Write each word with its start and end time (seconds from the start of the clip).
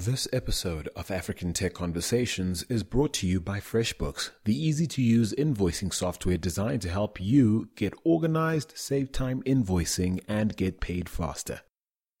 This 0.00 0.28
episode 0.32 0.88
of 0.94 1.10
African 1.10 1.52
Tech 1.52 1.74
Conversations 1.74 2.62
is 2.68 2.84
brought 2.84 3.12
to 3.14 3.26
you 3.26 3.40
by 3.40 3.58
FreshBooks, 3.58 4.30
the 4.44 4.54
easy 4.54 4.86
to 4.86 5.02
use 5.02 5.34
invoicing 5.36 5.92
software 5.92 6.38
designed 6.38 6.82
to 6.82 6.88
help 6.88 7.20
you 7.20 7.70
get 7.74 7.94
organized, 8.04 8.74
save 8.76 9.10
time 9.10 9.42
invoicing, 9.42 10.22
and 10.28 10.56
get 10.56 10.78
paid 10.78 11.08
faster. 11.08 11.62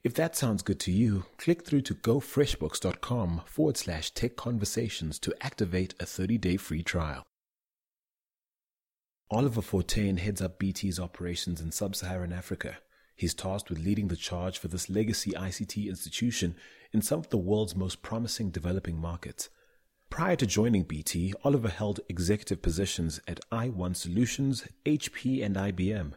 If 0.02 0.12
that 0.14 0.34
sounds 0.34 0.64
good 0.64 0.80
to 0.80 0.90
you, 0.90 1.26
click 1.36 1.64
through 1.64 1.82
to 1.82 1.94
gofreshbooks.com 1.94 3.42
forward 3.46 3.76
slash 3.76 4.10
tech 4.10 4.34
conversations 4.34 5.20
to 5.20 5.32
activate 5.40 5.94
a 6.00 6.04
30 6.04 6.36
day 6.36 6.56
free 6.56 6.82
trial. 6.82 7.22
Oliver 9.30 9.62
Fortuin 9.62 10.16
heads 10.16 10.42
up 10.42 10.58
BT's 10.58 10.98
operations 10.98 11.60
in 11.60 11.70
sub 11.70 11.94
Saharan 11.94 12.32
Africa. 12.32 12.78
He's 13.18 13.34
tasked 13.34 13.68
with 13.68 13.80
leading 13.80 14.06
the 14.06 14.16
charge 14.16 14.58
for 14.58 14.68
this 14.68 14.88
legacy 14.88 15.32
ICT 15.32 15.88
institution 15.88 16.54
in 16.92 17.02
some 17.02 17.18
of 17.18 17.30
the 17.30 17.36
world's 17.36 17.74
most 17.74 18.00
promising 18.00 18.50
developing 18.50 18.96
markets. 18.96 19.48
Prior 20.08 20.36
to 20.36 20.46
joining 20.46 20.84
BT, 20.84 21.34
Oliver 21.42 21.68
held 21.68 21.98
executive 22.08 22.62
positions 22.62 23.20
at 23.26 23.40
i1 23.50 23.96
Solutions, 23.96 24.68
HP, 24.86 25.44
and 25.44 25.56
IBM. 25.56 26.12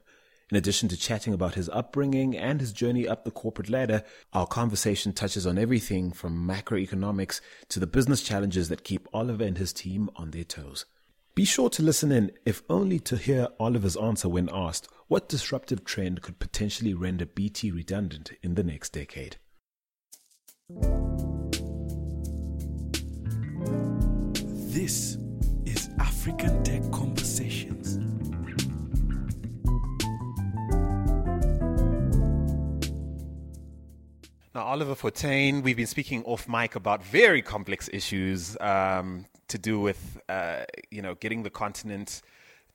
In 0.51 0.57
addition 0.57 0.89
to 0.89 0.95
chatting 0.95 1.33
about 1.33 1.55
his 1.55 1.69
upbringing 1.69 2.37
and 2.37 2.61
his 2.61 2.71
journey 2.71 3.07
up 3.07 3.25
the 3.25 3.31
corporate 3.31 3.71
ladder, 3.71 4.03
our 4.31 4.45
conversation 4.45 5.11
touches 5.11 5.47
on 5.47 5.57
everything 5.57 6.11
from 6.11 6.47
macroeconomics 6.47 7.41
to 7.69 7.79
the 7.79 7.87
business 7.87 8.21
challenges 8.21 8.69
that 8.69 8.83
keep 8.83 9.07
Oliver 9.11 9.43
and 9.43 9.57
his 9.57 9.73
team 9.73 10.11
on 10.17 10.29
their 10.29 10.43
toes. 10.43 10.85
Be 11.33 11.45
sure 11.45 11.69
to 11.69 11.81
listen 11.81 12.11
in, 12.11 12.31
if 12.45 12.61
only 12.69 12.99
to 12.99 13.15
hear 13.15 13.47
Oliver's 13.57 13.95
answer 13.95 14.27
when 14.27 14.49
asked 14.51 14.89
what 15.07 15.29
disruptive 15.29 15.85
trend 15.85 16.21
could 16.21 16.39
potentially 16.39 16.93
render 16.93 17.25
BT 17.25 17.71
redundant 17.71 18.31
in 18.43 18.55
the 18.55 18.63
next 18.63 18.91
decade. 18.91 19.37
This 24.73 25.17
is 25.65 25.89
African 25.99 26.63
Tech 26.65 26.81
Conversations. 26.91 27.80
Now, 34.53 34.63
Oliver 34.63 34.95
Fortuin, 34.95 35.61
we've 35.61 35.77
been 35.77 35.87
speaking 35.87 36.25
off 36.25 36.49
mic 36.49 36.75
about 36.75 37.01
very 37.05 37.41
complex 37.41 37.89
issues 37.93 38.57
um, 38.59 39.25
to 39.47 39.57
do 39.57 39.79
with, 39.79 40.19
uh, 40.27 40.65
you 40.89 41.01
know, 41.01 41.15
getting 41.15 41.43
the 41.43 41.49
continent 41.49 42.21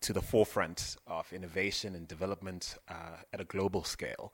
to 0.01 0.15
the 0.15 0.23
forefront 0.23 0.97
of 1.07 1.31
innovation 1.35 1.95
and 1.95 2.09
development 2.09 2.79
uh, 2.89 3.19
at 3.31 3.43
a 3.43 3.45
global 3.45 3.85
scale. 3.85 4.33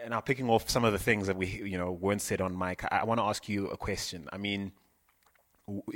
And 0.00 0.10
now, 0.10 0.20
picking 0.20 0.48
off 0.48 0.70
some 0.70 0.84
of 0.84 0.92
the 0.92 0.98
things 1.00 1.26
that 1.26 1.34
we, 1.34 1.48
you 1.48 1.76
know, 1.76 1.90
weren't 1.90 2.22
said 2.22 2.40
on 2.40 2.56
mic, 2.56 2.84
I, 2.84 2.98
I 2.98 3.04
want 3.04 3.18
to 3.18 3.24
ask 3.24 3.48
you 3.48 3.66
a 3.66 3.76
question. 3.76 4.28
I 4.32 4.38
mean, 4.38 4.70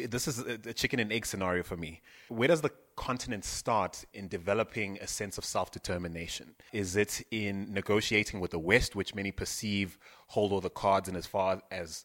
this 0.08 0.28
is 0.28 0.38
a 0.38 0.72
chicken 0.72 1.00
and 1.00 1.12
egg 1.12 1.26
scenario 1.26 1.62
for 1.62 1.76
me. 1.76 2.00
Where 2.28 2.48
does 2.48 2.60
the 2.60 2.70
continent 2.96 3.44
start 3.44 4.04
in 4.12 4.28
developing 4.28 4.98
a 5.00 5.06
sense 5.06 5.38
of 5.38 5.44
self 5.44 5.70
determination? 5.70 6.54
Is 6.72 6.96
it 6.96 7.22
in 7.30 7.72
negotiating 7.72 8.40
with 8.40 8.50
the 8.50 8.58
West, 8.58 8.94
which 8.94 9.14
many 9.14 9.32
perceive 9.32 9.98
hold 10.28 10.52
all 10.52 10.60
the 10.60 10.70
cards 10.70 11.08
in 11.08 11.16
as 11.16 11.26
far 11.26 11.62
as 11.70 12.04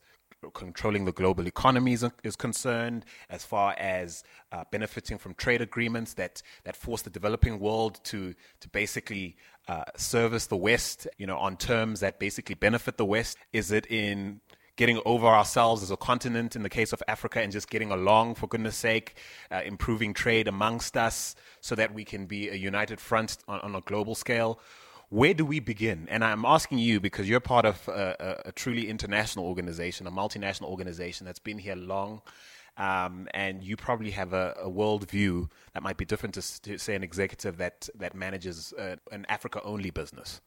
controlling 0.54 1.06
the 1.06 1.12
global 1.12 1.48
economy 1.48 1.94
is, 1.94 2.06
is 2.24 2.36
concerned, 2.36 3.06
as 3.30 3.44
far 3.44 3.74
as 3.78 4.24
uh, 4.52 4.64
benefiting 4.72 5.18
from 5.18 5.34
trade 5.34 5.62
agreements 5.62 6.14
that, 6.14 6.42
that 6.64 6.76
force 6.76 7.02
the 7.02 7.10
developing 7.10 7.60
world 7.60 8.00
to, 8.06 8.34
to 8.62 8.70
basically 8.70 9.36
uh, 9.68 9.84
service 9.98 10.48
the 10.48 10.56
West, 10.56 11.08
you 11.18 11.28
know, 11.28 11.38
on 11.38 11.58
terms 11.58 12.00
that 12.00 12.20
basically 12.20 12.56
benefit 12.56 12.98
the 12.98 13.06
West? 13.06 13.38
Is 13.52 13.72
it 13.72 13.86
in 13.88 14.40
getting 14.80 15.02
over 15.04 15.28
ourselves 15.28 15.84
as 15.84 15.92
a 15.92 15.98
continent 15.98 16.56
in 16.56 16.64
the 16.64 16.70
case 16.70 16.94
of 16.94 17.04
Africa 17.06 17.42
and 17.42 17.52
just 17.52 17.70
getting 17.70 17.92
along, 17.92 18.34
for 18.34 18.48
goodness 18.48 18.78
sake, 18.78 19.18
uh, 19.52 19.60
improving 19.66 20.14
trade 20.14 20.48
amongst 20.48 20.96
us 20.96 21.36
so 21.60 21.76
that 21.76 21.94
we 21.94 22.06
can 22.06 22.26
be 22.26 22.48
a 22.48 22.56
united 22.56 22.98
front 22.98 23.40
on, 23.50 23.60
on, 23.60 23.76
a 23.76 23.82
global 23.82 24.16
scale. 24.16 24.58
Where 25.10 25.34
do 25.34 25.44
we 25.44 25.60
begin? 25.60 26.08
And 26.10 26.24
I'm 26.24 26.46
asking 26.46 26.78
you 26.78 27.02
because 27.02 27.28
you're 27.28 27.42
part 27.42 27.66
of 27.66 27.90
a, 27.90 28.16
a, 28.46 28.50
a 28.50 28.52
truly 28.54 28.88
international 28.88 29.48
organization, 29.48 30.08
a 30.08 30.12
multinational 30.12 30.70
organization 30.70 31.26
that's 31.26 31.40
been 31.40 31.58
here 31.58 31.76
long. 31.76 32.22
Um, 32.78 33.28
and 33.34 33.62
you 33.62 33.76
probably 33.76 34.12
have 34.12 34.32
a, 34.32 34.56
a 34.62 34.70
world 34.70 35.10
view 35.10 35.50
that 35.74 35.84
might 35.84 35.98
be 35.98 36.06
different 36.06 36.36
to, 36.36 36.62
to, 36.62 36.78
say 36.78 36.96
an 36.96 37.04
executive 37.04 37.58
that 37.58 37.90
that 37.96 38.16
manages 38.16 38.72
uh, 38.80 38.96
an 39.12 39.26
Africa 39.28 39.60
only 39.66 39.90
business 39.90 40.40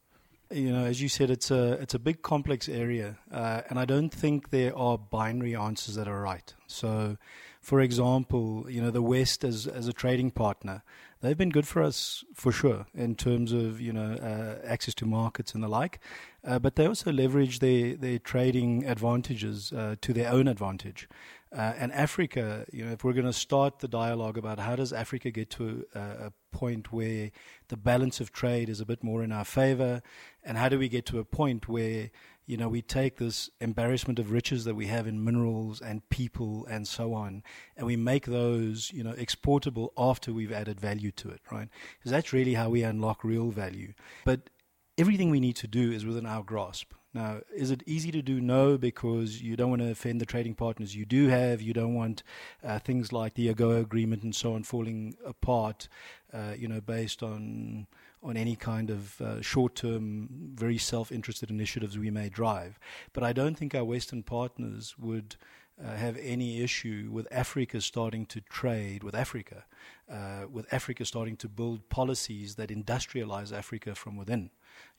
you 0.53 0.73
know, 0.73 0.85
as 0.85 1.01
you 1.01 1.09
said, 1.09 1.31
it's 1.31 1.51
a 1.51 1.73
it's 1.75 1.95
a 1.95 1.99
big 1.99 2.23
complex 2.23 2.69
area, 2.69 3.19
uh, 3.31 3.63
and 3.69 3.79
I 3.79 3.85
don't 3.85 4.11
think 4.11 4.51
there 4.51 4.77
are 4.77 4.99
binary 4.99 5.57
answers 5.57 5.95
that 5.95 6.09
are 6.09 6.21
right. 6.21 6.55
So, 6.67 7.17
for 7.61 7.81
example, 7.81 8.67
you 8.69 8.81
know, 8.81 8.91
the 8.91 9.03
West 9.03 9.45
as 9.45 9.67
as 9.67 9.89
a 9.89 9.93
trading 9.93 10.31
partner, 10.31 10.83
they've 11.21 11.39
been 11.39 11.51
good 11.51 11.67
for 11.67 11.83
us 11.83 12.25
for 12.35 12.53
sure 12.53 12.87
in 12.95 13.15
terms 13.15 13.53
of 13.53 13.81
you 13.81 13.93
know 13.93 14.15
uh, 14.15 14.67
access 14.67 14.95
to 14.95 15.07
markets 15.07 15.55
and 15.55 15.63
the 15.63 15.69
like, 15.69 16.01
uh, 16.45 16.59
but 16.59 16.77
they 16.77 16.87
also 16.87 17.13
leverage 17.13 17.61
their 17.61 17.95
their 17.95 18.19
trading 18.19 18.85
advantages 18.85 19.73
uh, 19.73 19.97
to 20.01 20.13
their 20.13 20.31
own 20.31 20.49
advantage. 20.49 21.09
Uh, 21.55 21.75
and 21.77 21.93
Africa, 21.93 22.65
you 22.73 22.85
know, 22.85 22.93
if 22.93 23.05
we're 23.05 23.13
going 23.13 23.27
to 23.27 23.33
start 23.33 23.81
the 23.81 23.89
dialogue 23.89 24.39
about 24.39 24.59
how 24.59 24.75
does 24.75 24.93
Africa 24.93 25.31
get 25.31 25.51
to 25.51 25.85
a, 25.95 26.01
a, 26.01 26.33
point 26.51 26.93
where 26.93 27.31
the 27.69 27.77
balance 27.77 28.21
of 28.21 28.31
trade 28.31 28.69
is 28.69 28.81
a 28.81 28.87
bit 28.87 29.03
more 29.03 29.23
in 29.23 29.33
our 29.33 29.45
favor, 29.45 30.03
and 30.43 30.57
how 30.57 30.69
do 30.69 30.79
we 30.79 30.89
get 30.89 31.05
to 31.07 31.19
a 31.19 31.25
point 31.25 31.69
where 31.69 32.11
you 32.47 32.57
know 32.57 32.69
we 32.69 32.83
take 32.83 33.17
this 33.17 33.51
embarrassment 33.61 34.19
of 34.19 34.31
riches 34.31 34.65
that 34.65 34.75
we 34.75 34.87
have 34.87 35.07
in 35.07 35.23
minerals 35.23 35.81
and 35.81 36.09
people 36.09 36.67
and 36.71 36.87
so 36.89 37.13
on, 37.13 37.43
and 37.77 37.87
we 37.87 37.97
make 37.97 38.27
those 38.27 38.91
you 38.93 39.03
know 39.03 39.15
exportable 39.19 39.93
after 39.97 40.33
we've 40.33 40.53
added 40.53 40.81
value 40.81 41.11
to 41.11 41.29
it, 41.29 41.41
right? 41.51 41.69
Because 41.99 42.13
that's 42.13 42.33
really 42.33 42.55
how 42.55 42.71
we 42.71 42.83
unlock 42.83 43.25
real 43.25 43.51
value. 43.51 43.93
But 44.25 44.51
everything 44.97 45.31
we 45.31 45.41
need 45.41 45.57
to 45.57 45.67
do 45.67 45.93
is 45.93 46.07
within 46.07 46.27
our 46.27 46.43
grasp. 46.43 46.93
Now, 47.15 47.41
is 47.55 47.71
it 47.71 47.83
easy 47.85 48.11
to 48.13 48.23
do? 48.23 48.41
No, 48.41 48.79
because 48.79 49.43
you 49.43 49.55
don't 49.55 49.69
want 49.69 49.83
to 49.83 49.91
offend 49.91 50.21
the 50.21 50.27
trading 50.27 50.55
partners 50.55 50.97
you 50.97 51.05
do 51.05 51.29
have. 51.29 51.61
You 51.61 51.75
don't 51.75 51.95
want 51.95 52.23
uh, 52.65 52.79
things 52.79 53.13
like 53.13 53.35
the 53.35 53.53
AGOA 53.53 53.83
agreement 53.83 54.23
and 54.23 54.35
so 54.35 54.55
on 54.55 54.63
falling 54.63 55.17
apart, 55.25 55.89
uh, 56.33 56.55
you 56.57 56.69
know, 56.69 56.81
based 56.81 57.23
on 57.23 57.87
on 58.25 58.37
any 58.37 58.55
kind 58.55 58.89
of 58.89 59.21
uh, 59.21 59.43
short-term, 59.43 60.29
very 60.55 60.79
self-interested 60.79 61.51
initiatives 61.51 61.99
we 61.99 62.09
may 62.09 62.29
drive. 62.29 62.79
But 63.13 63.25
I 63.25 63.33
don't 63.33 63.57
think 63.57 63.75
our 63.75 63.85
Western 63.85 64.23
partners 64.23 64.97
would. 64.99 65.37
Uh, 65.83 65.97
have 65.97 66.19
any 66.19 66.61
issue 66.61 67.09
with 67.11 67.27
Africa 67.33 67.81
starting 67.81 68.27
to 68.27 68.43
trade 68.43 69.03
with 69.03 69.15
Africa, 69.15 69.65
uh, 70.09 70.43
with 70.49 70.73
Africa 70.73 71.05
starting 71.05 71.35
to 71.39 71.49
build 71.49 71.89
policies 71.89 72.55
that 72.57 72.69
industrialize 72.69 73.57
Africa 73.57 73.95
from 73.95 74.17
within 74.17 74.51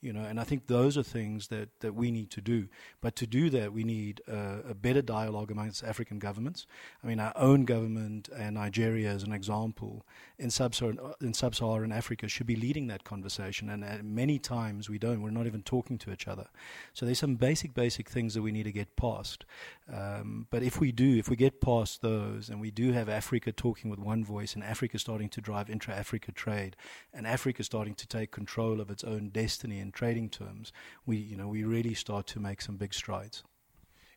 you 0.03 0.11
know, 0.11 0.23
and 0.23 0.37
I 0.37 0.43
think 0.43 0.67
those 0.67 0.97
are 0.97 1.03
things 1.03 1.47
that, 1.47 1.69
that 1.79 1.95
we 1.95 2.11
need 2.11 2.29
to 2.31 2.41
do. 2.41 2.67
But 2.99 3.15
to 3.15 3.25
do 3.25 3.49
that, 3.51 3.71
we 3.71 3.85
need 3.85 4.21
uh, 4.29 4.57
a 4.69 4.73
better 4.73 5.01
dialogue 5.01 5.49
amongst 5.49 5.81
African 5.81 6.19
governments. 6.19 6.67
I 7.01 7.07
mean, 7.07 7.21
our 7.21 7.31
own 7.37 7.63
government 7.63 8.27
and 8.35 8.55
Nigeria, 8.55 9.09
as 9.09 9.23
an 9.23 9.31
example, 9.31 10.05
in 10.37 10.49
sub-Saharan, 10.49 10.99
in 11.21 11.33
sub-Saharan 11.33 11.93
Africa, 11.93 12.27
should 12.27 12.47
be 12.47 12.57
leading 12.57 12.87
that 12.87 13.05
conversation. 13.05 13.69
And 13.69 13.83
uh, 13.85 13.99
many 14.03 14.39
times 14.39 14.89
we 14.89 14.99
don't. 14.99 15.21
We're 15.21 15.29
not 15.29 15.47
even 15.47 15.63
talking 15.63 15.97
to 15.99 16.11
each 16.11 16.27
other. 16.27 16.47
So 16.93 17.05
there's 17.05 17.19
some 17.19 17.35
basic, 17.35 17.73
basic 17.73 18.09
things 18.09 18.33
that 18.33 18.41
we 18.41 18.51
need 18.51 18.63
to 18.63 18.73
get 18.73 18.97
past. 18.97 19.45
Um, 19.91 20.47
but 20.51 20.63
if 20.63 20.81
we 20.81 20.91
do, 20.91 21.17
if 21.17 21.29
we 21.29 21.37
get 21.37 21.61
past 21.61 22.01
those, 22.01 22.49
and 22.49 22.59
we 22.59 22.71
do 22.71 22.91
have 22.91 23.07
Africa 23.07 23.53
talking 23.53 23.89
with 23.89 23.99
one 23.99 24.25
voice, 24.25 24.53
and 24.53 24.63
Africa 24.65 24.99
starting 24.99 25.29
to 25.29 25.39
drive 25.39 25.69
intra-Africa 25.69 26.33
trade, 26.33 26.75
and 27.13 27.25
Africa 27.25 27.63
starting 27.63 27.95
to 27.95 28.07
take 28.07 28.31
control 28.31 28.81
of 28.81 28.89
its 28.89 29.05
own 29.05 29.29
destiny 29.29 29.79
in 29.79 29.92
trading 29.93 30.29
terms, 30.29 30.73
we 31.05 31.17
you 31.17 31.37
know 31.37 31.47
we 31.47 31.63
really 31.63 31.93
start 31.93 32.27
to 32.27 32.39
make 32.39 32.61
some 32.61 32.75
big 32.75 32.93
strides. 32.93 33.43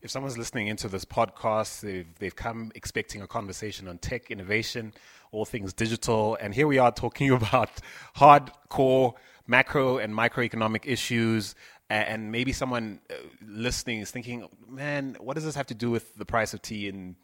If 0.03 0.11
someone's 0.11 0.39
listening 0.39 0.69
into 0.69 0.89
this 0.89 1.05
podcast, 1.05 1.81
they've, 1.81 2.07
they've 2.19 2.37
come 2.37 2.71
expecting 2.75 3.23
a 3.23 3.27
conversation 3.27 3.89
on 3.89 3.99
tech 3.99 4.31
innovation, 4.31 4.93
all 5.33 5.45
things 5.45 5.73
digital, 5.73 6.37
and 6.41 6.55
here 6.55 6.67
we 6.67 6.79
are 6.79 6.93
talking 6.93 7.31
about 7.43 7.71
hardcore 8.17 9.15
macro 9.47 9.99
and 9.99 10.13
microeconomic 10.13 10.83
issues 10.85 11.55
and 11.89 12.33
maybe 12.33 12.53
someone 12.53 13.01
uh, 13.11 13.15
listening 13.47 14.01
is 14.01 14.11
thinking, 14.11 14.49
man, 14.69 15.17
what 15.21 15.35
does 15.35 15.45
this 15.45 15.55
have 15.55 15.67
to 15.67 15.75
do 15.75 15.91
with 15.91 16.15
the 16.17 16.25
price 16.25 16.53
of 16.53 16.63
tea 16.63 16.89
in, 16.89 17.17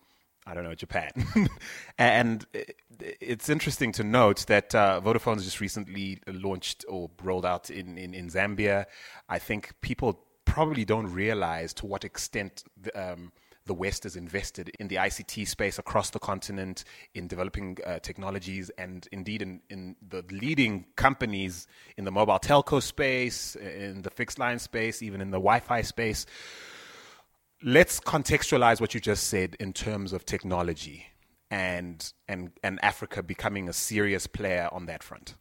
I 0.47 0.55
don't 0.55 0.65
know, 0.65 0.75
Japan? 0.75 1.11
and 1.99 2.45
it's 2.99 3.49
interesting 3.49 3.93
to 3.93 4.05
note 4.05 4.47
that 4.47 4.75
uh, 4.75 5.01
just 5.37 5.61
recently 5.61 6.19
launched 6.27 6.85
or 6.89 7.11
rolled 7.23 7.47
out 7.47 7.71
in, 7.71 7.97
in, 7.97 8.13
in, 8.13 8.29
Zambia. 8.29 8.87
I 9.29 9.39
think 9.39 9.73
people 9.83 10.21
probably 10.45 10.85
don't 10.85 11.07
realize 11.07 11.73
to 11.75 11.87
what 11.87 12.05
extent 12.05 12.65
um, 12.95 13.31
the 13.67 13.75
West 13.75 14.03
has 14.03 14.17
invested 14.17 14.71
in 14.81 14.89
the 14.89 14.97
ICT 14.97 15.47
space 15.47 15.79
across 15.79 16.11
the 16.11 16.19
continent, 16.19 16.85
in 17.15 17.29
developing 17.29 17.79
uh, 17.87 18.01
technologies, 18.01 18.71
and 18.77 19.07
indeed 19.13 19.43
in, 19.43 19.61
in 19.71 19.97
the 20.09 20.25
leading 20.31 20.87
companies 20.97 21.69
in 21.97 22.05
the 22.05 22.11
mobile 22.11 22.39
telco 22.41 22.83
space, 22.83 23.55
in 23.55 24.03
the 24.03 24.11
fixed 24.11 24.39
line 24.39 24.59
space, 24.59 25.03
even 25.03 25.21
in 25.21 25.31
the 25.31 25.39
Wi 25.39 25.61
Fi 25.61 25.83
space. 25.83 26.27
Let's 27.63 28.01
contextualize 28.01 28.81
what 28.81 28.95
you 28.95 29.01
just 29.01 29.29
said 29.29 29.57
in 29.61 29.73
terms 29.73 30.13
of 30.13 30.25
technology 30.25 31.07
and 31.51 32.13
and 32.29 32.51
and 32.63 32.83
Africa 32.83 33.23
becoming 33.23 33.69
a 33.69 33.73
serious 33.73 34.27
player 34.27 34.69
on 34.73 34.87
that 34.87 35.03
front. 35.03 35.35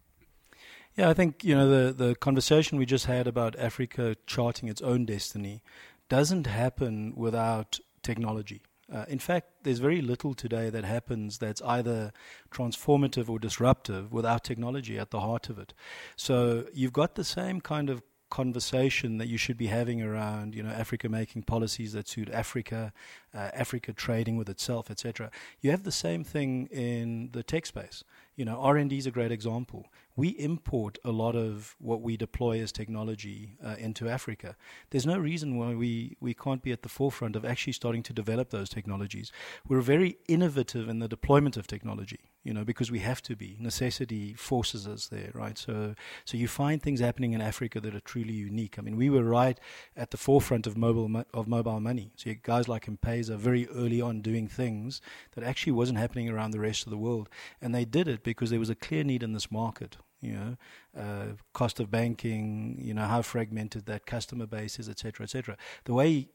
Yeah, 0.95 1.09
I 1.09 1.13
think 1.13 1.43
you 1.43 1.55
know 1.55 1.67
the 1.69 1.93
the 1.93 2.15
conversation 2.15 2.77
we 2.77 2.85
just 2.85 3.05
had 3.05 3.27
about 3.27 3.57
Africa 3.57 4.15
charting 4.27 4.67
its 4.69 4.81
own 4.81 5.05
destiny 5.05 5.63
doesn't 6.09 6.47
happen 6.47 7.13
without 7.15 7.79
technology. 8.03 8.61
Uh, 8.93 9.05
in 9.07 9.19
fact, 9.19 9.47
there's 9.63 9.79
very 9.79 10.01
little 10.01 10.33
today 10.33 10.69
that 10.69 10.83
happens 10.83 11.37
that's 11.37 11.61
either 11.61 12.11
transformative 12.51 13.29
or 13.29 13.39
disruptive 13.39 14.11
without 14.11 14.43
technology 14.43 14.99
at 14.99 15.11
the 15.11 15.21
heart 15.21 15.49
of 15.49 15.57
it. 15.57 15.73
So 16.17 16.65
you've 16.73 16.91
got 16.91 17.15
the 17.15 17.23
same 17.23 17.61
kind 17.61 17.89
of 17.89 18.03
conversation 18.31 19.19
that 19.19 19.27
you 19.27 19.37
should 19.37 19.57
be 19.57 19.67
having 19.67 20.01
around, 20.01 20.55
you 20.55 20.63
know, 20.63 20.71
Africa 20.71 21.07
making 21.07 21.43
policies 21.43 21.93
that 21.93 22.07
suit 22.07 22.29
Africa, 22.31 22.91
uh, 23.33 23.49
Africa 23.53 23.93
trading 23.93 24.37
with 24.37 24.49
itself, 24.49 24.91
etc. 24.91 25.31
You 25.61 25.71
have 25.71 25.83
the 25.83 25.91
same 25.91 26.23
thing 26.23 26.67
in 26.67 27.29
the 27.31 27.43
tech 27.43 27.65
space. 27.65 28.03
You 28.35 28.45
know, 28.45 28.59
R&D 28.59 28.97
is 28.97 29.05
a 29.05 29.11
great 29.11 29.31
example 29.31 29.87
we 30.15 30.29
import 30.29 30.97
a 31.05 31.11
lot 31.11 31.35
of 31.35 31.75
what 31.79 32.01
we 32.01 32.17
deploy 32.17 32.61
as 32.61 32.71
technology 32.71 33.55
uh, 33.65 33.75
into 33.79 34.09
Africa. 34.09 34.55
There's 34.89 35.05
no 35.05 35.17
reason 35.17 35.57
why 35.57 35.73
we, 35.73 36.17
we 36.19 36.33
can't 36.33 36.61
be 36.61 36.71
at 36.71 36.83
the 36.83 36.89
forefront 36.89 37.35
of 37.35 37.45
actually 37.45 37.73
starting 37.73 38.03
to 38.03 38.13
develop 38.13 38.49
those 38.49 38.69
technologies. 38.69 39.31
We're 39.67 39.81
very 39.81 40.17
innovative 40.27 40.89
in 40.89 40.99
the 40.99 41.07
deployment 41.07 41.55
of 41.55 41.65
technology, 41.65 42.19
you 42.43 42.53
know, 42.53 42.65
because 42.65 42.91
we 42.91 42.99
have 42.99 43.21
to 43.23 43.35
be. 43.35 43.55
Necessity 43.59 44.33
forces 44.33 44.85
us 44.85 45.07
there, 45.07 45.31
right? 45.33 45.57
So, 45.57 45.95
so 46.25 46.37
you 46.37 46.47
find 46.47 46.81
things 46.81 46.99
happening 46.99 47.31
in 47.33 47.41
Africa 47.41 47.79
that 47.79 47.95
are 47.95 48.01
truly 48.01 48.33
unique. 48.33 48.77
I 48.77 48.81
mean, 48.81 48.97
we 48.97 49.09
were 49.09 49.23
right 49.23 49.59
at 49.95 50.11
the 50.11 50.17
forefront 50.17 50.67
of 50.67 50.77
mobile 50.77 51.07
mo- 51.07 51.25
of 51.33 51.47
mobile 51.47 51.79
money. 51.79 52.11
So 52.17 52.33
guys 52.43 52.67
like 52.67 52.87
M-Pesa 53.29 53.37
very 53.37 53.67
early 53.69 54.01
on 54.01 54.21
doing 54.21 54.47
things 54.47 55.01
that 55.35 55.43
actually 55.43 55.73
wasn't 55.73 55.99
happening 55.99 56.29
around 56.29 56.51
the 56.51 56.59
rest 56.59 56.85
of 56.85 56.91
the 56.91 56.97
world, 56.97 57.29
and 57.61 57.73
they 57.73 57.85
did 57.85 58.07
it 58.07 58.23
because 58.23 58.49
there 58.49 58.59
was 58.59 58.69
a 58.69 58.75
clear 58.75 59.03
need 59.03 59.23
in 59.23 59.33
this 59.33 59.51
market 59.51 59.97
you 60.21 60.33
know, 60.33 60.57
uh, 60.95 61.25
cost 61.53 61.79
of 61.79 61.89
banking, 61.89 62.77
you 62.79 62.93
know, 62.93 63.05
how 63.05 63.23
fragmented 63.23 63.87
that 63.87 64.05
customer 64.05 64.45
base 64.45 64.77
is, 64.77 64.87
et 64.87 64.99
cetera, 64.99 65.23
et 65.23 65.29
cetera. 65.29 65.57
The 65.85 65.95
way 65.95 66.29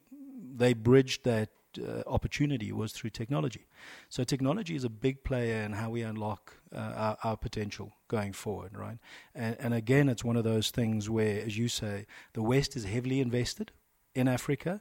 they 0.56 0.74
bridged 0.74 1.24
that 1.24 1.50
uh, 1.78 2.02
opportunity 2.06 2.72
was 2.72 2.92
through 2.92 3.10
technology. 3.10 3.66
So 4.08 4.24
technology 4.24 4.74
is 4.74 4.84
a 4.84 4.88
big 4.88 5.22
player 5.24 5.62
in 5.62 5.72
how 5.72 5.90
we 5.90 6.02
unlock 6.02 6.54
uh, 6.74 6.78
our, 6.78 7.18
our, 7.22 7.36
potential 7.36 7.92
going 8.08 8.32
forward, 8.32 8.76
right? 8.76 8.98
And, 9.34 9.56
and 9.60 9.74
again, 9.74 10.08
it's 10.08 10.24
one 10.24 10.36
of 10.36 10.44
those 10.44 10.70
things 10.70 11.08
where, 11.08 11.42
as 11.44 11.56
you 11.56 11.68
say, 11.68 12.06
the 12.32 12.42
West 12.42 12.76
is 12.76 12.84
heavily 12.84 13.20
invested 13.20 13.72
in 14.14 14.26
Africa, 14.26 14.80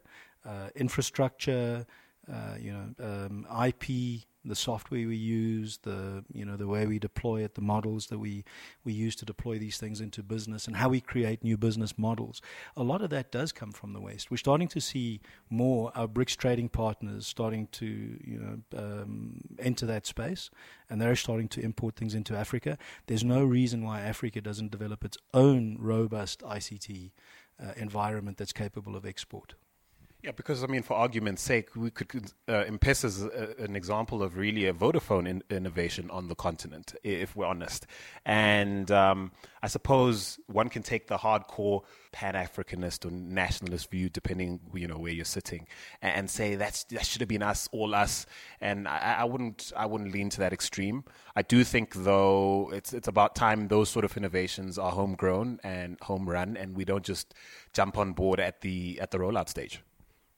infrastructure, 0.75 1.85
uh, 2.31 2.55
you 2.59 2.71
know, 2.71 3.05
um, 3.05 3.47
IP, 3.65 4.25
the 4.43 4.55
software 4.55 5.07
we 5.07 5.15
use, 5.15 5.79
the 5.83 6.23
you 6.31 6.45
know 6.45 6.55
the 6.55 6.67
way 6.67 6.85
we 6.85 6.99
deploy 6.99 7.43
it, 7.43 7.55
the 7.55 7.61
models 7.61 8.07
that 8.07 8.19
we 8.19 8.43
we 8.83 8.93
use 8.93 9.15
to 9.17 9.25
deploy 9.25 9.57
these 9.57 9.77
things 9.77 9.99
into 9.99 10.23
business, 10.23 10.67
and 10.67 10.75
how 10.75 10.89
we 10.89 11.01
create 11.01 11.43
new 11.43 11.57
business 11.57 11.97
models. 11.97 12.41
A 12.77 12.83
lot 12.83 13.01
of 13.01 13.09
that 13.09 13.31
does 13.31 13.51
come 13.51 13.71
from 13.71 13.93
the 13.93 13.99
West. 13.99 14.29
We're 14.29 14.37
starting 14.37 14.67
to 14.69 14.81
see 14.81 15.21
more 15.49 15.91
our 15.95 16.07
BRICS 16.07 16.37
trading 16.37 16.69
partners 16.69 17.27
starting 17.27 17.67
to 17.73 17.85
you 17.85 18.39
know 18.39 18.79
um, 18.79 19.41
enter 19.59 19.85
that 19.85 20.05
space, 20.05 20.49
and 20.89 21.01
they're 21.01 21.15
starting 21.15 21.47
to 21.49 21.61
import 21.61 21.95
things 21.95 22.13
into 22.13 22.35
Africa. 22.35 22.77
There's 23.07 23.23
no 23.23 23.43
reason 23.43 23.83
why 23.83 24.01
Africa 24.01 24.41
doesn't 24.41 24.71
develop 24.71 25.03
its 25.03 25.17
own 25.33 25.77
robust 25.79 26.41
ICT 26.41 27.11
uh, 27.61 27.71
environment 27.75 28.37
that's 28.37 28.53
capable 28.53 28.95
of 28.95 29.05
export. 29.05 29.55
Yeah, 30.25 30.31
because 30.31 30.63
I 30.63 30.67
mean, 30.67 30.81
for 30.81 30.95
argument's 30.95 31.43
sake, 31.43 31.75
we 31.75 31.91
could 31.91 32.31
uh, 32.47 32.63
M-Pesa 32.65 33.05
as 33.05 33.21
an 33.59 33.75
example 33.75 34.23
of 34.23 34.37
really 34.37 34.65
a 34.65 34.73
Vodafone 34.73 35.27
in, 35.27 35.43
innovation 35.51 36.09
on 36.09 36.29
the 36.29 36.33
continent, 36.33 36.95
if 37.03 37.35
we're 37.35 37.45
honest. 37.45 37.85
And 38.25 38.89
um, 38.89 39.33
I 39.61 39.67
suppose 39.67 40.39
one 40.47 40.69
can 40.69 40.81
take 40.81 41.05
the 41.05 41.19
hardcore 41.19 41.81
Pan 42.11 42.33
Africanist 42.33 43.05
or 43.05 43.11
nationalist 43.11 43.91
view, 43.91 44.09
depending 44.09 44.61
you 44.73 44.87
know 44.87 44.97
where 44.97 45.11
you're 45.11 45.25
sitting, 45.25 45.67
and, 46.01 46.15
and, 46.15 46.29
say 46.31 46.55
that's 46.55 46.85
that 46.85 47.05
should 47.05 47.21
have 47.21 47.29
been 47.29 47.43
us, 47.43 47.69
all 47.71 47.93
us. 47.93 48.25
And 48.59 48.87
I, 48.87 49.17
I 49.19 49.23
wouldn't 49.25 49.73
I 49.77 49.85
wouldn't 49.85 50.11
lean 50.11 50.31
to 50.31 50.39
that 50.39 50.53
extreme. 50.53 51.03
I 51.35 51.43
do 51.43 51.63
think 51.63 51.93
though 51.93 52.71
it's 52.73 52.93
it's 52.93 53.07
about 53.07 53.35
time 53.35 53.67
those 53.67 53.91
sort 53.91 54.05
of 54.05 54.17
innovations 54.17 54.79
are 54.79 54.91
homegrown 54.91 55.59
and 55.63 55.99
home 56.01 56.27
run, 56.27 56.57
and 56.57 56.75
we 56.75 56.83
don't 56.83 57.05
just 57.05 57.35
jump 57.73 57.95
on 57.95 58.13
board 58.13 58.39
at 58.39 58.61
the 58.61 58.99
at 58.99 59.11
the 59.11 59.19
rollout 59.19 59.49
stage. 59.49 59.83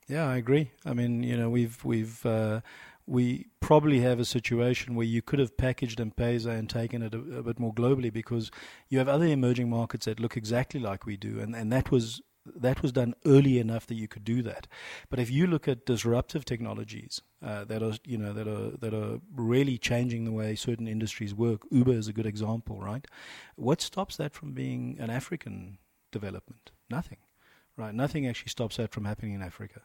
Yeah, 0.07 0.29
I 0.29 0.37
agree. 0.37 0.71
I 0.85 0.93
mean, 0.93 1.23
you 1.23 1.35
know, 1.35 1.49
we've 1.49 1.83
we've 1.83 2.25
uh, 2.25 2.61
we 3.05 3.47
probably 3.59 3.99
have 4.01 4.19
a 4.19 4.25
situation 4.25 4.95
where 4.95 5.05
you 5.05 5.21
could 5.21 5.39
have 5.39 5.57
packaged 5.57 5.99
M-Pesa 5.99 6.57
and 6.57 6.69
taken 6.69 7.01
it 7.01 7.13
a, 7.13 7.17
a, 7.17 7.43
bit 7.43 7.59
more 7.59 7.73
globally 7.73 8.11
because 8.11 8.51
you 8.89 8.99
have 8.99 9.07
other 9.07 9.25
emerging 9.25 9.69
markets 9.69 10.05
that 10.05 10.19
look 10.19 10.35
exactly 10.37 10.79
like 10.79 11.05
we 11.05 11.17
do, 11.17 11.39
and, 11.39 11.55
and 11.55 11.71
that 11.73 11.91
was 11.91 12.21
that 12.55 12.81
was 12.81 12.93
done 12.93 13.13
early 13.25 13.59
enough 13.59 13.85
that 13.87 13.95
you 13.95 14.07
could 14.07 14.23
do 14.23 14.41
that. 14.41 14.67
But 15.09 15.19
if 15.19 15.29
you 15.29 15.45
look 15.45 15.67
at 15.67 15.85
disruptive 15.85 16.45
technologies 16.45 17.21
uh, 17.43 17.65
that 17.65 17.83
are 17.83 17.97
you 18.05 18.17
know 18.17 18.31
that 18.31 18.47
are 18.47 18.77
that 18.77 18.93
are 18.93 19.19
really 19.35 19.77
changing 19.77 20.23
the 20.23 20.31
way 20.31 20.55
certain 20.55 20.87
industries 20.87 21.35
work, 21.35 21.63
Uber 21.69 21.91
is 21.91 22.07
a 22.07 22.13
good 22.13 22.25
example, 22.25 22.79
right? 22.79 23.05
What 23.57 23.81
stops 23.81 24.15
that 24.15 24.33
from 24.33 24.53
being 24.53 24.95
an 24.99 25.09
African 25.09 25.79
development? 26.13 26.71
Nothing, 26.89 27.17
right? 27.75 27.93
Nothing 27.93 28.25
actually 28.25 28.49
stops 28.51 28.77
that 28.77 28.91
from 28.91 29.03
happening 29.03 29.33
in 29.33 29.41
Africa. 29.41 29.81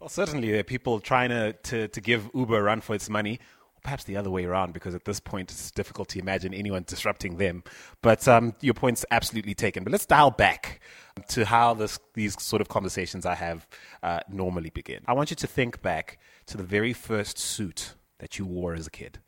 Well, 0.00 0.08
certainly 0.08 0.50
there 0.50 0.60
are 0.60 0.64
people 0.64 1.00
trying 1.00 1.30
to, 1.30 1.52
to, 1.52 1.88
to 1.88 2.00
give 2.00 2.30
Uber 2.32 2.58
a 2.58 2.62
run 2.62 2.80
for 2.80 2.94
its 2.94 3.10
money. 3.10 3.40
Or 3.74 3.80
perhaps 3.82 4.04
the 4.04 4.16
other 4.16 4.30
way 4.30 4.44
around, 4.44 4.72
because 4.72 4.94
at 4.94 5.04
this 5.04 5.18
point 5.18 5.50
it's 5.50 5.70
difficult 5.72 6.08
to 6.10 6.20
imagine 6.20 6.54
anyone 6.54 6.84
disrupting 6.86 7.36
them. 7.36 7.64
But 8.00 8.28
um, 8.28 8.54
your 8.60 8.74
point's 8.74 9.04
absolutely 9.10 9.54
taken. 9.54 9.82
But 9.82 9.90
let's 9.90 10.06
dial 10.06 10.30
back 10.30 10.80
to 11.28 11.44
how 11.44 11.74
this, 11.74 11.98
these 12.14 12.40
sort 12.40 12.62
of 12.62 12.68
conversations 12.68 13.26
I 13.26 13.34
have 13.34 13.66
uh, 14.02 14.20
normally 14.30 14.70
begin. 14.70 15.00
I 15.08 15.14
want 15.14 15.30
you 15.30 15.36
to 15.36 15.46
think 15.48 15.82
back 15.82 16.18
to 16.46 16.56
the 16.56 16.62
very 16.62 16.92
first 16.92 17.38
suit 17.38 17.94
that 18.18 18.38
you 18.38 18.46
wore 18.46 18.74
as 18.74 18.86
a 18.86 18.90
kid. 18.90 19.18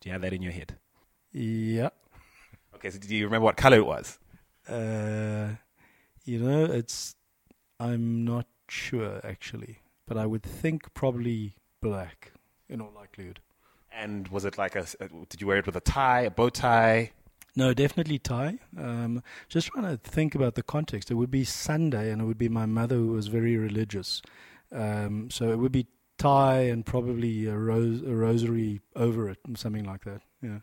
Do 0.00 0.10
you 0.10 0.12
have 0.12 0.22
that 0.22 0.34
in 0.34 0.42
your 0.42 0.52
head? 0.52 0.76
Yeah. 1.32 1.90
Okay, 2.74 2.90
so 2.90 2.98
do 2.98 3.14
you 3.14 3.24
remember 3.24 3.44
what 3.44 3.56
color 3.56 3.78
it 3.78 3.86
was? 3.86 4.18
Uh, 4.68 5.54
you 6.24 6.38
know, 6.38 6.64
it's. 6.66 7.16
I'm 7.80 8.24
not 8.24 8.46
sure 8.68 9.20
actually 9.24 9.78
but 10.06 10.16
I 10.16 10.26
would 10.26 10.42
think 10.42 10.92
probably 10.94 11.54
black 11.80 12.32
in 12.68 12.80
all 12.80 12.92
likelihood. 12.94 13.40
And 13.92 14.28
was 14.28 14.44
it 14.44 14.58
like 14.58 14.74
a? 14.74 14.86
Did 15.28 15.40
you 15.40 15.46
wear 15.46 15.58
it 15.58 15.66
with 15.66 15.76
a 15.76 15.80
tie, 15.80 16.22
a 16.22 16.30
bow 16.30 16.48
tie? 16.48 17.12
No, 17.56 17.72
definitely 17.72 18.18
tie. 18.18 18.58
Um, 18.76 19.22
just 19.48 19.68
trying 19.68 19.84
to 19.84 19.96
think 19.96 20.34
about 20.34 20.56
the 20.56 20.62
context. 20.62 21.10
It 21.10 21.14
would 21.14 21.30
be 21.30 21.44
Sunday, 21.44 22.10
and 22.10 22.20
it 22.20 22.24
would 22.24 22.38
be 22.38 22.48
my 22.48 22.66
mother 22.66 22.96
who 22.96 23.12
was 23.12 23.28
very 23.28 23.56
religious. 23.56 24.20
Um, 24.72 25.30
so 25.30 25.52
it 25.52 25.58
would 25.58 25.70
be 25.70 25.86
tie 26.18 26.62
and 26.62 26.84
probably 26.84 27.46
a, 27.46 27.56
rose, 27.56 28.02
a 28.02 28.14
rosary 28.14 28.80
over 28.96 29.28
it, 29.28 29.38
something 29.56 29.84
like 29.84 30.04
that. 30.04 30.22
Yeah. 30.42 30.58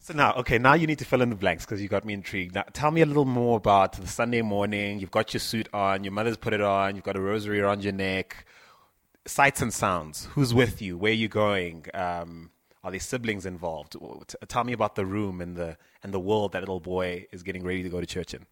So 0.00 0.14
now, 0.14 0.34
okay, 0.34 0.58
now 0.58 0.74
you 0.74 0.86
need 0.86 0.98
to 0.98 1.04
fill 1.04 1.22
in 1.22 1.30
the 1.30 1.36
blanks 1.36 1.64
because 1.64 1.80
you 1.80 1.88
got 1.88 2.04
me 2.04 2.14
intrigued. 2.14 2.54
Now, 2.54 2.64
tell 2.72 2.90
me 2.90 3.00
a 3.00 3.06
little 3.06 3.24
more 3.24 3.56
about 3.56 3.94
the 3.94 4.06
Sunday 4.06 4.42
morning. 4.42 5.00
You've 5.00 5.10
got 5.10 5.32
your 5.32 5.40
suit 5.40 5.68
on, 5.72 6.04
your 6.04 6.12
mother's 6.12 6.36
put 6.36 6.52
it 6.52 6.60
on, 6.60 6.94
you've 6.94 7.04
got 7.04 7.16
a 7.16 7.20
rosary 7.20 7.60
around 7.60 7.82
your 7.82 7.94
neck 7.94 8.46
sights 9.28 9.62
and 9.62 9.72
sounds. 9.72 10.26
Who's 10.32 10.52
with 10.54 10.80
you? 10.82 10.96
Where 10.96 11.12
are 11.12 11.14
you 11.14 11.28
going? 11.28 11.86
Um, 11.94 12.50
are 12.82 12.90
there 12.90 13.00
siblings 13.00 13.44
involved? 13.46 13.96
Tell 14.48 14.64
me 14.64 14.72
about 14.72 14.94
the 14.94 15.04
room 15.04 15.40
and 15.40 15.56
the 15.56 15.76
and 16.02 16.12
the 16.12 16.20
world 16.20 16.52
that 16.52 16.60
little 16.60 16.80
boy 16.80 17.26
is 17.32 17.42
getting 17.42 17.64
ready 17.64 17.82
to 17.82 17.88
go 17.88 18.00
to 18.00 18.06
church 18.06 18.34
in. 18.34 18.46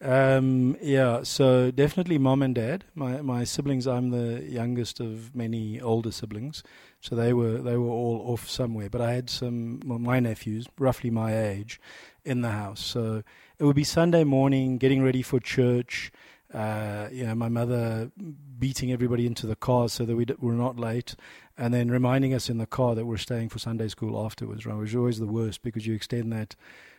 Um, 0.00 0.76
yeah, 0.82 1.22
so 1.22 1.70
definitely 1.70 2.18
mom 2.18 2.42
and 2.42 2.54
dad. 2.54 2.84
My 2.94 3.22
my 3.22 3.44
siblings. 3.44 3.86
I'm 3.86 4.10
the 4.10 4.42
youngest 4.42 4.98
of 4.98 5.34
many 5.34 5.80
older 5.80 6.10
siblings, 6.10 6.64
so 7.00 7.14
they 7.14 7.32
were 7.32 7.58
they 7.58 7.76
were 7.76 7.90
all 7.90 8.24
off 8.26 8.48
somewhere. 8.48 8.90
But 8.90 9.00
I 9.00 9.12
had 9.12 9.30
some 9.30 9.80
my 9.84 10.18
nephews, 10.18 10.66
roughly 10.78 11.10
my 11.10 11.38
age, 11.38 11.80
in 12.24 12.40
the 12.40 12.50
house. 12.50 12.80
So 12.80 13.22
it 13.58 13.64
would 13.64 13.76
be 13.76 13.84
Sunday 13.84 14.24
morning, 14.24 14.78
getting 14.78 15.04
ready 15.04 15.22
for 15.22 15.38
church 15.38 16.10
uh, 16.52 17.08
you 17.10 17.24
know, 17.24 17.34
my 17.34 17.48
mother 17.48 18.10
beating 18.58 18.92
everybody 18.92 19.26
into 19.26 19.46
the 19.46 19.56
car 19.56 19.88
so 19.88 20.04
that 20.04 20.16
we 20.16 20.24
d- 20.24 20.34
were 20.38 20.52
not 20.52 20.78
late, 20.78 21.14
and 21.56 21.72
then 21.72 21.90
reminding 21.90 22.34
us 22.34 22.48
in 22.48 22.58
the 22.58 22.66
car 22.66 22.94
that 22.94 23.06
we're 23.06 23.16
staying 23.16 23.48
for 23.48 23.58
Sunday 23.58 23.88
school 23.88 24.22
afterwards. 24.24 24.66
Right, 24.66 24.76
which 24.76 24.90
is 24.90 24.96
always 24.96 25.18
the 25.18 25.26
worst 25.26 25.62
because 25.62 25.86
you 25.86 25.94
extend 25.94 26.32
that, 26.32 26.54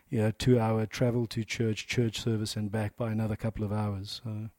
you 0.09 0.19
know, 0.21 0.31
two-hour 0.31 0.85
travel 0.87 1.27
to 1.27 1.43
church, 1.43 1.87
church 1.87 2.19
service, 2.19 2.55
and 2.55 2.71
back 2.71 2.95
by 2.97 3.11
another 3.11 3.35
couple 3.35 3.63
of 3.63 3.71
hours. 3.71 4.21
So 4.23 4.49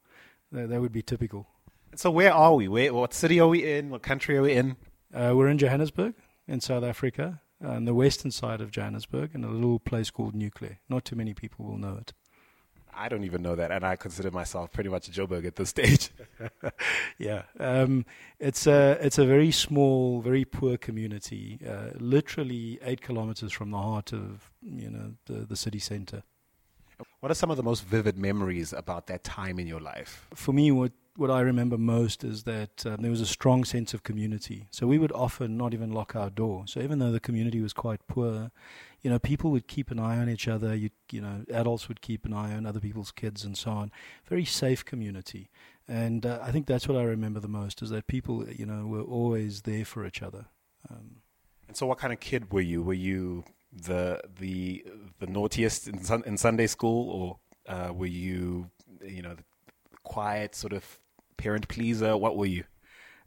that, 0.52 0.68
that 0.68 0.80
would 0.80 0.92
be 0.92 1.02
typical. 1.02 1.48
So 1.96 2.10
where 2.10 2.32
are 2.32 2.54
we? 2.54 2.66
Where, 2.66 2.92
what 2.92 3.14
city 3.14 3.38
are 3.38 3.48
we 3.48 3.64
in? 3.64 3.90
What 3.90 4.02
country 4.02 4.36
are 4.36 4.42
we 4.42 4.52
in? 4.52 4.76
Uh, 5.12 5.32
we're 5.36 5.48
in 5.48 5.58
Johannesburg, 5.58 6.14
in 6.48 6.60
South 6.60 6.82
Africa, 6.82 7.40
on 7.64 7.84
the 7.84 7.94
western 7.94 8.32
side 8.32 8.60
of 8.60 8.72
Johannesburg, 8.72 9.30
in 9.32 9.44
a 9.44 9.48
little 9.48 9.78
place 9.78 10.10
called 10.10 10.34
Newclare. 10.34 10.78
Not 10.88 11.04
too 11.04 11.14
many 11.14 11.34
people 11.34 11.64
will 11.64 11.78
know 11.78 11.96
it. 12.00 12.12
I 12.96 13.08
don't 13.08 13.24
even 13.24 13.42
know 13.42 13.54
that, 13.54 13.70
and 13.70 13.84
I 13.84 13.96
consider 13.96 14.30
myself 14.30 14.72
pretty 14.72 14.90
much 14.90 15.08
a 15.08 15.10
Joburg 15.10 15.46
at 15.46 15.56
this 15.56 15.70
stage. 15.70 16.10
yeah, 17.18 17.42
um, 17.58 18.04
it's 18.38 18.66
a 18.66 18.98
it's 19.00 19.18
a 19.18 19.26
very 19.26 19.50
small, 19.50 20.20
very 20.20 20.44
poor 20.44 20.76
community, 20.76 21.58
uh, 21.68 21.90
literally 21.98 22.78
eight 22.82 23.00
kilometers 23.00 23.52
from 23.52 23.70
the 23.70 23.78
heart 23.78 24.12
of 24.12 24.50
you 24.62 24.90
know 24.90 25.14
the 25.26 25.46
the 25.46 25.56
city 25.56 25.78
centre. 25.78 26.22
What 27.20 27.30
are 27.30 27.34
some 27.34 27.50
of 27.50 27.56
the 27.56 27.62
most 27.62 27.84
vivid 27.84 28.16
memories 28.16 28.72
about 28.72 29.08
that 29.08 29.24
time 29.24 29.58
in 29.58 29.66
your 29.66 29.80
life? 29.80 30.28
For 30.34 30.52
me, 30.52 30.70
what 30.70 30.92
what 31.16 31.30
I 31.30 31.40
remember 31.40 31.78
most 31.78 32.24
is 32.24 32.42
that 32.42 32.84
um, 32.86 32.96
there 33.00 33.10
was 33.10 33.20
a 33.20 33.26
strong 33.26 33.64
sense 33.64 33.94
of 33.94 34.02
community. 34.02 34.66
So 34.70 34.86
we 34.86 34.98
would 34.98 35.12
often 35.12 35.56
not 35.56 35.72
even 35.72 35.92
lock 35.92 36.16
our 36.16 36.28
door. 36.28 36.64
So 36.66 36.80
even 36.80 36.98
though 36.98 37.12
the 37.12 37.20
community 37.20 37.60
was 37.60 37.72
quite 37.72 38.06
poor, 38.08 38.50
you 39.04 39.10
know, 39.10 39.18
people 39.18 39.50
would 39.50 39.68
keep 39.68 39.90
an 39.90 40.00
eye 40.00 40.16
on 40.16 40.30
each 40.30 40.48
other. 40.48 40.74
You, 40.74 40.88
you 41.12 41.20
know, 41.20 41.44
adults 41.52 41.88
would 41.88 42.00
keep 42.00 42.24
an 42.24 42.32
eye 42.32 42.54
on 42.54 42.64
other 42.64 42.80
people's 42.80 43.12
kids 43.12 43.44
and 43.44 43.56
so 43.56 43.70
on. 43.70 43.92
Very 44.26 44.46
safe 44.46 44.82
community, 44.82 45.50
and 45.86 46.24
uh, 46.24 46.40
I 46.42 46.50
think 46.50 46.66
that's 46.66 46.88
what 46.88 46.96
I 46.96 47.02
remember 47.02 47.38
the 47.38 47.46
most 47.46 47.82
is 47.82 47.90
that 47.90 48.06
people, 48.06 48.48
you 48.48 48.64
know, 48.64 48.86
were 48.86 49.02
always 49.02 49.62
there 49.62 49.84
for 49.84 50.06
each 50.06 50.22
other. 50.22 50.46
Um, 50.90 51.16
and 51.68 51.76
so, 51.76 51.86
what 51.86 51.98
kind 51.98 52.14
of 52.14 52.20
kid 52.20 52.50
were 52.50 52.62
you? 52.62 52.82
Were 52.82 52.94
you 52.94 53.44
the 53.70 54.22
the 54.40 54.86
the 55.18 55.26
naughtiest 55.26 55.86
in, 55.86 56.02
sun, 56.02 56.22
in 56.24 56.38
Sunday 56.38 56.66
school, 56.66 57.10
or 57.68 57.74
uh, 57.74 57.92
were 57.92 58.06
you, 58.06 58.70
you 59.04 59.20
know, 59.20 59.34
the 59.34 59.44
quiet 60.02 60.54
sort 60.54 60.72
of 60.72 60.98
parent 61.36 61.68
pleaser? 61.68 62.16
What 62.16 62.38
were 62.38 62.46
you? 62.46 62.64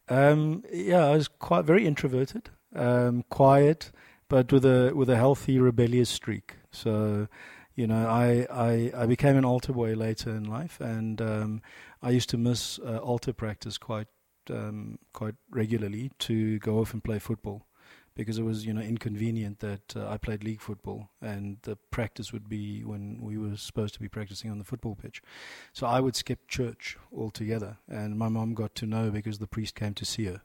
Um, 0.10 0.64
yeah, 0.74 1.06
I 1.06 1.12
was 1.12 1.28
quite 1.28 1.66
very 1.66 1.86
introverted, 1.86 2.50
um, 2.74 3.26
quiet 3.30 3.92
but 4.30 4.52
with 4.52 4.66
a 4.66 4.92
with 4.94 5.10
a 5.10 5.16
healthy 5.16 5.60
rebellious 5.60 6.10
streak. 6.10 6.56
So, 6.72 7.28
you 7.76 7.88
know, 7.88 8.08
I 8.08 8.48
I, 8.52 8.92
I 9.04 9.06
became 9.06 9.38
an 9.38 9.46
altar 9.46 9.74
boy 9.74 9.94
later 9.94 10.32
in 10.32 10.44
life, 10.44 10.80
and 10.82 11.22
um, 11.22 11.62
I 12.02 12.12
used 12.12 12.30
to 12.30 12.38
miss 12.38 12.80
uh, 12.80 12.98
altar 12.98 13.34
practice 13.34 13.78
quite 13.78 14.08
um, 14.50 15.00
quite 15.14 15.36
regularly 15.50 16.12
to 16.20 16.60
go 16.60 16.80
off 16.80 16.94
and 16.94 17.04
play 17.04 17.20
football. 17.20 17.64
Because 18.16 18.40
it 18.40 18.44
was, 18.44 18.66
you 18.66 18.74
know, 18.74 18.82
inconvenient 18.82 19.60
that 19.60 19.96
uh, 19.96 20.10
I 20.10 20.18
played 20.18 20.44
league 20.44 20.60
football, 20.60 21.12
and 21.22 21.58
the 21.62 21.76
practice 21.92 22.34
would 22.34 22.50
be 22.50 22.84
when 22.84 23.20
we 23.22 23.38
were 23.38 23.56
supposed 23.56 23.94
to 23.94 24.00
be 24.00 24.10
practicing 24.10 24.50
on 24.50 24.58
the 24.58 24.64
football 24.64 24.96
pitch. 24.96 25.22
So 25.72 25.86
I 25.86 26.00
would 26.00 26.16
skip 26.16 26.48
church 26.48 26.98
altogether, 27.16 27.78
and 27.88 28.18
my 28.18 28.28
mom 28.28 28.56
got 28.56 28.74
to 28.76 28.88
know 28.88 29.12
because 29.12 29.38
the 29.38 29.46
priest 29.46 29.76
came 29.76 29.94
to 29.94 30.04
see 30.04 30.26
her 30.26 30.42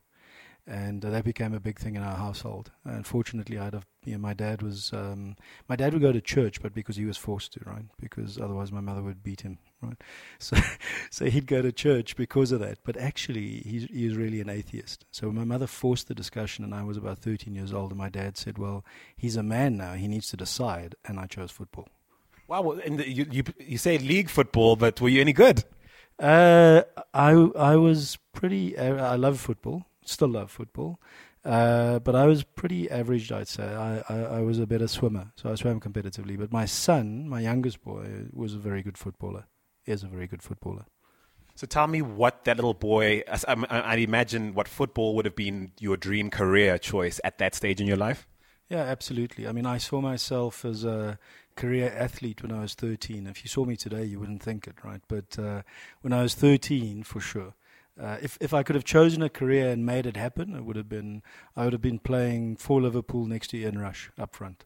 and 0.67 1.05
uh, 1.05 1.11
that 1.11 1.25
became 1.25 1.55
a 1.55 1.61
big 1.61 1.79
thing 1.79 1.97
in 1.97 2.03
our 2.03 2.17
household. 2.17 2.71
Unfortunately, 2.85 3.59
I'd 3.59 3.75
have, 3.75 3.87
you 4.05 4.13
know, 4.13 4.19
my 4.19 4.33
dad 4.33 4.63
was, 4.63 4.93
um, 4.93 5.37
my 5.69 5.75
dad 5.75 5.93
would 5.93 6.03
go 6.03 6.13
to 6.13 6.21
church, 6.21 6.63
but 6.63 6.73
because 6.73 6.97
he 6.97 7.05
was 7.05 7.17
forced 7.17 7.53
to, 7.55 7.61
right? 7.67 7.85
Because 8.01 8.39
otherwise 8.39 8.71
my 8.71 8.81
mother 8.81 9.03
would 9.03 9.25
beat 9.25 9.41
him, 9.41 9.59
right? 9.81 9.97
So, 10.39 10.57
so 11.11 11.25
he'd 11.27 11.47
go 11.47 11.63
to 11.63 11.73
church 11.73 12.17
because 12.17 12.53
of 12.53 12.61
that. 12.61 12.79
But 12.85 12.97
actually, 12.97 13.63
he's, 13.67 13.85
he 13.85 14.07
was 14.07 14.17
really 14.17 14.41
an 14.41 14.49
atheist. 14.49 15.05
So 15.11 15.33
my 15.33 15.45
mother 15.45 15.67
forced 15.67 16.09
the 16.09 16.15
discussion, 16.15 16.65
and 16.65 16.75
I 16.75 16.85
was 16.85 16.97
about 16.97 17.19
13 17.19 17.55
years 17.55 17.73
old, 17.73 17.91
and 17.91 17.99
my 17.99 18.09
dad 18.09 18.37
said, 18.37 18.57
well, 18.57 18.85
he's 19.17 19.37
a 19.37 19.43
man 19.43 19.77
now, 19.77 19.95
he 19.95 20.07
needs 20.07 20.29
to 20.29 20.37
decide, 20.37 20.95
and 21.05 21.19
I 21.19 21.27
chose 21.27 21.51
football. 21.51 21.89
Wow, 22.47 22.73
and 22.73 23.01
you, 23.05 23.27
you, 23.31 23.43
you 23.59 23.79
say 23.79 23.99
league 23.99 24.31
football, 24.31 24.77
but 24.77 25.01
were 25.01 25.09
you 25.09 25.21
any 25.21 25.33
good? 25.33 25.65
Uh, 26.19 26.83
I, 27.13 27.31
I 27.31 27.77
was 27.77 28.19
pretty, 28.33 28.77
uh, 28.77 28.95
I 28.95 29.17
love 29.17 29.41
football 29.41 29.87
still 30.05 30.29
love 30.29 30.51
football. 30.51 31.01
Uh, 31.45 31.99
but 31.99 32.15
I 32.15 32.27
was 32.27 32.45
pretty 32.45 32.89
average, 32.91 33.33
I'd 33.33 33.49
say. 33.49 33.65
I, 33.65 33.99
I, 34.09 34.19
I, 34.37 34.41
was 34.43 34.61
a 34.61 34.67
better 34.67 34.87
swimmer, 34.87 35.33
so 35.35 35.51
I 35.51 35.57
swam 35.57 35.81
competitively. 35.81 36.39
But 36.39 36.53
my 36.53 36.67
son, 36.67 37.29
my 37.29 37.41
youngest 37.41 37.83
boy, 37.83 38.27
was 38.33 38.55
a 38.55 38.59
very 38.59 38.83
good 38.83 38.97
footballer. 38.97 39.47
He 39.83 39.91
is 39.91 40.05
a 40.05 40.07
very 40.07 40.29
good 40.29 40.41
footballer. 40.43 40.85
So 41.57 41.67
tell 41.67 41.89
me 41.89 42.01
what 42.01 42.45
that 42.45 42.57
little 42.57 42.75
boy. 42.75 43.25
I, 43.29 43.57
I 43.69 43.97
imagine 43.97 44.55
what 44.55 44.69
football 44.69 45.17
would 45.17 45.25
have 45.25 45.35
been 45.35 45.73
your 45.81 45.97
dream 45.97 46.31
career 46.31 46.79
choice 46.79 47.21
at 47.25 47.39
that 47.39 47.57
stage 47.57 47.81
in 47.81 47.89
your 47.89 47.97
life. 47.97 48.27
Yeah, 48.69 48.83
absolutely. 48.85 49.47
I 49.47 49.53
mean, 49.53 49.67
I 49.67 49.79
saw 49.79 50.01
myself 50.01 50.65
as 50.65 50.85
a 50.85 51.19
career 51.57 51.95
athlete 51.95 52.43
when 52.43 52.53
I 52.53 52.61
was 52.61 52.75
13. 52.75 53.27
If 53.27 53.45
you 53.45 53.49
saw 53.49 53.65
me 53.65 53.77
today, 53.77 54.05
you 54.05 54.19
wouldn't 54.19 54.43
think 54.43 54.67
it, 54.67 54.77
right? 54.83 55.03
But 55.09 55.39
uh, 55.39 55.63
when 56.01 56.13
I 56.13 56.23
was 56.23 56.35
13, 56.35 57.03
for 57.03 57.21
sure. 57.21 57.55
Uh, 58.01 58.17
if 58.23 58.39
if 58.41 58.55
I 58.55 58.63
could 58.63 58.75
have 58.75 58.85
chosen 58.85 59.23
a 59.23 59.29
career 59.29 59.69
and 59.69 59.85
made 59.85 60.07
it 60.07 60.17
happen, 60.17 60.55
it 60.55 60.65
would 60.65 60.77
have 60.77 60.89
been 60.89 61.23
I 61.57 61.65
would 61.65 61.73
have 61.73 61.83
been 61.83 61.99
playing 61.99 62.57
for 62.57 62.81
Liverpool 62.81 63.27
next 63.27 63.49
to 63.49 63.59
Ian 63.59 63.79
Rush 63.79 64.11
up 64.19 64.35
front. 64.35 64.65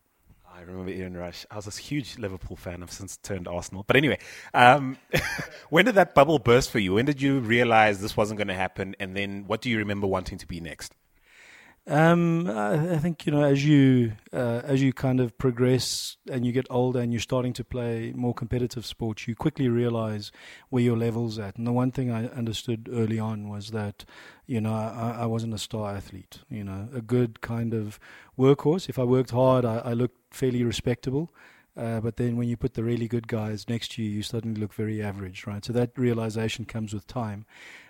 I 0.56 0.62
remember 0.62 0.90
Ian 0.90 1.16
Rush. 1.16 1.45
I 1.50 1.56
was 1.56 1.66
a 1.66 1.71
huge 1.71 2.18
Liverpool 2.18 2.56
fan. 2.56 2.83
I've 2.83 2.90
since 2.90 3.18
turned 3.18 3.47
Arsenal. 3.47 3.85
But 3.87 3.97
anyway, 3.97 4.18
um, 4.54 4.97
when 5.71 5.85
did 5.85 5.97
that 5.97 6.14
bubble 6.14 6.38
burst 6.38 6.71
for 6.71 6.78
you? 6.78 6.95
When 6.95 7.04
did 7.04 7.21
you 7.21 7.40
realize 7.40 8.00
this 8.00 8.16
wasn't 8.16 8.38
going 8.38 8.49
to 8.49 8.54
happen? 8.54 8.97
And 8.99 9.14
then 9.14 9.45
what 9.47 9.61
do 9.61 9.68
you 9.68 9.76
remember 9.76 10.06
wanting 10.06 10.38
to 10.38 10.47
be 10.47 10.61
next? 10.61 10.95
Um, 11.88 12.49
I 12.49 12.99
think 12.99 13.26
you 13.26 13.33
know 13.33 13.45
as 13.45 13.64
you 13.64 14.14
uh, 14.33 14.61
as 14.64 14.83
you 14.83 14.93
kind 14.93 15.21
of 15.21 15.38
progress 15.38 16.16
and 16.28 16.45
you 16.45 16.50
get 16.50 16.66
older 16.69 16.99
and 16.99 17.12
you're 17.12 17.21
starting 17.21 17.52
to 17.52 17.64
play 17.64 18.12
more 18.16 18.35
competitive 18.35 18.85
sports, 18.85 19.28
you 19.28 19.37
quickly 19.37 19.69
realize 19.69 20.33
where 20.69 20.83
your 20.83 20.97
level's 20.97 21.38
at. 21.38 21.57
And 21.57 21.64
the 21.64 21.73
one 21.73 21.93
thing 21.93 22.11
I 22.11 22.26
understood 22.26 22.88
early 22.93 23.21
on 23.21 23.49
was 23.49 23.71
that 23.71 24.05
you 24.47 24.61
know 24.61 24.75
I, 24.75 25.19
I 25.21 25.26
wasn't 25.26 25.55
a 25.55 25.59
star 25.59 25.95
athlete. 25.95 26.40
You 26.50 26.64
know, 26.64 26.88
a 26.93 27.00
good 27.00 27.40
kind 27.40 27.73
of 27.73 28.00
workhorse. 28.37 28.88
If 28.88 28.99
I 28.99 29.05
worked 29.05 29.31
hard, 29.31 29.64
I, 29.64 29.78
I 29.78 29.93
looked 29.93 30.35
fairly 30.35 30.64
respectable. 30.64 31.33
Uh, 31.76 32.00
but 32.00 32.16
then 32.16 32.37
when 32.37 32.49
you 32.49 32.57
put 32.57 32.73
the 32.73 32.83
really 32.83 33.07
good 33.07 33.28
guys 33.28 33.69
next 33.69 33.93
to 33.93 34.02
you, 34.02 34.09
you 34.09 34.23
suddenly 34.23 34.59
look 34.59 34.73
very 34.73 35.02
average, 35.02 35.47
right? 35.47 35.62
So 35.62 35.75
that 35.75 35.90
realization 35.97 36.64
comes 36.64 36.95
with 36.95 37.07
time. 37.07 37.45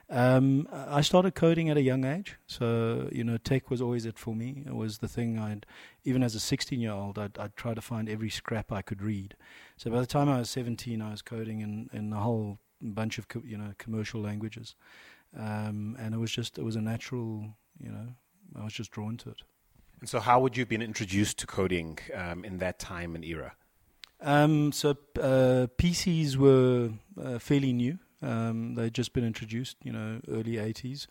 Um, 0.09 0.69
I 0.73 1.01
started 1.01 1.35
coding 1.35 1.69
at 1.69 1.77
a 1.77 1.83
young 1.83 2.05
age, 2.05 2.37
so 2.47 3.09
you 3.11 3.25
know, 3.25 3.39
tech 3.39 3.71
was 3.71 3.83
always 3.83 4.07
it 4.07 4.19
for 4.19 4.37
me. 4.37 4.63
It 4.65 4.75
was 4.75 4.99
the 4.99 5.09
thing 5.09 5.39
I'd, 5.39 5.67
even 6.05 6.23
as 6.23 6.37
a 6.37 6.39
16-year-old, 6.39 7.19
I'd, 7.19 7.37
I'd 7.39 7.57
try 7.57 7.75
to 7.75 7.81
find 7.81 8.09
every 8.09 8.31
scrap 8.31 8.71
I 8.71 8.83
could 8.83 9.03
read. 9.03 9.35
So 9.77 9.91
by 9.91 9.99
the 10.01 10.07
time 10.07 10.29
I 10.29 10.39
was 10.39 10.51
17, 10.51 11.03
I 11.03 11.11
was 11.11 11.23
coding 11.23 11.61
in, 11.61 11.91
in 11.93 12.13
a 12.13 12.21
whole 12.21 12.59
bunch 12.81 13.19
of 13.19 13.27
co- 13.27 13.43
you 13.45 13.57
know 13.57 13.73
commercial 13.79 14.21
languages, 14.21 14.77
um, 15.37 15.97
and 15.99 16.15
it 16.15 16.19
was 16.19 16.31
just 16.31 16.57
it 16.57 16.65
was 16.65 16.77
a 16.77 16.81
natural, 16.81 17.57
you 17.81 17.91
know, 17.91 18.09
I 18.55 18.65
was 18.65 18.73
just 18.73 18.93
drawn 18.93 19.17
to 19.19 19.31
it. 19.31 19.43
And 20.01 20.09
so, 20.09 20.21
how 20.21 20.39
would 20.41 20.57
you 20.57 20.61
have 20.61 20.69
been 20.69 20.83
introduced 20.83 21.39
to 21.39 21.47
coding 21.47 21.99
um, 22.15 22.45
in 22.45 22.59
that 22.59 22.79
time 22.79 23.17
and 23.17 23.25
era? 23.25 23.55
Um, 24.21 24.73
so 24.73 24.91
uh, 25.21 25.67
PCs 25.77 26.37
were 26.37 26.91
uh, 27.23 27.39
fairly 27.39 27.73
new. 27.73 27.99
Um, 28.27 28.75
they'd 28.75 28.95
just 28.95 29.13
been 29.13 29.25
introduced, 29.25 29.77
you 29.83 29.93
know, 29.93 30.21
early 30.29 30.55
80s. 30.55 31.07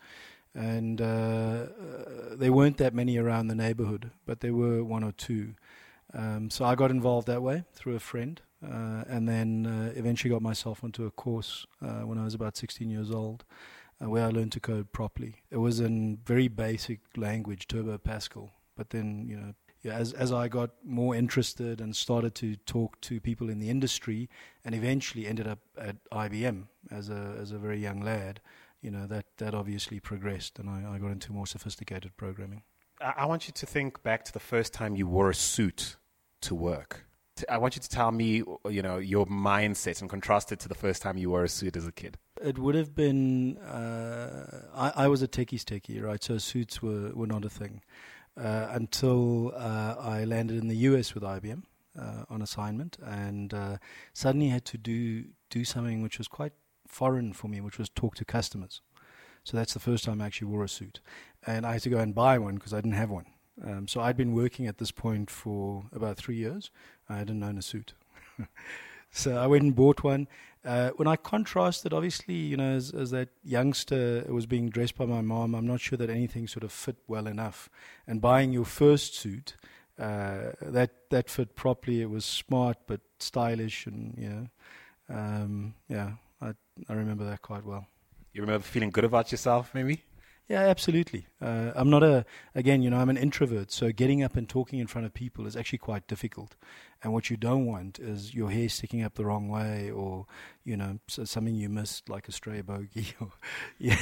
And 0.54 1.00
uh, 1.00 1.04
uh, 1.04 2.36
there 2.36 2.52
weren't 2.52 2.78
that 2.78 2.94
many 2.94 3.18
around 3.18 3.48
the 3.48 3.54
neighborhood, 3.54 4.10
but 4.24 4.40
there 4.40 4.54
were 4.54 4.82
one 4.82 5.04
or 5.04 5.12
two. 5.12 5.54
Um, 6.14 6.48
so 6.50 6.64
I 6.64 6.74
got 6.74 6.90
involved 6.90 7.26
that 7.26 7.42
way 7.42 7.64
through 7.74 7.94
a 7.94 8.00
friend, 8.00 8.40
uh, 8.64 9.04
and 9.06 9.28
then 9.28 9.66
uh, 9.66 9.98
eventually 9.98 10.30
got 10.30 10.40
myself 10.40 10.82
onto 10.82 11.04
a 11.04 11.10
course 11.10 11.66
uh, 11.82 12.06
when 12.06 12.16
I 12.16 12.24
was 12.24 12.32
about 12.32 12.56
16 12.56 12.88
years 12.88 13.10
old, 13.10 13.44
uh, 14.02 14.08
where 14.08 14.24
I 14.24 14.28
learned 14.28 14.52
to 14.52 14.60
code 14.60 14.92
properly. 14.92 15.36
It 15.50 15.58
was 15.58 15.78
in 15.78 16.18
very 16.24 16.48
basic 16.48 17.00
language, 17.16 17.68
Turbo 17.68 17.98
Pascal, 17.98 18.50
but 18.76 18.90
then 18.90 19.26
you 19.28 19.36
know 19.36 19.54
as 19.86 20.12
as 20.12 20.32
I 20.32 20.48
got 20.48 20.70
more 20.84 21.14
interested 21.14 21.80
and 21.80 21.94
started 21.94 22.34
to 22.36 22.56
talk 22.56 23.00
to 23.02 23.20
people 23.20 23.48
in 23.48 23.58
the 23.58 23.70
industry, 23.70 24.28
and 24.64 24.74
eventually 24.74 25.26
ended 25.26 25.46
up 25.46 25.60
at 25.78 25.96
IBM 26.10 26.64
as 26.90 27.08
a 27.10 27.36
as 27.40 27.52
a 27.52 27.58
very 27.58 27.80
young 27.80 28.00
lad, 28.00 28.40
you 28.80 28.90
know 28.90 29.06
that 29.06 29.26
that 29.38 29.54
obviously 29.54 30.00
progressed, 30.00 30.58
and 30.58 30.68
I, 30.68 30.94
I 30.94 30.98
got 30.98 31.10
into 31.10 31.32
more 31.32 31.46
sophisticated 31.46 32.16
programming. 32.16 32.62
I 33.00 33.26
want 33.26 33.46
you 33.46 33.52
to 33.52 33.66
think 33.66 34.02
back 34.02 34.24
to 34.24 34.32
the 34.32 34.40
first 34.40 34.72
time 34.72 34.96
you 34.96 35.06
wore 35.06 35.28
a 35.28 35.34
suit 35.34 35.96
to 36.42 36.54
work. 36.54 37.04
I 37.50 37.58
want 37.58 37.76
you 37.76 37.82
to 37.82 37.88
tell 37.90 38.10
me, 38.10 38.42
you 38.70 38.80
know, 38.80 38.96
your 38.96 39.26
mindset 39.26 40.00
and 40.00 40.08
contrast 40.08 40.52
it 40.52 40.60
to 40.60 40.68
the 40.68 40.74
first 40.74 41.02
time 41.02 41.18
you 41.18 41.28
wore 41.28 41.44
a 41.44 41.48
suit 41.50 41.76
as 41.76 41.86
a 41.86 41.92
kid. 41.92 42.16
It 42.42 42.58
would 42.58 42.74
have 42.74 42.94
been. 42.94 43.58
Uh, 43.58 44.62
I, 44.74 45.04
I 45.04 45.08
was 45.08 45.20
a 45.20 45.28
techies 45.28 45.62
techie, 45.62 46.02
right? 46.02 46.22
So 46.22 46.38
suits 46.38 46.80
were, 46.80 47.10
were 47.12 47.26
not 47.26 47.44
a 47.44 47.50
thing 47.50 47.82
uh, 48.36 48.68
until 48.70 49.52
uh, 49.56 49.96
I 49.98 50.24
landed 50.24 50.58
in 50.58 50.68
the 50.68 50.76
US 50.76 51.14
with 51.14 51.22
IBM 51.22 51.62
uh, 51.98 52.24
on 52.28 52.42
assignment, 52.42 52.98
and 53.04 53.52
uh, 53.54 53.76
suddenly 54.12 54.48
had 54.48 54.64
to 54.66 54.78
do 54.78 55.24
do 55.48 55.64
something 55.64 56.02
which 56.02 56.18
was 56.18 56.28
quite 56.28 56.52
foreign 56.86 57.32
for 57.32 57.48
me, 57.48 57.60
which 57.60 57.78
was 57.78 57.88
talk 57.88 58.14
to 58.16 58.24
customers. 58.24 58.80
So 59.44 59.56
that's 59.56 59.74
the 59.74 59.80
first 59.80 60.04
time 60.04 60.20
I 60.20 60.26
actually 60.26 60.48
wore 60.48 60.64
a 60.64 60.68
suit, 60.68 61.00
and 61.46 61.64
I 61.64 61.74
had 61.74 61.82
to 61.82 61.90
go 61.90 61.98
and 61.98 62.14
buy 62.14 62.38
one 62.38 62.56
because 62.56 62.72
I 62.72 62.78
didn't 62.78 62.92
have 62.92 63.10
one. 63.10 63.26
Um, 63.64 63.88
so 63.88 64.00
I'd 64.00 64.16
been 64.16 64.34
working 64.34 64.66
at 64.66 64.78
this 64.78 64.90
point 64.90 65.30
for 65.30 65.84
about 65.92 66.16
three 66.16 66.36
years. 66.36 66.70
I 67.08 67.16
hadn't 67.18 67.42
owned 67.42 67.58
a 67.58 67.62
suit. 67.62 67.94
so 69.10 69.36
I 69.36 69.46
went 69.46 69.62
and 69.62 69.74
bought 69.74 70.02
one. 70.02 70.28
Uh, 70.66 70.90
when 70.96 71.06
I 71.06 71.14
contrasted, 71.14 71.92
obviously, 71.92 72.34
you 72.34 72.56
know, 72.56 72.74
as, 72.74 72.90
as, 72.90 73.12
that 73.12 73.28
youngster 73.44 74.24
was 74.28 74.46
being 74.46 74.68
dressed 74.68 74.96
by 74.96 75.06
my 75.06 75.20
mom, 75.20 75.54
I'm 75.54 75.66
not 75.66 75.80
sure 75.80 75.96
that 75.96 76.10
anything 76.10 76.48
sort 76.48 76.64
of 76.64 76.72
fit 76.72 76.96
well 77.06 77.28
enough. 77.28 77.70
And 78.04 78.20
buying 78.20 78.52
your 78.52 78.64
first 78.64 79.14
suit, 79.14 79.54
uh, 79.98 80.52
that 80.60 80.90
that 81.10 81.30
fit 81.30 81.54
properly. 81.54 82.02
It 82.02 82.10
was 82.10 82.24
smart 82.24 82.76
but 82.86 83.00
stylish, 83.18 83.86
and 83.86 84.14
you 84.18 84.28
know, 84.28 84.48
Um, 85.08 85.74
yeah, 85.88 86.12
I 86.40 86.48
I 86.88 86.94
remember 86.94 87.24
that 87.24 87.42
quite 87.42 87.64
well. 87.64 87.86
You 88.32 88.42
remember 88.42 88.64
feeling 88.64 88.90
good 88.90 89.04
about 89.04 89.30
yourself, 89.32 89.72
maybe? 89.72 90.02
Yeah, 90.48 90.60
absolutely. 90.60 91.26
Uh, 91.40 91.72
I'm 91.74 91.90
not 91.90 92.04
a, 92.04 92.24
again, 92.54 92.80
you 92.80 92.88
know, 92.88 92.98
I'm 92.98 93.08
an 93.08 93.16
introvert, 93.16 93.72
so 93.72 93.90
getting 93.90 94.22
up 94.22 94.36
and 94.36 94.48
talking 94.48 94.78
in 94.78 94.86
front 94.86 95.04
of 95.04 95.12
people 95.12 95.44
is 95.44 95.56
actually 95.56 95.78
quite 95.78 96.06
difficult. 96.06 96.54
And 97.02 97.12
what 97.12 97.30
you 97.30 97.36
don't 97.36 97.66
want 97.66 97.98
is 97.98 98.32
your 98.32 98.50
hair 98.50 98.68
sticking 98.68 99.02
up 99.02 99.16
the 99.16 99.24
wrong 99.24 99.48
way 99.48 99.90
or, 99.90 100.26
you 100.64 100.76
know, 100.76 101.00
so 101.08 101.24
something 101.24 101.54
you 101.56 101.68
missed, 101.68 102.08
like 102.08 102.28
a 102.28 102.32
stray 102.32 102.60
bogey. 102.60 103.08
Or, 103.20 103.32
yeah. 103.78 103.98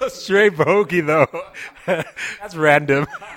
a 0.00 0.08
stray 0.08 0.50
bogey, 0.50 1.00
though. 1.00 1.26
That's 1.86 2.54
random. 2.54 3.06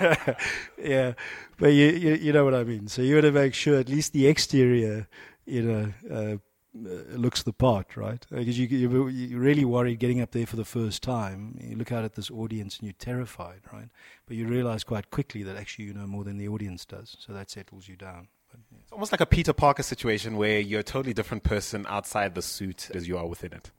yeah. 0.80 1.14
But 1.58 1.68
you, 1.68 1.86
you, 1.88 2.14
you 2.14 2.32
know 2.32 2.44
what 2.44 2.54
I 2.54 2.62
mean. 2.62 2.86
So 2.86 3.02
you 3.02 3.14
want 3.16 3.26
to 3.26 3.32
make 3.32 3.54
sure 3.54 3.78
at 3.78 3.88
least 3.88 4.12
the 4.12 4.28
exterior, 4.28 5.08
you 5.46 5.62
know, 5.62 5.92
uh, 6.10 6.36
uh, 6.84 7.16
looks 7.16 7.42
the 7.42 7.52
part, 7.52 7.96
right? 7.96 8.24
Because 8.30 8.58
you, 8.58 8.66
you, 8.66 9.08
you're 9.08 9.40
really 9.40 9.64
worried 9.64 9.98
getting 9.98 10.20
up 10.20 10.32
there 10.32 10.46
for 10.46 10.56
the 10.56 10.64
first 10.64 11.02
time. 11.02 11.58
You 11.60 11.76
look 11.76 11.92
out 11.92 12.04
at 12.04 12.14
this 12.14 12.30
audience 12.30 12.78
and 12.78 12.86
you're 12.86 12.94
terrified, 12.98 13.60
right? 13.72 13.88
But 14.26 14.36
you 14.36 14.46
realize 14.46 14.84
quite 14.84 15.10
quickly 15.10 15.42
that 15.44 15.56
actually 15.56 15.86
you 15.86 15.94
know 15.94 16.06
more 16.06 16.24
than 16.24 16.38
the 16.38 16.48
audience 16.48 16.84
does, 16.84 17.16
so 17.18 17.32
that 17.32 17.50
settles 17.50 17.88
you 17.88 17.96
down. 17.96 18.28
But, 18.50 18.60
yeah. 18.70 18.78
It's 18.82 18.92
almost 18.92 19.12
like 19.12 19.20
a 19.20 19.26
Peter 19.26 19.52
Parker 19.52 19.82
situation 19.82 20.36
where 20.36 20.60
you're 20.60 20.80
a 20.80 20.84
totally 20.84 21.14
different 21.14 21.42
person 21.42 21.86
outside 21.88 22.34
the 22.34 22.42
suit 22.42 22.90
as 22.94 23.08
you 23.08 23.16
are 23.18 23.26
within 23.26 23.52
it. 23.52 23.70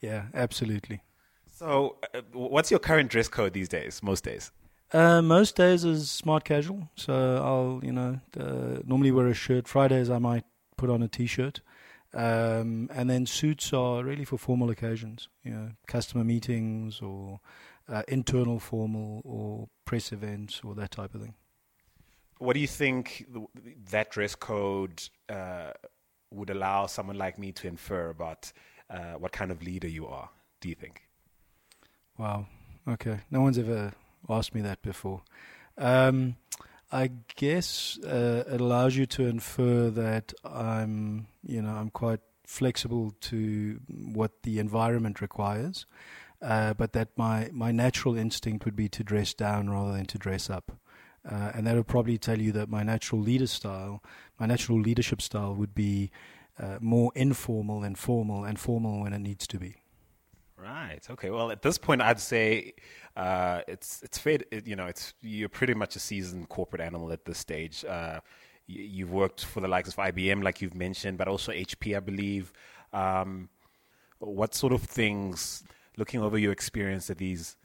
Yeah, 0.00 0.26
absolutely. 0.34 1.02
So, 1.46 1.96
uh, 2.14 2.20
what's 2.32 2.70
your 2.70 2.80
current 2.80 3.10
dress 3.10 3.28
code 3.28 3.52
these 3.52 3.68
days? 3.68 4.02
Most 4.02 4.24
days. 4.24 4.50
Uh, 4.92 5.22
most 5.22 5.56
days 5.56 5.84
is 5.84 6.10
smart 6.10 6.44
casual. 6.44 6.88
So 6.94 7.12
I'll, 7.42 7.80
you 7.84 7.92
know, 7.92 8.20
uh, 8.38 8.80
normally 8.84 9.10
wear 9.10 9.28
a 9.28 9.34
shirt. 9.34 9.66
Fridays 9.66 10.10
I 10.10 10.18
might 10.18 10.44
put 10.76 10.90
on 10.90 11.02
a 11.02 11.08
t-shirt. 11.08 11.60
Um, 12.14 12.88
and 12.94 13.10
then 13.10 13.26
suits 13.26 13.72
are 13.72 14.04
really 14.04 14.24
for 14.24 14.38
formal 14.38 14.70
occasions, 14.70 15.28
you 15.42 15.50
know, 15.50 15.70
customer 15.86 16.22
meetings 16.22 17.00
or 17.00 17.40
uh, 17.88 18.02
internal 18.06 18.60
formal 18.60 19.20
or 19.24 19.68
press 19.84 20.12
events 20.12 20.60
or 20.64 20.74
that 20.76 20.92
type 20.92 21.14
of 21.14 21.22
thing. 21.22 21.34
What 22.38 22.54
do 22.54 22.60
you 22.60 22.66
think 22.66 23.26
that 23.90 24.10
dress 24.10 24.34
code 24.34 25.02
uh, 25.28 25.72
would 26.30 26.50
allow 26.50 26.86
someone 26.86 27.18
like 27.18 27.38
me 27.38 27.52
to 27.52 27.68
infer 27.68 28.10
about 28.10 28.52
uh, 28.90 29.14
what 29.14 29.32
kind 29.32 29.50
of 29.50 29.62
leader 29.62 29.88
you 29.88 30.06
are? 30.06 30.28
Do 30.60 30.68
you 30.68 30.74
think? 30.74 31.02
Wow. 32.18 32.46
Okay. 32.86 33.20
No 33.30 33.40
one's 33.40 33.58
ever 33.58 33.92
asked 34.28 34.54
me 34.54 34.60
that 34.62 34.82
before. 34.82 35.22
Um, 35.76 36.36
I 36.92 37.10
guess 37.36 37.98
uh, 38.04 38.44
it 38.46 38.60
allows 38.60 38.96
you 38.96 39.06
to 39.06 39.26
infer 39.26 39.90
that 39.90 40.32
I'm, 40.44 41.26
you 41.46 41.62
know, 41.62 41.74
I'm 41.74 41.90
quite 41.90 42.20
flexible 42.46 43.14
to 43.20 43.80
what 43.88 44.42
the 44.42 44.58
environment 44.58 45.20
requires, 45.20 45.86
uh, 46.42 46.74
but 46.74 46.92
that 46.92 47.08
my 47.16 47.48
my 47.52 47.72
natural 47.72 48.16
instinct 48.16 48.64
would 48.64 48.76
be 48.76 48.88
to 48.90 49.04
dress 49.04 49.34
down 49.34 49.70
rather 49.70 49.92
than 49.92 50.06
to 50.06 50.18
dress 50.18 50.50
up, 50.50 50.72
uh, 51.30 51.52
and 51.54 51.66
that 51.66 51.74
would 51.76 51.86
probably 51.86 52.18
tell 52.18 52.40
you 52.40 52.52
that 52.52 52.68
my 52.68 52.82
natural 52.82 53.20
leader 53.20 53.46
style, 53.46 54.02
my 54.38 54.46
natural 54.46 54.80
leadership 54.80 55.22
style, 55.22 55.54
would 55.54 55.74
be 55.74 56.10
uh, 56.58 56.78
more 56.80 57.12
informal 57.14 57.80
than 57.80 57.94
formal, 57.94 58.44
and 58.44 58.58
formal 58.58 59.00
when 59.00 59.12
it 59.12 59.20
needs 59.20 59.46
to 59.46 59.58
be. 59.58 59.76
Right. 60.56 61.00
Okay. 61.10 61.30
Well, 61.30 61.50
at 61.50 61.62
this 61.62 61.78
point, 61.78 62.00
I'd 62.00 62.20
say 62.20 62.74
uh, 63.16 63.60
it's 63.68 64.02
it's 64.02 64.18
fair. 64.18 64.38
You 64.64 64.76
know, 64.76 64.86
it's 64.86 65.14
you're 65.20 65.48
pretty 65.48 65.74
much 65.74 65.96
a 65.96 65.98
seasoned 65.98 66.48
corporate 66.48 66.80
animal 66.80 67.12
at 67.12 67.24
this 67.24 67.38
stage. 67.38 67.84
Uh, 67.84 68.20
you, 68.66 69.04
have 69.06 69.12
worked 69.12 69.44
for 69.44 69.60
the 69.60 69.68
likes 69.68 69.88
of 69.90 69.96
IBM, 69.96 70.42
like 70.42 70.60
you've 70.62 70.74
mentioned, 70.74 71.18
but 71.18 71.28
also 71.28 71.52
HP, 71.52 71.96
I 71.96 72.00
believe. 72.00 72.52
Um, 72.92 73.48
what 74.18 74.54
sort 74.54 74.72
of 74.72 74.82
things, 74.82 75.64
looking 75.96 76.20
over 76.20 76.38
your 76.38 76.52
experience 76.52 77.10
at 77.10 77.18
these 77.18 77.56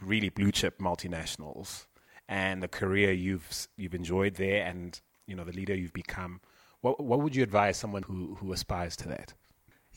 really 0.00 0.28
blue 0.28 0.52
chip 0.52 0.78
multinationals 0.78 1.86
and 2.28 2.62
the 2.62 2.68
career 2.68 3.12
you've 3.12 3.68
you've 3.76 3.94
enjoyed 3.94 4.34
there, 4.34 4.64
and 4.66 5.00
you 5.26 5.34
know 5.34 5.44
the 5.44 5.52
leader 5.52 5.74
you've 5.74 5.92
become, 5.92 6.40
what 6.80 7.02
what 7.02 7.20
would 7.20 7.34
you 7.34 7.42
advise 7.42 7.76
someone 7.76 8.02
who 8.02 8.36
who 8.36 8.52
aspires 8.52 8.96
to 8.96 9.08
that? 9.08 9.34